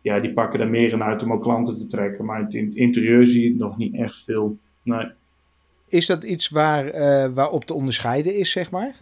ja, 0.00 0.20
die 0.20 0.32
pakken 0.32 0.60
er 0.60 0.68
meer 0.68 0.92
in 0.92 1.02
uit 1.02 1.22
om 1.22 1.32
ook 1.32 1.42
klanten 1.42 1.78
te 1.78 1.86
trekken. 1.86 2.24
Maar 2.24 2.46
in 2.48 2.66
het 2.66 2.74
interieur 2.74 3.26
zie 3.26 3.42
je 3.42 3.58
nog 3.58 3.76
niet 3.76 3.94
echt 3.94 4.24
veel. 4.24 4.58
Nee. 4.82 5.06
Is 5.88 6.06
dat 6.06 6.24
iets 6.24 6.48
waar, 6.48 6.86
uh, 6.86 7.26
waarop 7.34 7.64
te 7.64 7.74
onderscheiden 7.74 8.36
is, 8.36 8.50
zeg 8.50 8.70
maar? 8.70 8.94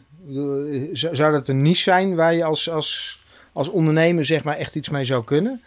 Zou 0.92 1.32
dat 1.32 1.48
een 1.48 1.62
niche 1.62 1.82
zijn 1.82 2.14
waar 2.14 2.34
je 2.34 2.44
als, 2.44 2.70
als 2.70 3.18
als 3.58 3.70
ondernemer 3.70 4.24
zeg 4.24 4.44
maar 4.44 4.56
echt 4.56 4.76
iets 4.76 4.88
mee 4.88 5.04
zou 5.04 5.24
kunnen? 5.24 5.60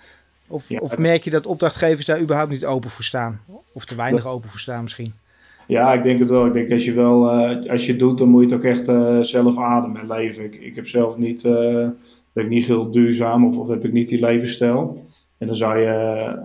Of, 0.48 0.72
of 0.72 0.98
merk 0.98 1.24
je 1.24 1.30
dat 1.30 1.46
opdrachtgevers 1.46 2.06
daar 2.06 2.22
überhaupt 2.22 2.52
niet 2.52 2.66
open 2.66 2.90
voor 2.90 3.04
staan? 3.04 3.42
Of 3.74 3.86
te 3.86 3.96
weinig 3.96 4.28
open 4.28 4.50
voor 4.50 4.60
staan 4.60 4.84
misschien? 4.84 5.14
Ja, 5.68 5.94
ik 5.94 6.04
denk 6.04 6.20
het 6.20 6.30
wel. 6.30 6.46
Ik 6.46 6.54
denk 6.54 6.72
als 6.72 6.86
je 6.86 6.94
wel, 6.94 7.50
uh, 7.50 7.72
als 7.72 7.86
je 7.86 7.92
het 7.92 8.00
doet, 8.00 8.18
dan 8.18 8.30
moet 8.30 8.42
je 8.42 8.48
het 8.48 8.56
ook 8.56 8.72
echt 8.72 8.88
uh, 8.88 9.20
zelf 9.22 9.58
ademen 9.58 10.02
en 10.02 10.08
leven. 10.08 10.44
Ik, 10.44 10.56
ik 10.56 10.76
heb 10.76 10.88
zelf 10.88 11.18
niet, 11.18 11.42
ben 11.42 12.44
ik 12.44 12.50
niet 12.50 12.66
heel 12.66 12.92
duurzaam 12.92 13.46
of, 13.46 13.58
of 13.58 13.68
heb 13.68 13.86
ik 13.86 13.92
niet 13.92 14.10
die 14.10 14.20
levensstijl. 14.20 15.06
En 15.42 15.48
dan 15.48 15.56
zou 15.56 15.80
je, 15.80 15.94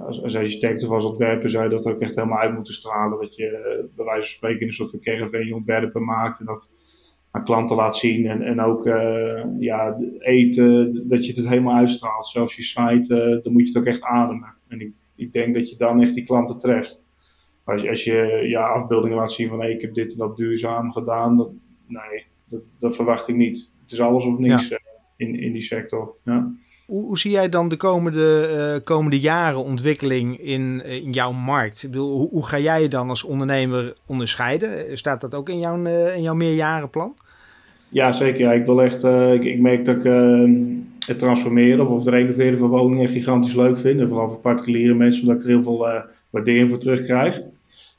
als, 0.07 0.23
als 0.23 0.37
architect 0.37 0.85
of 0.85 0.91
als 0.91 1.05
ontwerper, 1.05 1.51
zou 1.51 1.65
je 1.65 1.71
dat 1.71 1.87
ook 1.87 2.01
echt 2.01 2.15
helemaal 2.15 2.39
uit 2.39 2.55
moeten 2.55 2.75
stralen. 2.75 3.21
Dat 3.21 3.37
je 3.37 3.51
bij 3.97 4.05
wijze 4.05 4.21
van 4.21 4.37
spreken 4.37 4.67
een 4.67 4.73
soort 4.73 4.91
van 4.91 5.01
caravan 5.01 5.53
ontwerpen 5.53 6.05
maakt. 6.05 6.41
En 6.41 6.47
dat, 6.47 6.71
aan 7.31 7.45
klanten 7.45 7.77
laat 7.77 7.97
zien. 7.97 8.27
En, 8.27 8.43
en 8.43 8.61
ook 8.61 8.87
uh, 8.87 9.45
ja, 9.59 9.99
eten, 10.19 11.09
dat 11.09 11.27
je 11.27 11.33
het 11.33 11.49
helemaal 11.49 11.77
uitstraalt. 11.77 12.27
Zelfs 12.27 12.57
je 12.57 12.63
site, 12.63 13.15
uh, 13.15 13.43
dan 13.43 13.53
moet 13.53 13.63
je 13.63 13.69
het 13.69 13.77
ook 13.77 13.85
echt 13.85 14.03
ademen. 14.03 14.55
En 14.69 14.81
ik, 14.81 14.93
ik 15.17 15.33
denk 15.33 15.55
dat 15.55 15.71
je 15.71 15.77
dan 15.77 16.03
echt 16.03 16.15
die 16.15 16.25
klanten 16.25 16.59
treft. 16.59 17.05
Als 17.65 17.83
je, 17.83 17.89
als 17.89 18.05
je 18.05 18.47
ja, 18.49 18.67
afbeeldingen 18.67 19.17
laat 19.17 19.33
zien 19.33 19.49
van 19.49 19.61
hey, 19.61 19.71
ik 19.71 19.81
heb 19.81 19.95
dit 19.95 20.13
en 20.13 20.19
dat 20.19 20.37
duurzaam 20.37 20.93
gedaan, 20.93 21.37
dat, 21.37 21.51
nee, 21.87 22.25
dat, 22.45 22.61
dat 22.79 22.97
verwacht 22.97 23.29
ik 23.29 23.37
niet. 23.37 23.71
Het 23.83 23.93
is 23.93 24.01
alles 24.01 24.25
of 24.25 24.39
niks 24.39 24.69
ja. 24.69 24.79
in, 25.17 25.41
in 25.41 25.53
die 25.53 25.63
sector. 25.63 26.15
Ja. 26.25 26.53
Hoe, 26.87 27.05
hoe, 27.05 27.19
zie 27.19 27.31
jij 27.31 27.49
dan 27.49 27.69
de 27.69 27.77
komende, 27.77 28.49
uh, 28.75 28.85
komende 28.85 29.21
jaren 29.21 29.65
ontwikkeling 29.65 30.39
in, 30.39 30.85
in 30.85 31.13
jouw 31.13 31.33
markt? 31.33 31.83
Ik 31.83 31.91
bedoel, 31.91 32.19
hoe, 32.19 32.29
hoe, 32.29 32.47
ga 32.47 32.59
jij 32.59 32.83
je 32.83 32.89
dan 32.89 33.09
als 33.09 33.25
ondernemer 33.25 33.93
onderscheiden? 34.07 34.99
Staat 34.99 35.21
dat 35.21 35.35
ook 35.35 35.49
in 35.49 35.59
jouw, 35.59 35.79
uh, 35.79 36.17
in 36.17 36.23
jouw 36.23 36.35
meerjarenplan? 36.35 37.15
Ja, 37.89 38.13
zeker. 38.13 38.41
Ja. 38.41 38.53
Ik 38.53 38.67
wil 38.67 38.83
echt, 38.83 39.05
uh, 39.05 39.33
ik, 39.33 39.45
ik, 39.45 39.61
merk 39.61 39.85
dat 39.85 39.97
ik 39.97 40.05
uh, 40.05 40.51
het 41.07 41.19
transformeren 41.19 41.87
of, 41.87 41.93
of 41.93 41.99
het 41.99 42.09
renoveren 42.09 42.59
van 42.59 42.69
woningen 42.69 43.09
gigantisch 43.09 43.55
leuk 43.55 43.79
vind. 43.79 44.01
En 44.01 44.09
vooral 44.09 44.29
voor 44.29 44.39
particuliere 44.39 44.95
mensen, 44.95 45.23
omdat 45.23 45.37
ik 45.37 45.43
er 45.43 45.51
heel 45.51 45.63
veel 45.63 46.05
waardering 46.31 46.69
voor 46.69 46.79
terugkrijg. 46.79 47.43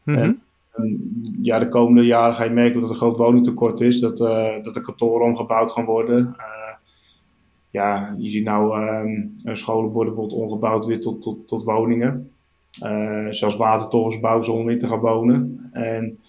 Mm 0.03 0.15
-hmm. 0.15 0.39
en, 0.73 1.39
ja, 1.41 1.59
de 1.59 1.67
komende 1.67 2.05
jaren 2.05 2.35
ga 2.35 2.43
je 2.43 2.49
merken 2.49 2.73
dat 2.73 2.83
er 2.83 2.89
een 2.89 3.01
groot 3.01 3.17
woningtekort 3.17 3.81
is. 3.81 3.99
Dat, 3.99 4.17
dat 4.63 4.73
de 4.73 4.81
kantoren 4.81 5.25
omgebouwd 5.25 5.71
gaan 5.71 5.85
worden. 5.85 6.35
Ja, 7.71 8.15
je 8.17 8.29
ziet 8.29 8.43
nou 8.43 8.81
ehm, 8.81 9.55
scholen 9.55 9.91
worden 9.91 10.13
bijvoorbeeld 10.13 10.41
omgebouwd 10.41 10.85
weer 10.85 11.01
tot, 11.01 11.21
tot, 11.21 11.47
tot 11.47 11.63
woningen. 11.63 12.31
zelfs 13.29 13.55
watertorens 13.55 14.19
bouwen 14.19 14.45
ze 14.45 14.51
om 14.51 14.69
in 14.69 14.79
te 14.79 14.87
gaan 14.87 14.99
wonen. 14.99 15.69
En 15.71 16.19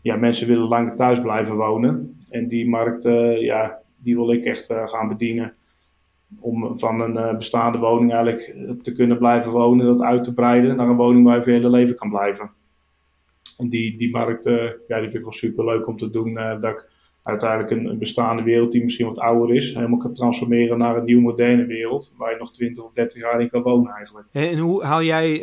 ja, 0.00 0.16
mensen 0.16 0.48
willen 0.48 0.68
langer 0.68 0.96
thuis 0.96 1.20
blijven 1.20 1.56
wonen. 1.56 2.16
En 2.30 2.48
die 2.48 2.68
markt, 2.68 3.04
uh, 3.04 3.40
ja, 3.40 3.78
die 3.96 4.16
wil 4.16 4.32
ik 4.32 4.44
echt 4.44 4.72
gaan 4.86 5.08
bedienen. 5.08 5.54
Om 6.40 6.78
van 6.78 7.00
een 7.00 7.36
bestaande 7.36 7.78
woning 7.78 8.12
eigenlijk 8.12 8.54
te 8.82 8.92
kunnen 8.92 9.18
blijven 9.18 9.52
wonen, 9.52 9.86
dat 9.86 10.02
uit 10.02 10.24
te 10.24 10.34
breiden 10.34 10.76
naar 10.76 10.88
een 10.88 10.96
woning 10.96 11.24
waar 11.24 11.36
je 11.36 11.42
voor 11.42 11.52
je 11.52 11.58
hele 11.58 11.70
leven 11.70 11.96
kan 11.96 12.10
blijven. 12.10 12.50
En 13.58 13.68
die, 13.68 13.96
die 13.98 14.10
markt, 14.10 14.44
ja, 14.88 15.00
die 15.00 15.10
vind 15.10 15.14
ik 15.14 15.22
wel 15.22 15.32
super 15.32 15.64
leuk 15.64 15.86
om 15.86 15.96
te 15.96 16.10
doen. 16.10 16.34
dat 16.34 16.64
ik 16.64 16.90
uiteindelijk 17.28 17.70
een, 17.70 17.86
een, 17.86 17.98
bestaande 17.98 18.42
wereld 18.42 18.72
die 18.72 18.82
misschien 18.82 19.06
wat 19.06 19.18
ouder 19.18 19.56
is, 19.56 19.74
helemaal 19.74 19.98
kan 19.98 20.12
transformeren 20.12 20.78
naar 20.78 20.96
een 20.96 21.04
nieuw 21.04 21.20
moderne 21.20 21.66
wereld, 21.66 22.14
waar 22.16 22.30
je 22.30 22.38
nog 22.38 22.52
20 22.52 22.84
of 22.84 22.92
30 22.92 23.20
jaar 23.20 23.40
in 23.40 23.50
kan 23.50 23.62
wonen 23.62 23.92
eigenlijk. 23.92 24.26
En 24.32 24.58
hoe 24.58 24.84
haal 24.84 25.02
jij, 25.02 25.40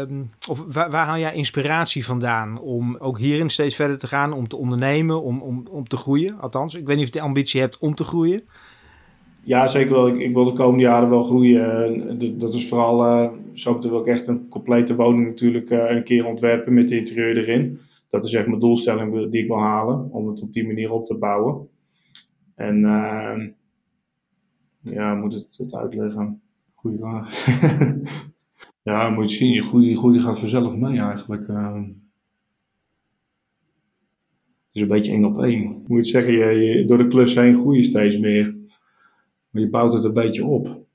uh, 0.00 0.16
of 0.48 0.64
waar, 0.74 0.90
waar, 0.90 1.06
haal 1.06 1.18
jij 1.18 1.34
inspiratie 1.34 2.04
vandaan 2.04 2.60
om 2.60 2.96
ook 2.96 3.18
hierin 3.18 3.50
steeds 3.50 3.76
verder 3.76 3.98
te 3.98 4.06
gaan, 4.06 4.32
om 4.32 4.48
te 4.48 4.56
ondernemen, 4.56 5.22
om, 5.22 5.42
om, 5.42 5.66
om 5.70 5.88
te 5.88 5.96
groeien? 5.96 6.40
Althans, 6.40 6.74
ik 6.74 6.86
weet 6.86 6.96
niet 6.96 7.06
of 7.08 7.14
je 7.14 7.18
de 7.20 7.26
ambitie 7.26 7.60
hebt 7.60 7.78
om 7.78 7.94
te 7.94 8.04
groeien. 8.04 8.42
Ja, 9.40 9.66
zeker 9.66 9.92
wel. 9.92 10.08
Ik, 10.08 10.18
ik 10.18 10.34
wil 10.34 10.44
de 10.44 10.52
komende 10.52 10.84
jaren 10.84 11.10
wel 11.10 11.22
groeien. 11.22 12.38
Dat 12.38 12.54
is 12.54 12.68
vooral, 12.68 13.04
uh, 13.04 13.28
zo 13.52 13.78
wil 13.78 14.00
ik 14.00 14.06
echt 14.06 14.26
een 14.26 14.48
complete 14.48 14.96
woning 14.96 15.26
natuurlijk 15.26 15.70
uh, 15.70 15.90
een 15.90 16.04
keer 16.04 16.26
ontwerpen 16.26 16.74
met 16.74 16.88
de 16.88 16.96
interieur 16.96 17.36
erin 17.36 17.80
dat 18.08 18.24
is 18.24 18.32
echt 18.32 18.46
mijn 18.46 18.60
doelstelling 18.60 19.30
die 19.30 19.42
ik 19.42 19.48
wil 19.48 19.58
halen, 19.60 20.10
om 20.10 20.28
het 20.28 20.42
op 20.42 20.52
die 20.52 20.66
manier 20.66 20.90
op 20.90 21.04
te 21.04 21.18
bouwen. 21.18 21.68
En 22.54 22.78
uh, 22.78 23.48
ja, 24.80 25.14
moet 25.14 25.34
het, 25.34 25.56
het 25.56 25.74
uitleggen? 25.74 26.40
Goeie 26.74 26.98
vraag. 26.98 27.46
ja, 28.82 29.08
moet 29.08 29.30
je 29.30 29.36
zien, 29.36 29.52
je 29.52 29.62
groei, 29.62 29.88
je 29.88 29.96
groei 29.96 30.20
gaat 30.20 30.40
vanzelf 30.40 30.76
mee 30.76 30.98
eigenlijk. 30.98 31.46
Het 31.46 31.96
is 34.72 34.82
een 34.82 34.88
beetje 34.88 35.12
één 35.12 35.24
op 35.24 35.42
één. 35.42 35.84
Moet 35.86 36.06
je 36.06 36.12
zeggen, 36.12 36.32
je, 36.32 36.44
je, 36.44 36.86
door 36.86 36.98
de 36.98 37.08
klus 37.08 37.34
heen 37.34 37.56
groei 37.56 37.76
je 37.76 37.84
steeds 37.84 38.18
meer. 38.18 38.56
Maar 39.50 39.62
je 39.62 39.68
bouwt 39.70 39.92
het 39.92 40.04
een 40.04 40.12
beetje 40.12 40.44
op. 40.44 40.86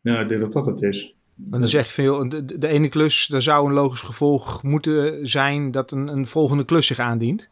Ja, 0.00 0.20
ik 0.20 0.28
denk 0.28 0.40
dat 0.40 0.52
dat 0.52 0.66
het 0.66 0.82
is. 0.82 1.16
En 1.50 1.60
dan 1.60 1.68
zeg 1.68 1.86
je 1.86 1.92
veel, 1.92 2.28
de, 2.28 2.58
de 2.58 2.68
ene 2.68 2.88
klus, 2.88 3.26
daar 3.26 3.42
zou 3.42 3.66
een 3.66 3.72
logisch 3.72 4.00
gevolg 4.00 4.62
moeten 4.62 5.26
zijn 5.26 5.70
dat 5.70 5.90
een, 5.90 6.08
een 6.08 6.26
volgende 6.26 6.64
klus 6.64 6.86
zich 6.86 6.98
aandient. 6.98 7.48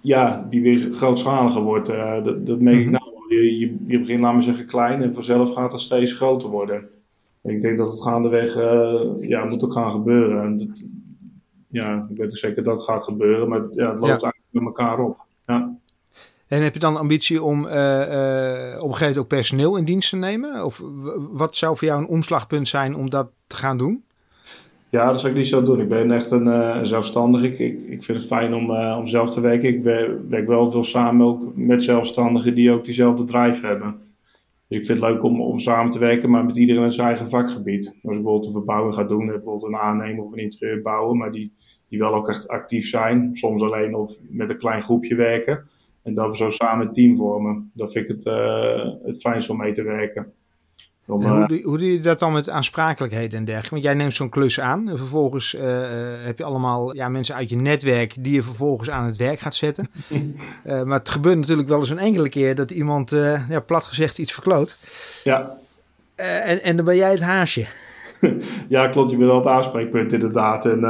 Ja, 0.00 0.46
die 0.50 0.62
weer 0.62 0.92
grootschaliger 0.92 1.62
wordt. 1.62 1.90
Uh, 1.90 2.24
dat, 2.24 2.46
dat 2.46 2.60
merk 2.60 2.76
mm 2.76 2.82
-hmm. 2.84 2.94
ik 2.94 3.00
nou. 3.00 3.08
Je, 3.28 3.58
je, 3.58 3.76
je 3.86 3.98
begint, 3.98 4.20
laten 4.20 4.38
we 4.38 4.44
zeggen, 4.44 4.66
klein 4.66 5.02
en 5.02 5.14
vanzelf 5.14 5.54
gaat 5.54 5.72
het 5.72 5.80
steeds 5.80 6.12
groter 6.12 6.48
worden. 6.48 6.88
En 7.42 7.54
ik 7.54 7.62
denk 7.62 7.78
dat 7.78 7.90
het 7.90 8.02
gaandeweg, 8.02 8.56
uh, 8.56 9.00
ja, 9.18 9.44
moet 9.44 9.64
ook 9.64 9.72
gaan 9.72 9.90
gebeuren. 9.90 10.42
En 10.42 10.58
dat, 10.58 10.82
ja, 11.68 12.06
ik 12.10 12.16
weet 12.16 12.38
zeker 12.38 12.62
dat 12.62 12.76
het 12.78 12.88
gaat 12.88 13.04
gebeuren, 13.04 13.48
maar 13.48 13.60
ja, 13.72 13.90
het 13.90 14.00
loopt 14.00 14.10
eigenlijk 14.10 14.46
met 14.50 14.62
elkaar 14.62 14.98
op. 14.98 15.16
Ja. 15.46 15.78
En 16.50 16.62
heb 16.62 16.74
je 16.74 16.80
dan 16.80 16.96
ambitie 16.96 17.42
om 17.42 17.66
uh, 17.66 17.72
uh, 17.72 17.76
op 17.76 18.88
een 18.88 18.94
gegeven 18.94 18.98
moment 18.98 19.18
ook 19.18 19.28
personeel 19.28 19.76
in 19.76 19.84
dienst 19.84 20.10
te 20.10 20.16
nemen? 20.16 20.64
Of 20.64 20.82
wat 21.30 21.56
zou 21.56 21.76
voor 21.76 21.88
jou 21.88 22.00
een 22.00 22.08
omslagpunt 22.08 22.68
zijn 22.68 22.96
om 22.96 23.10
dat 23.10 23.30
te 23.46 23.56
gaan 23.56 23.78
doen? 23.78 24.04
Ja, 24.88 25.10
dat 25.10 25.20
zou 25.20 25.32
ik 25.32 25.38
niet 25.38 25.48
zo 25.48 25.62
doen. 25.62 25.80
Ik 25.80 25.88
ben 25.88 26.10
echt 26.10 26.30
een 26.30 26.46
uh, 26.46 26.78
zelfstandige. 26.82 27.46
Ik, 27.46 27.58
ik, 27.58 27.82
ik, 27.88 28.02
vind 28.02 28.18
het 28.18 28.26
fijn 28.26 28.54
om, 28.54 28.70
om 28.76 29.06
zelf 29.06 29.30
te 29.30 29.40
werken. 29.40 29.68
Ik 29.68 29.82
werk 30.28 30.46
wel 30.46 30.70
veel 30.70 30.84
samen 30.84 31.26
ook 31.26 31.56
met 31.56 31.84
zelfstandigen 31.84 32.54
die 32.54 32.70
ook 32.70 32.84
diezelfde 32.84 33.24
drive 33.24 33.66
hebben. 33.66 33.94
Dus 34.68 34.78
ik 34.78 34.86
vind 34.86 35.00
het 35.00 35.10
leuk 35.10 35.22
om, 35.22 35.40
om 35.40 35.58
samen 35.58 35.90
te 35.90 35.98
werken, 35.98 36.30
maar 36.30 36.44
met 36.44 36.56
iedereen 36.56 36.84
in 36.84 36.92
zijn 36.92 37.06
eigen 37.06 37.28
vakgebied. 37.28 37.86
Als 37.86 37.96
ik 37.96 38.02
bijvoorbeeld 38.02 38.46
een 38.46 38.52
verbouwing 38.52 38.94
ga 38.94 39.04
doen, 39.04 39.26
bijvoorbeeld 39.26 39.72
een 39.72 39.76
aannemer 39.76 40.24
of 40.24 40.32
een 40.32 40.38
interieur 40.38 40.82
bouwen, 40.82 41.16
maar 41.16 41.32
die, 41.32 41.52
die 41.88 41.98
wel 41.98 42.14
ook 42.14 42.28
echt 42.28 42.48
actief 42.48 42.88
zijn. 42.88 43.30
Soms 43.32 43.62
alleen 43.62 43.94
of 43.94 44.16
met 44.28 44.50
een 44.50 44.58
klein 44.58 44.82
groepje 44.82 45.14
werken. 45.14 45.68
En 46.02 46.14
dat 46.14 46.30
we 46.30 46.36
zo 46.36 46.50
samen 46.50 46.86
een 46.86 46.92
team 46.92 47.16
vormen. 47.16 47.70
Dat 47.74 47.92
vind 47.92 48.08
ik 48.08 48.16
het, 48.16 48.26
uh, 48.26 48.94
het 49.04 49.20
fijnst 49.20 49.50
om 49.50 49.56
mee 49.56 49.72
te 49.72 49.82
werken. 49.82 50.32
Om, 51.06 51.24
hoe, 51.26 51.42
eh, 51.42 51.46
doe, 51.46 51.62
hoe 51.62 51.78
doe 51.78 51.92
je 51.92 52.00
dat 52.00 52.18
dan 52.18 52.32
met 52.32 52.48
aansprakelijkheid 52.48 53.34
en 53.34 53.44
dergelijke? 53.44 53.70
Want 53.70 53.82
jij 53.82 53.94
neemt 53.94 54.14
zo'n 54.14 54.28
klus 54.28 54.60
aan. 54.60 54.88
En 54.88 54.98
vervolgens 54.98 55.54
uh, 55.54 55.62
heb 56.24 56.38
je 56.38 56.44
allemaal 56.44 56.94
ja, 56.94 57.08
mensen 57.08 57.34
uit 57.34 57.48
je 57.50 57.56
netwerk 57.56 58.14
die 58.20 58.34
je 58.34 58.42
vervolgens 58.42 58.90
aan 58.90 59.06
het 59.06 59.16
werk 59.16 59.38
gaat 59.38 59.54
zetten. 59.54 59.90
uh, 60.08 60.82
maar 60.88 60.98
het 60.98 61.10
gebeurt 61.10 61.38
natuurlijk 61.38 61.68
wel 61.68 61.78
eens 61.78 61.90
een 61.90 61.98
enkele 61.98 62.28
keer 62.28 62.54
dat 62.54 62.70
iemand, 62.70 63.10
ja, 63.48 63.60
plat 63.66 63.84
gezegd, 63.84 64.18
iets 64.18 64.32
verkloot. 64.32 64.76
Ja. 65.24 65.50
en, 66.16 66.62
en 66.62 66.76
dan 66.76 66.84
ben 66.84 66.96
jij 66.96 67.10
het 67.10 67.20
haasje. 67.20 67.66
ja, 68.68 68.88
klopt. 68.88 69.10
Je 69.10 69.16
bent 69.16 69.28
wel 69.28 69.38
het 69.38 69.48
aanspreekpunt 69.48 70.12
inderdaad. 70.12 70.66
En 70.66 70.80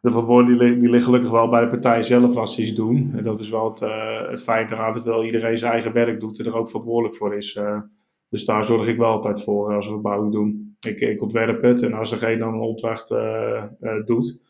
de 0.00 0.10
verantwoordelijkheden 0.10 0.78
die, 0.78 0.90
liggen 0.90 1.02
gelukkig 1.02 1.30
wel 1.30 1.48
bij 1.48 1.60
de 1.60 1.66
partij 1.66 2.02
zelf 2.02 2.36
als 2.36 2.54
ze 2.54 2.60
iets 2.60 2.74
doen. 2.74 3.12
En 3.16 3.24
dat 3.24 3.40
is 3.40 3.50
wel 3.50 3.70
het, 3.70 3.80
uh, 3.80 4.28
het 4.28 4.42
fijn 4.42 4.72
eraan 4.72 4.94
dat 4.94 5.04
wel 5.04 5.24
iedereen 5.24 5.58
zijn 5.58 5.72
eigen 5.72 5.92
werk 5.92 6.20
doet 6.20 6.38
en 6.38 6.46
er 6.46 6.56
ook 6.56 6.68
verantwoordelijk 6.68 7.16
voor 7.16 7.36
is. 7.36 7.56
Uh, 7.56 7.80
dus 8.28 8.44
daar 8.44 8.64
zorg 8.64 8.88
ik 8.88 8.96
wel 8.96 9.10
altijd 9.10 9.42
voor 9.42 9.74
als 9.74 9.86
we 9.86 9.92
verbouwing 9.92 10.32
doen. 10.32 10.76
Ik, 10.80 11.00
ik 11.00 11.22
ontwerp 11.22 11.62
het 11.62 11.82
en 11.82 11.92
als 11.92 12.12
er 12.12 12.18
geen 12.18 12.38
dan 12.38 12.54
een 12.54 12.60
opdracht 12.60 13.08
doet, 14.04 14.40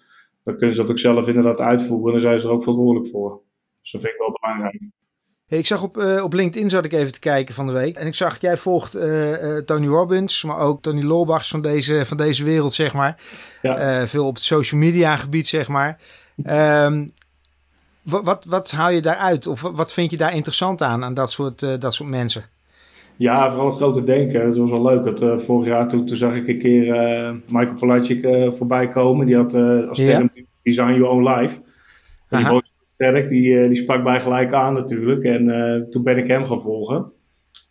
dan 0.44 0.56
kunnen 0.56 0.74
ze 0.74 0.80
dat 0.80 0.90
ook 0.90 0.98
zelf 0.98 1.28
inderdaad 1.28 1.60
uitvoeren 1.60 2.06
en 2.06 2.12
dan 2.12 2.20
zijn 2.20 2.40
ze 2.40 2.46
er 2.46 2.52
ook 2.52 2.62
verantwoordelijk 2.62 3.10
voor. 3.10 3.42
Dus 3.80 3.90
dat 3.90 4.00
vind 4.00 4.12
ik 4.12 4.18
wel 4.18 4.38
belangrijk. 4.40 4.99
Ik 5.58 5.66
zag 5.66 5.82
op, 5.82 5.96
uh, 5.96 6.22
op 6.22 6.32
LinkedIn 6.32 6.70
zat 6.70 6.84
ik 6.84 6.92
even 6.92 7.12
te 7.12 7.18
kijken 7.18 7.54
van 7.54 7.66
de 7.66 7.72
week. 7.72 7.96
En 7.96 8.06
ik 8.06 8.14
zag, 8.14 8.40
jij 8.40 8.56
volgt 8.56 8.96
uh, 8.96 9.30
uh, 9.30 9.56
Tony 9.56 9.86
Robbins, 9.86 10.44
maar 10.44 10.58
ook 10.58 10.82
Tony 10.82 11.02
Lolbachs 11.02 11.48
van 11.48 11.60
deze, 11.60 12.04
van 12.04 12.16
deze 12.16 12.44
wereld, 12.44 12.72
zeg 12.72 12.92
maar. 12.92 13.16
Ja. 13.62 14.06
veel 14.06 14.26
op 14.26 14.34
het 14.34 14.42
social 14.42 14.80
media 14.80 15.16
gebied, 15.16 15.48
zeg 15.48 15.68
maar. 15.68 15.98
Um, 16.84 17.06
wat, 18.02 18.24
wat, 18.24 18.44
wat 18.44 18.70
haal 18.70 18.90
je 18.90 19.00
daaruit? 19.00 19.46
Of 19.46 19.60
wat 19.60 19.92
vind 19.92 20.10
je 20.10 20.16
daar 20.16 20.34
interessant 20.34 20.82
aan, 20.82 21.04
aan 21.04 21.14
dat 21.14 21.30
soort, 21.30 21.80
dat 21.80 21.94
soort 21.94 22.08
mensen? 22.08 22.44
Ja, 23.16 23.50
vooral 23.50 23.66
het 23.66 23.76
grote 23.76 24.04
denken. 24.04 24.46
Dat 24.46 24.56
was 24.56 24.70
wel 24.70 24.82
leuk. 24.82 25.16
Dat, 25.16 25.42
vorig 25.42 25.66
jaar 25.66 25.88
toen, 25.88 26.06
toen 26.06 26.16
zag 26.16 26.34
ik 26.34 26.48
een 26.48 26.58
keer 26.58 26.84
Michael 27.48 27.78
Palacic 27.78 28.28
voorbij 28.56 28.88
komen. 28.88 29.26
Die 29.26 29.36
had 29.36 29.54
als 29.88 29.98
term. 29.98 30.30
Design 30.62 30.92
Your 30.92 31.08
Own 31.08 31.28
Life. 31.28 31.60
En 32.28 32.38
die 32.38 32.62
Sterk, 33.00 33.28
die, 33.28 33.60
eh, 33.60 33.66
die 33.66 33.76
sprak 33.76 34.02
mij 34.02 34.20
gelijk 34.20 34.52
aan 34.52 34.74
natuurlijk. 34.74 35.24
En 35.24 35.50
eh, 35.50 35.88
toen 35.88 36.02
ben 36.02 36.18
ik 36.18 36.26
hem 36.26 36.44
gaan 36.44 36.60
volgen. 36.60 37.12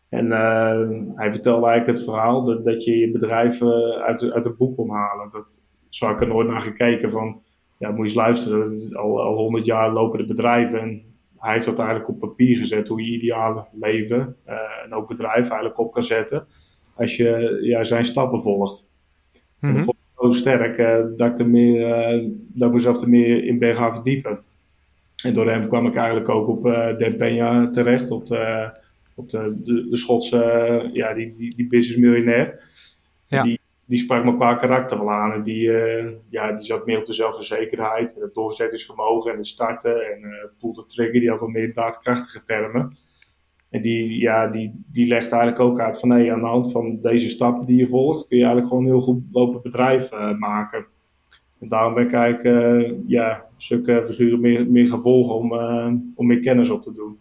En 0.10 0.32
eh, 0.32 0.89
hij 1.15 1.32
vertelde 1.32 1.68
eigenlijk 1.68 1.98
het 1.98 2.04
verhaal 2.04 2.44
dat, 2.44 2.65
dat 2.65 2.84
je 2.84 2.98
je 2.98 3.12
bedrijf 3.12 3.62
uit, 4.02 4.32
uit 4.32 4.46
het 4.46 4.58
boek 4.58 4.76
kon 4.76 4.89
halen. 4.89 5.30
Dat, 5.32 5.62
zo 5.89 6.06
had 6.06 6.15
ik 6.15 6.22
er 6.22 6.28
nooit 6.28 6.48
naar 6.48 6.62
gekeken 6.62 7.12
van, 7.12 7.42
ja, 7.78 7.89
moet 7.89 7.98
je 7.98 8.04
eens 8.04 8.13
luisteren. 8.13 8.89
Al, 8.94 9.22
al 9.22 9.36
100 9.36 9.65
jaar 9.65 9.94
lopen 9.94 10.20
de 10.20 10.26
bedrijven 10.26 10.80
en 10.80 11.02
hij 11.38 11.54
heeft 11.54 11.65
dat 11.65 11.80
eigenlijk 11.80 12.10
op 12.10 12.20
papier 12.20 12.58
gezet 12.58 12.88
hoe 12.88 13.06
je 13.06 13.18
ideale 13.18 13.65
leven 13.80 14.36
en 14.86 14.94
ook 14.94 15.08
bedrijf 15.08 15.50
eigenlijk 15.50 15.80
op 15.80 15.94
kan 15.94 16.04
zetten 16.04 16.48
als 16.96 17.15
je 17.15 17.60
ja, 17.62 17.84
zijn 17.84 18.06
stappen 18.06 18.42
volgt. 18.42 18.86
Mm 19.34 19.39
-hmm. 19.60 19.70
En 19.70 19.76
dat 19.76 19.84
vond 19.84 19.98
ik 19.98 20.22
zo 20.22 20.32
sterk 20.32 20.78
dat 21.18 21.30
ik 21.30 21.38
er 21.38 21.50
meer, 21.50 21.88
dat 22.54 22.68
ik 22.68 22.74
mezelf 22.74 23.02
er 23.02 23.10
meer 23.10 23.44
in 23.44 23.60
ben 23.60 23.76
gaan 23.76 23.94
verdiepen. 23.94 24.39
En 25.24 25.34
door 25.34 25.50
hem 25.50 25.68
kwam 25.68 25.86
ik 25.86 25.96
eigenlijk 25.96 26.30
ook 26.30 26.48
op 26.48 26.66
uh, 26.66 26.98
Den 26.98 27.16
Peña 27.16 27.72
terecht, 27.72 28.12
op 28.12 28.26
de, 28.26 28.72
op 29.16 29.30
de, 29.30 29.62
de, 29.64 29.88
de 29.90 29.98
Schotse, 29.98 30.90
ja, 30.94 31.14
die, 31.14 31.36
die, 31.36 31.56
die 31.56 31.68
businessmiljonair. 31.68 32.60
Ja. 33.28 33.44
Die, 33.44 33.60
die 33.86 34.00
sprak 34.00 34.24
me 34.24 34.36
qua 34.36 34.54
karakter 34.56 34.98
wel 34.98 35.12
aan. 35.12 35.32
En 35.32 35.44
die, 35.44 35.72
ja, 36.30 36.52
die 36.52 36.66
zat 36.66 36.86
meer 36.86 36.98
op 36.98 37.06
de 37.06 37.14
zelfverzekerheid 37.14 38.16
en 38.16 38.22
het 38.22 38.34
doorzettingsvermogen 38.34 39.32
en 39.32 39.38
het 39.38 39.48
starten. 39.48 40.12
En 40.12 40.20
uh, 40.22 40.30
pull 40.60 40.74
the 40.74 40.86
trigger, 40.88 41.20
die 41.20 41.30
had 41.30 41.40
wel 41.40 41.50
meer 41.50 41.74
daadkrachtige 41.74 42.44
termen. 42.44 42.98
En 43.70 43.82
die, 43.82 44.20
ja, 44.20 44.48
die, 44.48 44.84
die 44.92 45.08
legt 45.08 45.32
eigenlijk 45.32 45.62
ook 45.62 45.80
uit 45.80 46.00
van 46.00 46.10
nee, 46.10 46.32
aan 46.32 46.40
de 46.40 46.46
hand 46.46 46.72
van 46.72 47.00
deze 47.02 47.30
stappen 47.30 47.66
die 47.66 47.78
je 47.78 47.88
volgt, 47.88 48.28
kun 48.28 48.38
je 48.38 48.44
eigenlijk 48.44 48.74
gewoon 48.74 48.86
een 48.86 48.92
heel 48.92 49.02
goed 49.02 49.24
lopen 49.32 49.62
bedrijf 49.62 50.12
uh, 50.12 50.38
maken. 50.38 50.86
En 51.62 51.67
daarom 51.67 51.93
ben 51.93 52.04
ik 52.04 52.13
eigenlijk 52.13 52.56
uh, 52.56 52.91
ja, 53.08 53.45
zulke 53.58 54.04
figuren 54.08 54.39
meer, 54.39 54.67
meer 54.67 54.88
gaan 54.88 55.02
volgen 55.02 55.36
om, 55.36 55.54
uh, 55.54 55.88
om 56.15 56.28
meer 56.28 56.39
kennis 56.39 56.69
op 56.69 56.82
te 56.82 56.93
doen. 56.93 57.17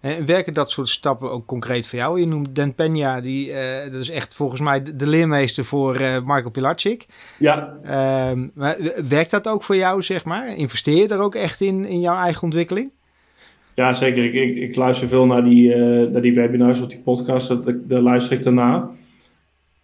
En 0.00 0.26
werken 0.26 0.54
dat 0.54 0.70
soort 0.70 0.88
stappen 0.88 1.30
ook 1.30 1.46
concreet 1.46 1.86
voor 1.86 1.98
jou? 1.98 2.20
Je 2.20 2.26
noemt 2.26 2.54
Dan 2.54 2.72
Peña, 2.72 3.22
die, 3.22 3.48
uh, 3.48 3.56
dat 3.90 4.00
is 4.00 4.10
echt 4.10 4.34
volgens 4.34 4.60
mij 4.60 4.82
de, 4.82 5.06
leermeester 5.06 5.64
voor 5.64 6.00
uh, 6.00 6.16
Michael 6.24 6.50
Pilacic. 6.50 7.06
Ja. 7.38 7.78
Uh, 7.84 8.42
maar 8.54 8.76
werkt 9.08 9.30
dat 9.30 9.48
ook 9.48 9.62
voor 9.62 9.76
jou, 9.76 10.02
zeg 10.02 10.24
maar? 10.24 10.56
Investeer 10.56 10.96
je 10.96 11.08
er 11.08 11.20
ook 11.20 11.34
echt 11.34 11.60
in, 11.60 11.84
in 11.84 12.00
jouw 12.00 12.16
eigen 12.16 12.42
ontwikkeling? 12.42 12.90
Ja, 13.74 13.94
zeker. 13.94 14.24
Ik, 14.24 14.34
ik, 14.34 14.56
ik 14.56 14.76
luister 14.76 15.08
veel 15.08 15.26
naar 15.26 15.44
die, 15.44 15.76
naar 16.06 16.22
die 16.22 16.34
webinars 16.34 16.80
of 16.80 16.86
die 16.86 17.00
podcasts, 17.00 17.56
daar 17.86 18.00
luister 18.00 18.36
ik 18.36 18.42
daarna. 18.42 18.90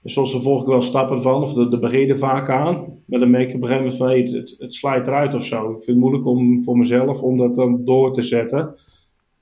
Soms 0.04 0.36
volg 0.42 0.60
ik 0.60 0.66
wel 0.66 0.82
stappen 0.82 1.22
van, 1.22 1.42
of 1.42 1.52
de, 1.52 1.68
de 1.68 1.78
begin 1.78 2.16
vaak 2.16 2.50
aan. 2.50 2.93
Maar 3.06 3.20
dan 3.20 3.30
merk 3.30 3.48
ik 3.48 3.54
op 3.54 3.62
een 3.62 3.68
gegeven 3.68 3.98
moment 3.98 4.30
van, 4.30 4.38
het, 4.38 4.54
het 4.58 4.74
slijt 4.74 5.06
eruit 5.06 5.34
of 5.34 5.44
zo. 5.44 5.64
Ik 5.64 5.70
vind 5.82 5.86
het 5.86 5.96
moeilijk 5.96 6.26
om 6.26 6.62
voor 6.62 6.78
mezelf 6.78 7.22
om 7.22 7.36
dat 7.36 7.54
dan 7.54 7.84
door 7.84 8.12
te 8.12 8.22
zetten. 8.22 8.74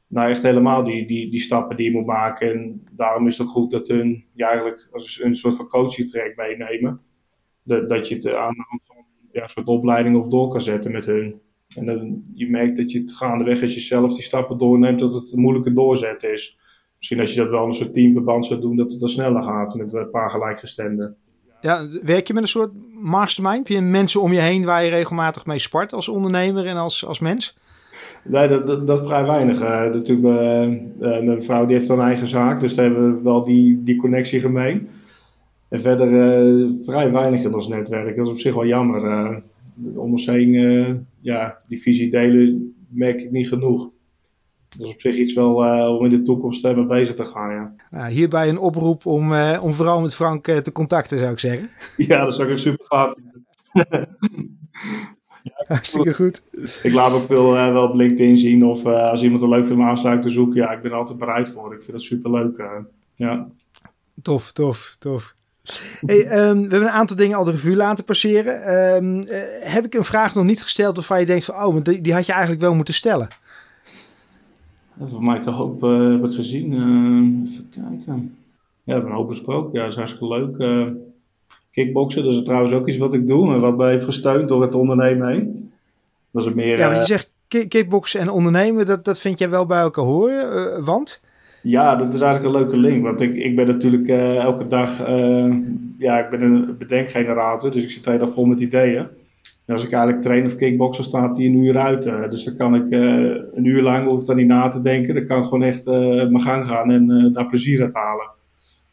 Nou, 0.06 0.30
echt 0.30 0.42
helemaal 0.42 0.84
die, 0.84 1.06
die, 1.06 1.30
die 1.30 1.40
stappen 1.40 1.76
die 1.76 1.90
je 1.90 1.96
moet 1.96 2.06
maken. 2.06 2.52
En 2.52 2.84
daarom 2.90 3.26
is 3.26 3.38
het 3.38 3.46
ook 3.46 3.52
goed 3.52 3.70
dat 3.70 3.88
hun, 3.88 4.22
ja, 4.34 4.48
eigenlijk 4.48 4.88
als 4.92 5.22
een 5.22 5.36
soort 5.36 5.56
van 5.56 5.68
coaching 5.68 6.10
track 6.10 6.36
meenemen. 6.36 7.00
Dat, 7.62 7.88
dat 7.88 8.08
je 8.08 8.14
het 8.14 8.28
aan 8.28 8.54
van 8.82 8.96
ja, 9.32 9.42
een 9.42 9.48
soort 9.48 9.66
opleiding 9.66 10.16
of 10.16 10.28
door 10.28 10.48
kan 10.48 10.60
zetten 10.60 10.92
met 10.92 11.06
hun. 11.06 11.40
En 11.76 11.86
dan, 11.86 12.24
je 12.34 12.50
merkt 12.50 12.76
dat 12.76 12.92
je 12.92 13.00
het 13.00 13.12
gaandeweg 13.12 13.62
als 13.62 13.74
je 13.74 13.80
zelf 13.80 14.12
die 14.12 14.22
stappen 14.22 14.58
doorneemt, 14.58 15.00
dat 15.00 15.14
het 15.14 15.32
een 15.32 15.40
moeilijke 15.40 15.72
doorzetten 15.72 16.32
is. 16.32 16.58
Misschien 16.96 17.20
als 17.20 17.34
je 17.34 17.40
dat 17.40 17.50
wel 17.50 17.62
in 17.62 17.68
een 17.68 17.74
soort 17.74 17.94
teamverband 17.94 18.46
zou 18.46 18.60
doen, 18.60 18.76
dat 18.76 18.90
het 18.90 19.00
dan 19.00 19.08
sneller 19.08 19.42
gaat 19.42 19.74
met 19.74 19.92
een 19.92 20.10
paar 20.10 20.30
gelijkgestemden. 20.30 21.16
Ja, 21.62 21.86
werk 22.02 22.26
je 22.26 22.32
met 22.32 22.42
een 22.42 22.48
soort 22.48 22.70
mastermind? 22.92 23.56
Heb 23.56 23.66
je 23.66 23.80
mensen 23.80 24.20
om 24.20 24.32
je 24.32 24.40
heen 24.40 24.64
waar 24.64 24.84
je 24.84 24.90
regelmatig 24.90 25.46
mee 25.46 25.58
spart 25.58 25.92
als 25.92 26.08
ondernemer 26.08 26.66
en 26.66 26.76
als, 26.76 27.06
als 27.06 27.20
mens? 27.20 27.56
Nee, 28.24 28.48
dat, 28.48 28.86
dat, 28.86 29.06
vrij 29.06 29.24
weinig. 29.24 29.60
Uh, 29.62 29.68
natuurlijk, 29.68 30.26
uh, 30.98 31.20
mijn 31.20 31.42
vrouw 31.42 31.66
die 31.66 31.76
heeft 31.76 31.88
een 31.88 32.00
eigen 32.00 32.26
zaak, 32.26 32.60
dus 32.60 32.74
daar 32.74 32.84
hebben 32.84 33.16
we 33.16 33.22
wel 33.22 33.44
die, 33.44 33.82
die 33.82 33.96
connectie 33.96 34.40
gemeen. 34.40 34.88
En 35.68 35.80
verder 35.80 36.08
vrij 36.84 37.12
weinig 37.12 37.44
in 37.44 37.54
ons 37.54 37.68
netwerk. 37.68 38.16
Dat 38.16 38.26
is 38.26 38.32
op 38.32 38.38
zich 38.38 38.54
wel 38.54 38.66
jammer. 38.66 39.42
om 39.94 40.10
ons 40.10 40.26
heen, 40.26 41.06
ja, 41.20 41.58
die 41.68 41.80
visie 41.80 42.10
delen 42.10 42.74
merk 42.88 43.20
ik 43.20 43.30
niet 43.30 43.48
genoeg. 43.48 43.88
Dat 44.76 44.86
is 44.86 44.92
op 44.92 45.00
zich 45.00 45.16
iets 45.16 45.34
wel 45.34 45.64
uh, 45.64 45.96
om 45.96 46.04
in 46.04 46.10
de 46.10 46.22
toekomst 46.22 46.64
mee 46.64 46.86
bezig 46.86 47.14
te 47.14 47.24
gaan, 47.24 47.50
ja. 47.50 47.74
Nou, 47.90 48.10
hierbij 48.10 48.48
een 48.48 48.58
oproep 48.58 49.06
om, 49.06 49.32
uh, 49.32 49.58
om 49.62 49.72
vooral 49.72 50.00
met 50.00 50.14
Frank 50.14 50.44
te 50.44 50.72
contacten, 50.72 51.18
zou 51.18 51.32
ik 51.32 51.38
zeggen. 51.38 51.70
Ja, 52.08 52.24
dat 52.24 52.34
zou 52.34 52.50
ik 52.50 52.58
super 52.58 52.84
gaaf 52.88 53.14
vinden. 53.14 53.46
ja, 55.42 55.52
Hartstikke 55.54 56.14
goed. 56.14 56.42
Ik 56.82 56.92
laat 56.92 57.12
ook 57.12 57.26
veel, 57.26 57.52
wel 57.52 57.88
op 57.88 57.94
LinkedIn 57.94 58.38
zien 58.38 58.64
of 58.64 58.86
als 58.86 59.22
iemand 59.22 59.42
een 59.42 59.48
leuk 59.48 59.66
film 59.66 59.82
aansluit 59.82 60.22
te 60.22 60.30
zoeken. 60.30 60.60
Ja, 60.60 60.72
ik 60.72 60.82
ben 60.82 60.90
er 60.90 60.96
altijd 60.96 61.18
bereid 61.18 61.48
voor. 61.48 61.74
Ik 61.74 61.82
vind 61.82 61.92
dat 61.92 62.02
super 62.02 62.30
leuk. 62.30 62.62
ja. 63.14 63.48
Tof, 64.22 64.52
tof, 64.52 64.96
tof. 64.98 65.34
Hey, 66.06 66.48
um, 66.48 66.54
we 66.54 66.68
hebben 66.68 66.82
een 66.82 66.88
aantal 66.88 67.16
dingen 67.16 67.36
al 67.36 67.44
de 67.44 67.50
revue 67.50 67.76
laten 67.76 68.04
passeren. 68.04 68.74
Um, 68.94 69.24
heb 69.60 69.84
ik 69.84 69.94
een 69.94 70.04
vraag 70.04 70.34
nog 70.34 70.44
niet 70.44 70.62
gesteld 70.62 70.96
waarvan 70.96 71.20
je 71.20 71.26
denkt 71.26 71.44
van, 71.44 71.54
oh, 71.54 71.76
die, 71.82 72.00
die 72.00 72.12
had 72.12 72.26
je 72.26 72.32
eigenlijk 72.32 72.62
wel 72.62 72.74
moeten 72.74 72.94
stellen? 72.94 73.28
Van 74.98 75.28
een 75.28 75.52
hoop 75.52 75.84
uh, 75.84 76.10
heb 76.10 76.24
ik 76.24 76.34
gezien. 76.34 76.72
Uh, 76.72 77.50
even 77.50 77.68
kijken. 77.70 78.04
Ja, 78.04 78.24
we 78.84 78.92
hebben 78.92 79.10
een 79.10 79.16
hoop 79.16 79.28
besproken. 79.28 79.72
Ja, 79.72 79.80
dat 79.80 79.90
is 79.90 79.96
hartstikke 79.96 80.36
leuk. 80.36 80.56
Uh, 80.58 80.86
kickboksen, 81.70 82.24
dat 82.24 82.32
is 82.32 82.42
trouwens 82.42 82.72
ook 82.72 82.88
iets 82.88 82.96
wat 82.96 83.14
ik 83.14 83.26
doe. 83.26 83.54
En 83.54 83.60
wat 83.60 83.76
mij 83.76 83.90
heeft 83.90 84.04
gesteund 84.04 84.48
door 84.48 84.62
het 84.62 84.74
ondernemen 84.74 85.28
heen. 85.28 85.72
Dat 86.30 86.46
is 86.46 86.52
meer... 86.52 86.78
Ja, 86.78 86.94
je 86.94 87.04
zegt 87.04 87.30
kickboksen 87.48 88.20
en 88.20 88.30
ondernemen, 88.30 88.86
dat, 88.86 89.04
dat 89.04 89.18
vind 89.18 89.38
jij 89.38 89.50
wel 89.50 89.66
bij 89.66 89.80
elkaar 89.80 90.04
horen. 90.04 90.84
want? 90.84 91.20
Ja, 91.62 91.96
dat 91.96 92.14
is 92.14 92.20
eigenlijk 92.20 92.54
een 92.54 92.60
leuke 92.60 92.76
link. 92.76 93.02
Want 93.02 93.20
ik, 93.20 93.34
ik 93.34 93.56
ben 93.56 93.66
natuurlijk 93.66 94.08
elke 94.38 94.66
dag... 94.66 94.98
ja, 95.98 96.24
ik 96.24 96.30
ben 96.30 96.42
een 96.42 96.76
bedenkgenerator. 96.78 97.70
Dus 97.72 97.84
ik 97.84 97.90
zit 97.90 98.04
de 98.04 98.10
hele 98.10 98.24
dag 98.24 98.34
vol 98.34 98.44
met 98.44 98.60
ideeën. 98.60 99.06
Als 99.66 99.84
ik 99.84 99.92
eigenlijk 99.92 100.22
train 100.22 100.46
of 100.46 100.56
kickboksen, 100.56 101.04
staat 101.04 101.36
die 101.36 101.48
een 101.48 101.64
uur 101.64 101.78
uit. 101.78 102.02
dus 102.02 102.44
dan 102.44 102.56
kan 102.56 102.74
ik 102.74 102.90
een 103.54 103.64
uur 103.64 103.82
lang, 103.82 104.10
hoef 104.10 104.20
ik 104.20 104.26
dan 104.26 104.36
niet 104.36 104.46
na 104.46 104.68
te 104.68 104.80
denken. 104.80 105.14
Dan 105.14 105.26
kan 105.26 105.38
ik 105.38 105.44
gewoon 105.44 105.62
echt 105.62 105.86
mijn 105.86 106.40
gang 106.40 106.66
gaan 106.66 106.90
en 106.90 107.32
daar 107.32 107.46
plezier 107.46 107.82
uit 107.82 107.94
halen. 107.94 108.30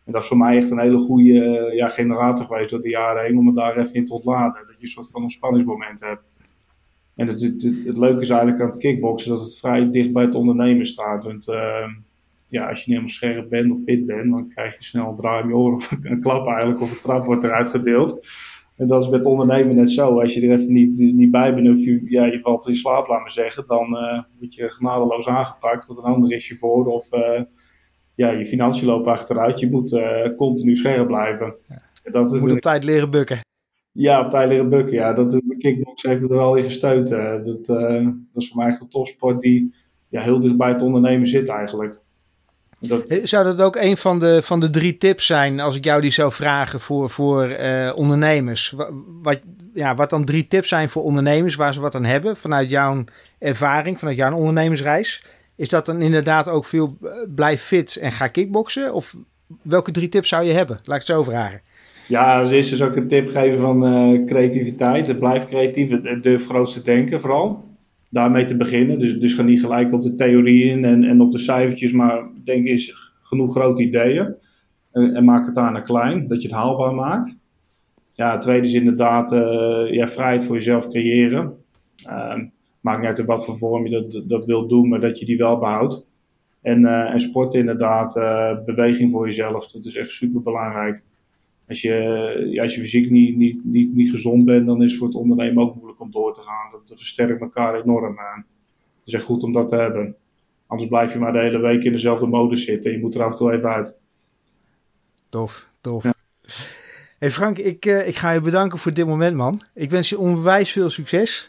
En 0.10 0.16
dat 0.16 0.22
is 0.22 0.28
voor 0.28 0.38
mij 0.38 0.58
echt 0.58 0.70
een 0.70 0.80
hele 0.80 0.98
goede 0.98 1.72
ja, 1.76 1.90
generator 1.90 2.46
geweest 2.46 2.70
door 2.70 2.82
de 2.82 2.90
jaren 2.90 3.24
heen, 3.24 3.38
om 3.38 3.46
het 3.46 3.56
daar 3.56 3.78
even 3.78 3.94
in 3.94 4.06
te 4.06 4.14
ontladen. 4.14 4.64
Dat 4.68 4.76
je 4.76 4.82
een 4.82 4.88
soort 4.88 5.12
van 5.12 5.22
ontspanningsmoment 5.22 6.00
hebt. 6.00 6.22
En 7.16 7.28
het, 7.28 7.42
het, 7.42 7.98
leuke 7.98 8.22
is 8.22 8.30
eigenlijk 8.30 8.62
aan 8.62 8.70
het 8.70 8.80
kickboksen 8.80 9.32
dat 9.32 9.42
het 9.42 9.58
vrij 9.58 9.92
dicht 9.92 10.12
bij 10.12 10.24
het 10.24 10.36
ondernemen 10.36 10.86
staat. 10.86 11.24
Want 11.24 11.48
uh, 11.48 11.88
ja, 12.48 12.70
als 12.70 12.84
je 12.84 12.92
niet 12.92 13.00
helemaal 13.00 13.10
scherp 13.10 13.50
bent 13.50 13.72
of 13.72 13.84
fit 13.84 14.06
bent, 14.06 14.32
dan 14.32 14.50
krijg 14.50 14.78
je 14.78 14.84
snel 14.84 15.10
een 15.10 15.16
draai 15.16 15.42
in 15.42 15.48
je 15.48 15.56
oren 15.56 15.76
of 15.76 15.92
een 16.02 16.22
klap 16.22 16.48
eigenlijk 16.48 16.82
of 16.82 16.92
een 16.92 17.02
trap 17.02 17.26
wordt 17.26 17.44
eruit 17.44 17.68
gedeeld. 17.68 18.28
En 18.80 18.88
dat 18.88 19.04
is 19.04 19.10
met 19.10 19.26
ondernemen 19.26 19.76
net 19.76 19.92
zo. 19.92 20.20
Als 20.22 20.34
je 20.34 20.48
er 20.48 20.60
even 20.60 20.74
niet, 20.74 21.00
niet 21.00 21.32
bij 21.32 21.56
bent 21.56 21.70
of 21.70 21.80
je, 21.80 22.02
ja, 22.06 22.26
je 22.26 22.40
valt 22.40 22.68
in 22.68 22.76
slaap, 22.76 23.08
laat 23.08 23.20
maar 23.20 23.32
zeggen, 23.32 23.64
dan 23.68 23.94
uh, 23.94 24.24
word 24.40 24.54
je 24.54 24.70
genadeloos 24.70 25.28
aangepakt, 25.28 25.86
want 25.86 26.00
een 26.00 26.06
ander 26.06 26.32
is 26.32 26.48
je 26.48 26.56
voor 26.56 26.86
of 26.86 27.14
uh, 27.14 27.42
ja, 28.16 28.32
je 28.32 28.46
financiën 28.46 28.88
lopen 28.88 29.12
achteruit. 29.12 29.60
Je 29.60 29.70
moet 29.70 29.92
uh, 29.92 30.36
continu 30.38 30.76
scherp 30.76 31.08
blijven. 31.08 31.56
Ja. 31.68 32.12
Dat 32.12 32.32
je 32.32 32.40
moet 32.40 32.52
op 32.52 32.60
tijd 32.60 32.84
leren 32.84 33.10
bukken. 33.10 33.40
Ja, 33.92 34.26
op 34.26 34.30
tijd 34.30 34.50
leren 34.50 34.70
bukken. 34.70 34.94
Ja, 34.94 35.14
dat, 35.14 35.32
de 35.32 35.56
kickbox 35.58 36.04
heeft 36.04 36.22
me 36.22 36.28
er 36.28 36.36
wel 36.36 36.56
in 36.56 36.64
gesteund. 36.64 37.08
Dat, 37.08 37.66
dat 37.66 38.18
is 38.34 38.48
voor 38.48 38.58
mij 38.58 38.68
echt 38.68 38.82
een 38.82 38.90
topsport 38.90 39.42
die 39.42 39.76
ja, 40.10 40.22
heel 40.22 40.40
dicht 40.40 40.58
bij 40.58 40.70
het 40.70 40.82
ondernemen 40.82 41.28
zit 41.28 41.50
eigenlijk. 41.50 42.02
Dat... 42.80 43.04
Zou 43.24 43.44
dat 43.44 43.62
ook 43.62 43.76
een 43.76 43.98
van 43.98 44.20
de, 44.20 44.42
van 44.42 44.60
de 44.60 44.70
drie 44.70 44.98
tips 44.98 45.26
zijn, 45.26 45.60
als 45.60 45.76
ik 45.76 45.84
jou 45.84 46.02
die 46.02 46.12
zou 46.12 46.32
vragen 46.32 46.80
voor, 46.80 47.10
voor 47.10 47.50
uh, 47.50 47.92
ondernemers? 47.96 48.74
Wat, 49.22 49.40
ja, 49.74 49.96
wat 49.96 50.10
dan 50.10 50.26
drie 50.26 50.48
tips 50.48 50.70
zijn 50.70 50.90
voor 50.90 51.04
ondernemers 51.04 51.56
waar 51.56 51.74
ze 51.74 51.80
wat 51.80 51.96
aan 51.96 52.06
hebben 52.06 52.38
vanuit 52.38 52.70
jouw 52.70 53.04
ervaring, 53.40 54.00
vanuit 54.00 54.18
jouw 54.18 54.34
ondernemersreis? 54.34 55.24
Is 55.56 55.70
dat 55.70 55.86
dan 55.86 56.02
inderdaad 56.02 56.48
ook 56.48 56.66
veel 56.66 56.98
uh, 57.02 57.12
blijf 57.36 57.62
fit 57.62 57.96
en 57.96 58.12
ga 58.12 58.28
kickboksen? 58.28 58.94
Of 58.94 59.16
welke 59.62 59.92
drie 59.92 60.10
tips 60.10 60.30
zou 60.30 60.44
je 60.44 60.54
hebben? 60.54 60.80
Laat 60.84 61.02
ik 61.02 61.08
het 61.08 61.16
zo 61.16 61.24
vragen. 61.24 61.62
Ja, 62.08 62.40
als 62.40 62.52
eerste 62.52 62.76
zou 62.76 62.90
ik 62.90 62.96
een 62.96 63.08
tip 63.08 63.30
geven 63.30 63.62
van 63.62 63.94
uh, 63.94 64.26
creativiteit. 64.26 65.20
Blijf 65.20 65.46
creatief, 65.46 65.90
durf 66.22 66.46
groot 66.46 66.74
te 66.74 66.82
denken 66.82 67.22
vooral 67.22 67.69
daarmee 68.10 68.46
te 68.46 68.58
beginnen. 68.58 69.00
Dus, 69.00 69.20
dus 69.20 69.34
ga 69.34 69.44
niet 69.44 69.62
gelijk 69.62 69.94
op 69.94 70.04
de 70.04 70.16
theorieën 70.16 70.86
en, 70.86 71.04
en 71.04 71.22
op 71.22 71.32
de 71.32 71.38
cijfertjes, 71.38 71.92
maar 71.92 72.28
denk 72.44 72.68
eens 72.68 73.14
genoeg 73.18 73.52
grote 73.52 73.84
ideeën. 73.84 74.36
En, 74.92 75.16
en 75.16 75.24
maak 75.24 75.46
het 75.46 75.56
daarna 75.56 75.80
klein, 75.80 76.28
dat 76.28 76.42
je 76.42 76.48
het 76.48 76.58
haalbaar 76.58 76.94
maakt. 76.96 77.38
Ja, 78.14 78.32
het 78.32 78.42
tweede 78.42 78.68
is 78.68 78.74
inderdaad 78.74 79.34
uh, 79.34 79.94
ja, 79.94 80.08
vrijheid 80.08 80.44
voor 80.44 80.56
jezelf 80.56 80.88
creëren. 80.88 81.54
Uh, 82.08 82.36
maakt 82.82 83.00
niet 83.00 83.08
uit 83.08 83.26
wat 83.26 83.46
voor 83.46 83.58
vorm 83.58 83.88
je 83.88 84.10
dat, 84.10 84.30
dat 84.30 84.46
wilt 84.46 84.70
doen, 84.70 84.90
maar 84.90 85.00
dat 85.00 85.20
je 85.20 85.26
die 85.26 85.38
wel 85.38 85.58
behoudt. 85.58 86.08
En, 86.62 86.82
uh, 86.82 87.14
en 87.14 87.20
sport 87.20 87.54
inderdaad, 87.54 88.16
eh, 88.16 88.58
beweging 88.66 89.12
voor 89.12 89.26
jezelf, 89.26 89.68
dat 89.72 89.86
is 89.86 89.96
echt 89.96 90.12
super 90.12 90.42
belangrijk. 90.42 91.02
Als 91.70 91.82
je, 91.82 92.60
als 92.62 92.76
je 92.76 92.82
fysiek 92.82 93.10
niet, 93.10 93.38
niet, 93.38 93.66
niet, 93.66 93.96
niet 93.96 94.10
gezond 94.10 94.46
bent, 94.46 94.66
dan 94.66 94.84
is 94.84 94.90
het 94.90 95.00
voor 95.00 95.08
het 95.08 95.18
ondernemen 95.18 95.64
ook 95.64 95.76
moeilijk 95.76 96.00
om 96.00 96.12
door 96.12 96.34
te 96.34 96.42
gaan. 96.42 96.72
Dat, 96.72 96.88
dat 96.88 96.98
versterkt 96.98 97.42
elkaar 97.42 97.82
enorm. 97.82 98.18
Het 98.98 99.08
is 99.08 99.14
echt 99.14 99.24
goed 99.24 99.44
om 99.44 99.54
dat 99.54 99.68
te 99.68 99.76
hebben. 99.76 100.16
Anders 100.68 100.90
blijf 100.90 101.14
je 101.14 101.20
maar 101.20 101.34
de 101.34 101.40
hele 101.40 101.60
week 101.60 101.84
in 101.84 101.92
dezelfde 101.92 102.26
modus 102.26 102.66
zitten. 102.66 102.92
Je 102.92 103.00
moet 103.00 103.16
er 103.16 103.24
af 103.24 103.32
en 103.32 103.38
toe 103.38 103.52
even 103.52 103.70
uit. 103.70 104.00
Tof, 105.30 105.70
tof. 105.82 106.06
Hey 107.20 107.32
Frank, 107.32 107.58
ik, 107.58 107.86
uh, 107.86 108.08
ik 108.08 108.16
ga 108.16 108.32
je 108.32 108.42
bedanken 108.42 108.80
voor 108.80 108.94
dit 108.94 109.06
moment, 109.08 109.36
man. 109.36 109.62
Ik 109.74 109.90
wens 109.90 110.10
je 110.10 110.20
onwijs 110.20 110.72
veel 110.72 110.90
succes. 110.90 111.48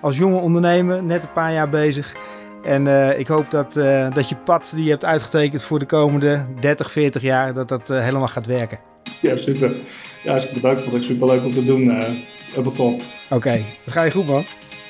Als 0.00 0.18
jonge 0.18 0.38
ondernemer, 0.38 1.04
net 1.04 1.22
een 1.22 1.32
paar 1.32 1.52
jaar 1.52 1.70
bezig. 1.70 2.16
En 2.64 2.86
uh, 2.86 3.18
ik 3.18 3.26
hoop 3.26 3.50
dat, 3.50 3.76
uh, 3.76 4.14
dat 4.14 4.28
je 4.28 4.36
pad 4.36 4.72
die 4.74 4.84
je 4.84 4.90
hebt 4.90 5.04
uitgetekend 5.04 5.62
voor 5.62 5.78
de 5.78 5.86
komende 5.86 6.46
30, 6.60 6.90
40 6.90 7.22
jaar, 7.22 7.54
dat 7.54 7.68
dat 7.68 7.88
helemaal 7.88 8.28
gaat 8.28 8.46
werken. 8.46 8.93
Ja, 9.24 9.36
super. 9.36 9.74
Ja, 10.22 10.36
ik 10.36 10.50
bedankt. 10.50 10.82
Vond 10.82 10.96
ik 10.96 11.02
super 11.02 11.26
leuk 11.26 11.44
om 11.44 11.52
te 11.52 11.64
doen. 11.64 11.84
Uh, 11.84 12.04
helemaal 12.48 12.72
top. 12.72 13.02
Oké, 13.24 13.34
okay. 13.34 13.64
dat 13.84 13.94
ga 13.94 14.02
je 14.02 14.10
goed, 14.10 14.26
man. 14.26 14.44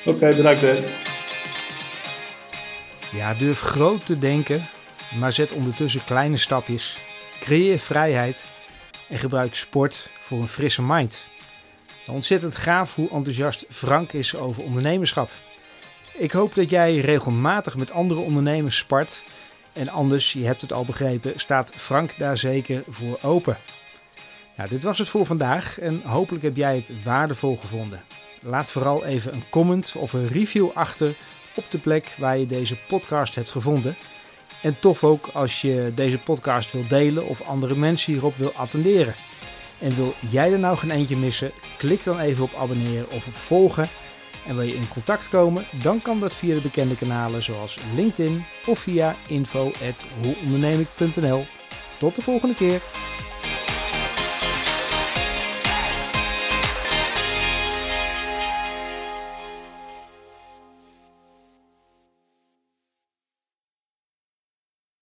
Oké, 0.05 0.15
okay, 0.15 0.35
bedankt. 0.35 0.61
Hè. 0.61 0.83
Ja, 3.11 3.33
durf 3.33 3.59
groot 3.59 4.05
te 4.05 4.19
denken, 4.19 4.67
maar 5.19 5.33
zet 5.33 5.51
ondertussen 5.51 6.03
kleine 6.03 6.37
stapjes. 6.37 6.97
Creëer 7.39 7.79
vrijheid 7.79 8.45
en 9.09 9.17
gebruik 9.17 9.55
sport 9.55 10.11
voor 10.19 10.39
een 10.39 10.47
frisse 10.47 10.83
mind. 10.83 11.27
Ontzettend 12.07 12.55
gaaf 12.55 12.95
hoe 12.95 13.09
enthousiast 13.09 13.65
Frank 13.69 14.13
is 14.13 14.35
over 14.35 14.63
ondernemerschap. 14.63 15.29
Ik 16.13 16.31
hoop 16.31 16.55
dat 16.55 16.69
jij 16.69 16.97
regelmatig 16.97 17.77
met 17.77 17.91
andere 17.91 18.19
ondernemers 18.19 18.77
spart. 18.77 19.23
En 19.73 19.89
anders, 19.89 20.33
je 20.33 20.45
hebt 20.45 20.61
het 20.61 20.73
al 20.73 20.85
begrepen, 20.85 21.33
staat 21.35 21.71
Frank 21.75 22.13
daar 22.17 22.37
zeker 22.37 22.83
voor 22.89 23.19
open. 23.21 23.57
Nou, 24.55 24.69
dit 24.69 24.83
was 24.83 24.97
het 24.97 25.09
voor 25.09 25.25
vandaag 25.25 25.79
en 25.79 26.01
hopelijk 26.03 26.43
heb 26.43 26.55
jij 26.55 26.75
het 26.75 27.03
waardevol 27.03 27.57
gevonden. 27.57 28.03
Laat 28.41 28.71
vooral 28.71 29.05
even 29.05 29.33
een 29.33 29.43
comment 29.49 29.95
of 29.97 30.13
een 30.13 30.27
review 30.27 30.69
achter 30.73 31.15
op 31.55 31.71
de 31.71 31.77
plek 31.77 32.15
waar 32.17 32.37
je 32.37 32.45
deze 32.45 32.77
podcast 32.87 33.35
hebt 33.35 33.51
gevonden. 33.51 33.95
En 34.61 34.79
tof 34.79 35.03
ook 35.03 35.29
als 35.33 35.61
je 35.61 35.91
deze 35.95 36.17
podcast 36.17 36.71
wil 36.71 36.87
delen 36.87 37.27
of 37.27 37.41
andere 37.41 37.75
mensen 37.75 38.13
hierop 38.13 38.37
wil 38.37 38.51
attenderen. 38.55 39.13
En 39.81 39.95
wil 39.95 40.13
jij 40.29 40.51
er 40.51 40.59
nou 40.59 40.77
geen 40.77 40.91
eentje 40.91 41.17
missen? 41.17 41.51
Klik 41.77 42.03
dan 42.03 42.19
even 42.19 42.43
op 42.43 42.55
abonneren 42.59 43.09
of 43.09 43.27
op 43.27 43.33
volgen. 43.33 43.87
En 44.47 44.55
wil 44.55 44.65
je 44.65 44.75
in 44.75 44.87
contact 44.87 45.29
komen? 45.29 45.65
Dan 45.81 46.01
kan 46.01 46.19
dat 46.19 46.33
via 46.33 46.55
de 46.55 46.61
bekende 46.61 46.95
kanalen 46.95 47.43
zoals 47.43 47.77
LinkedIn 47.95 48.45
of 48.65 48.79
via 48.79 49.15
info.hoeondernemik.nl. 49.27 51.45
Tot 51.99 52.15
de 52.15 52.21
volgende 52.21 52.55
keer! 52.55 52.81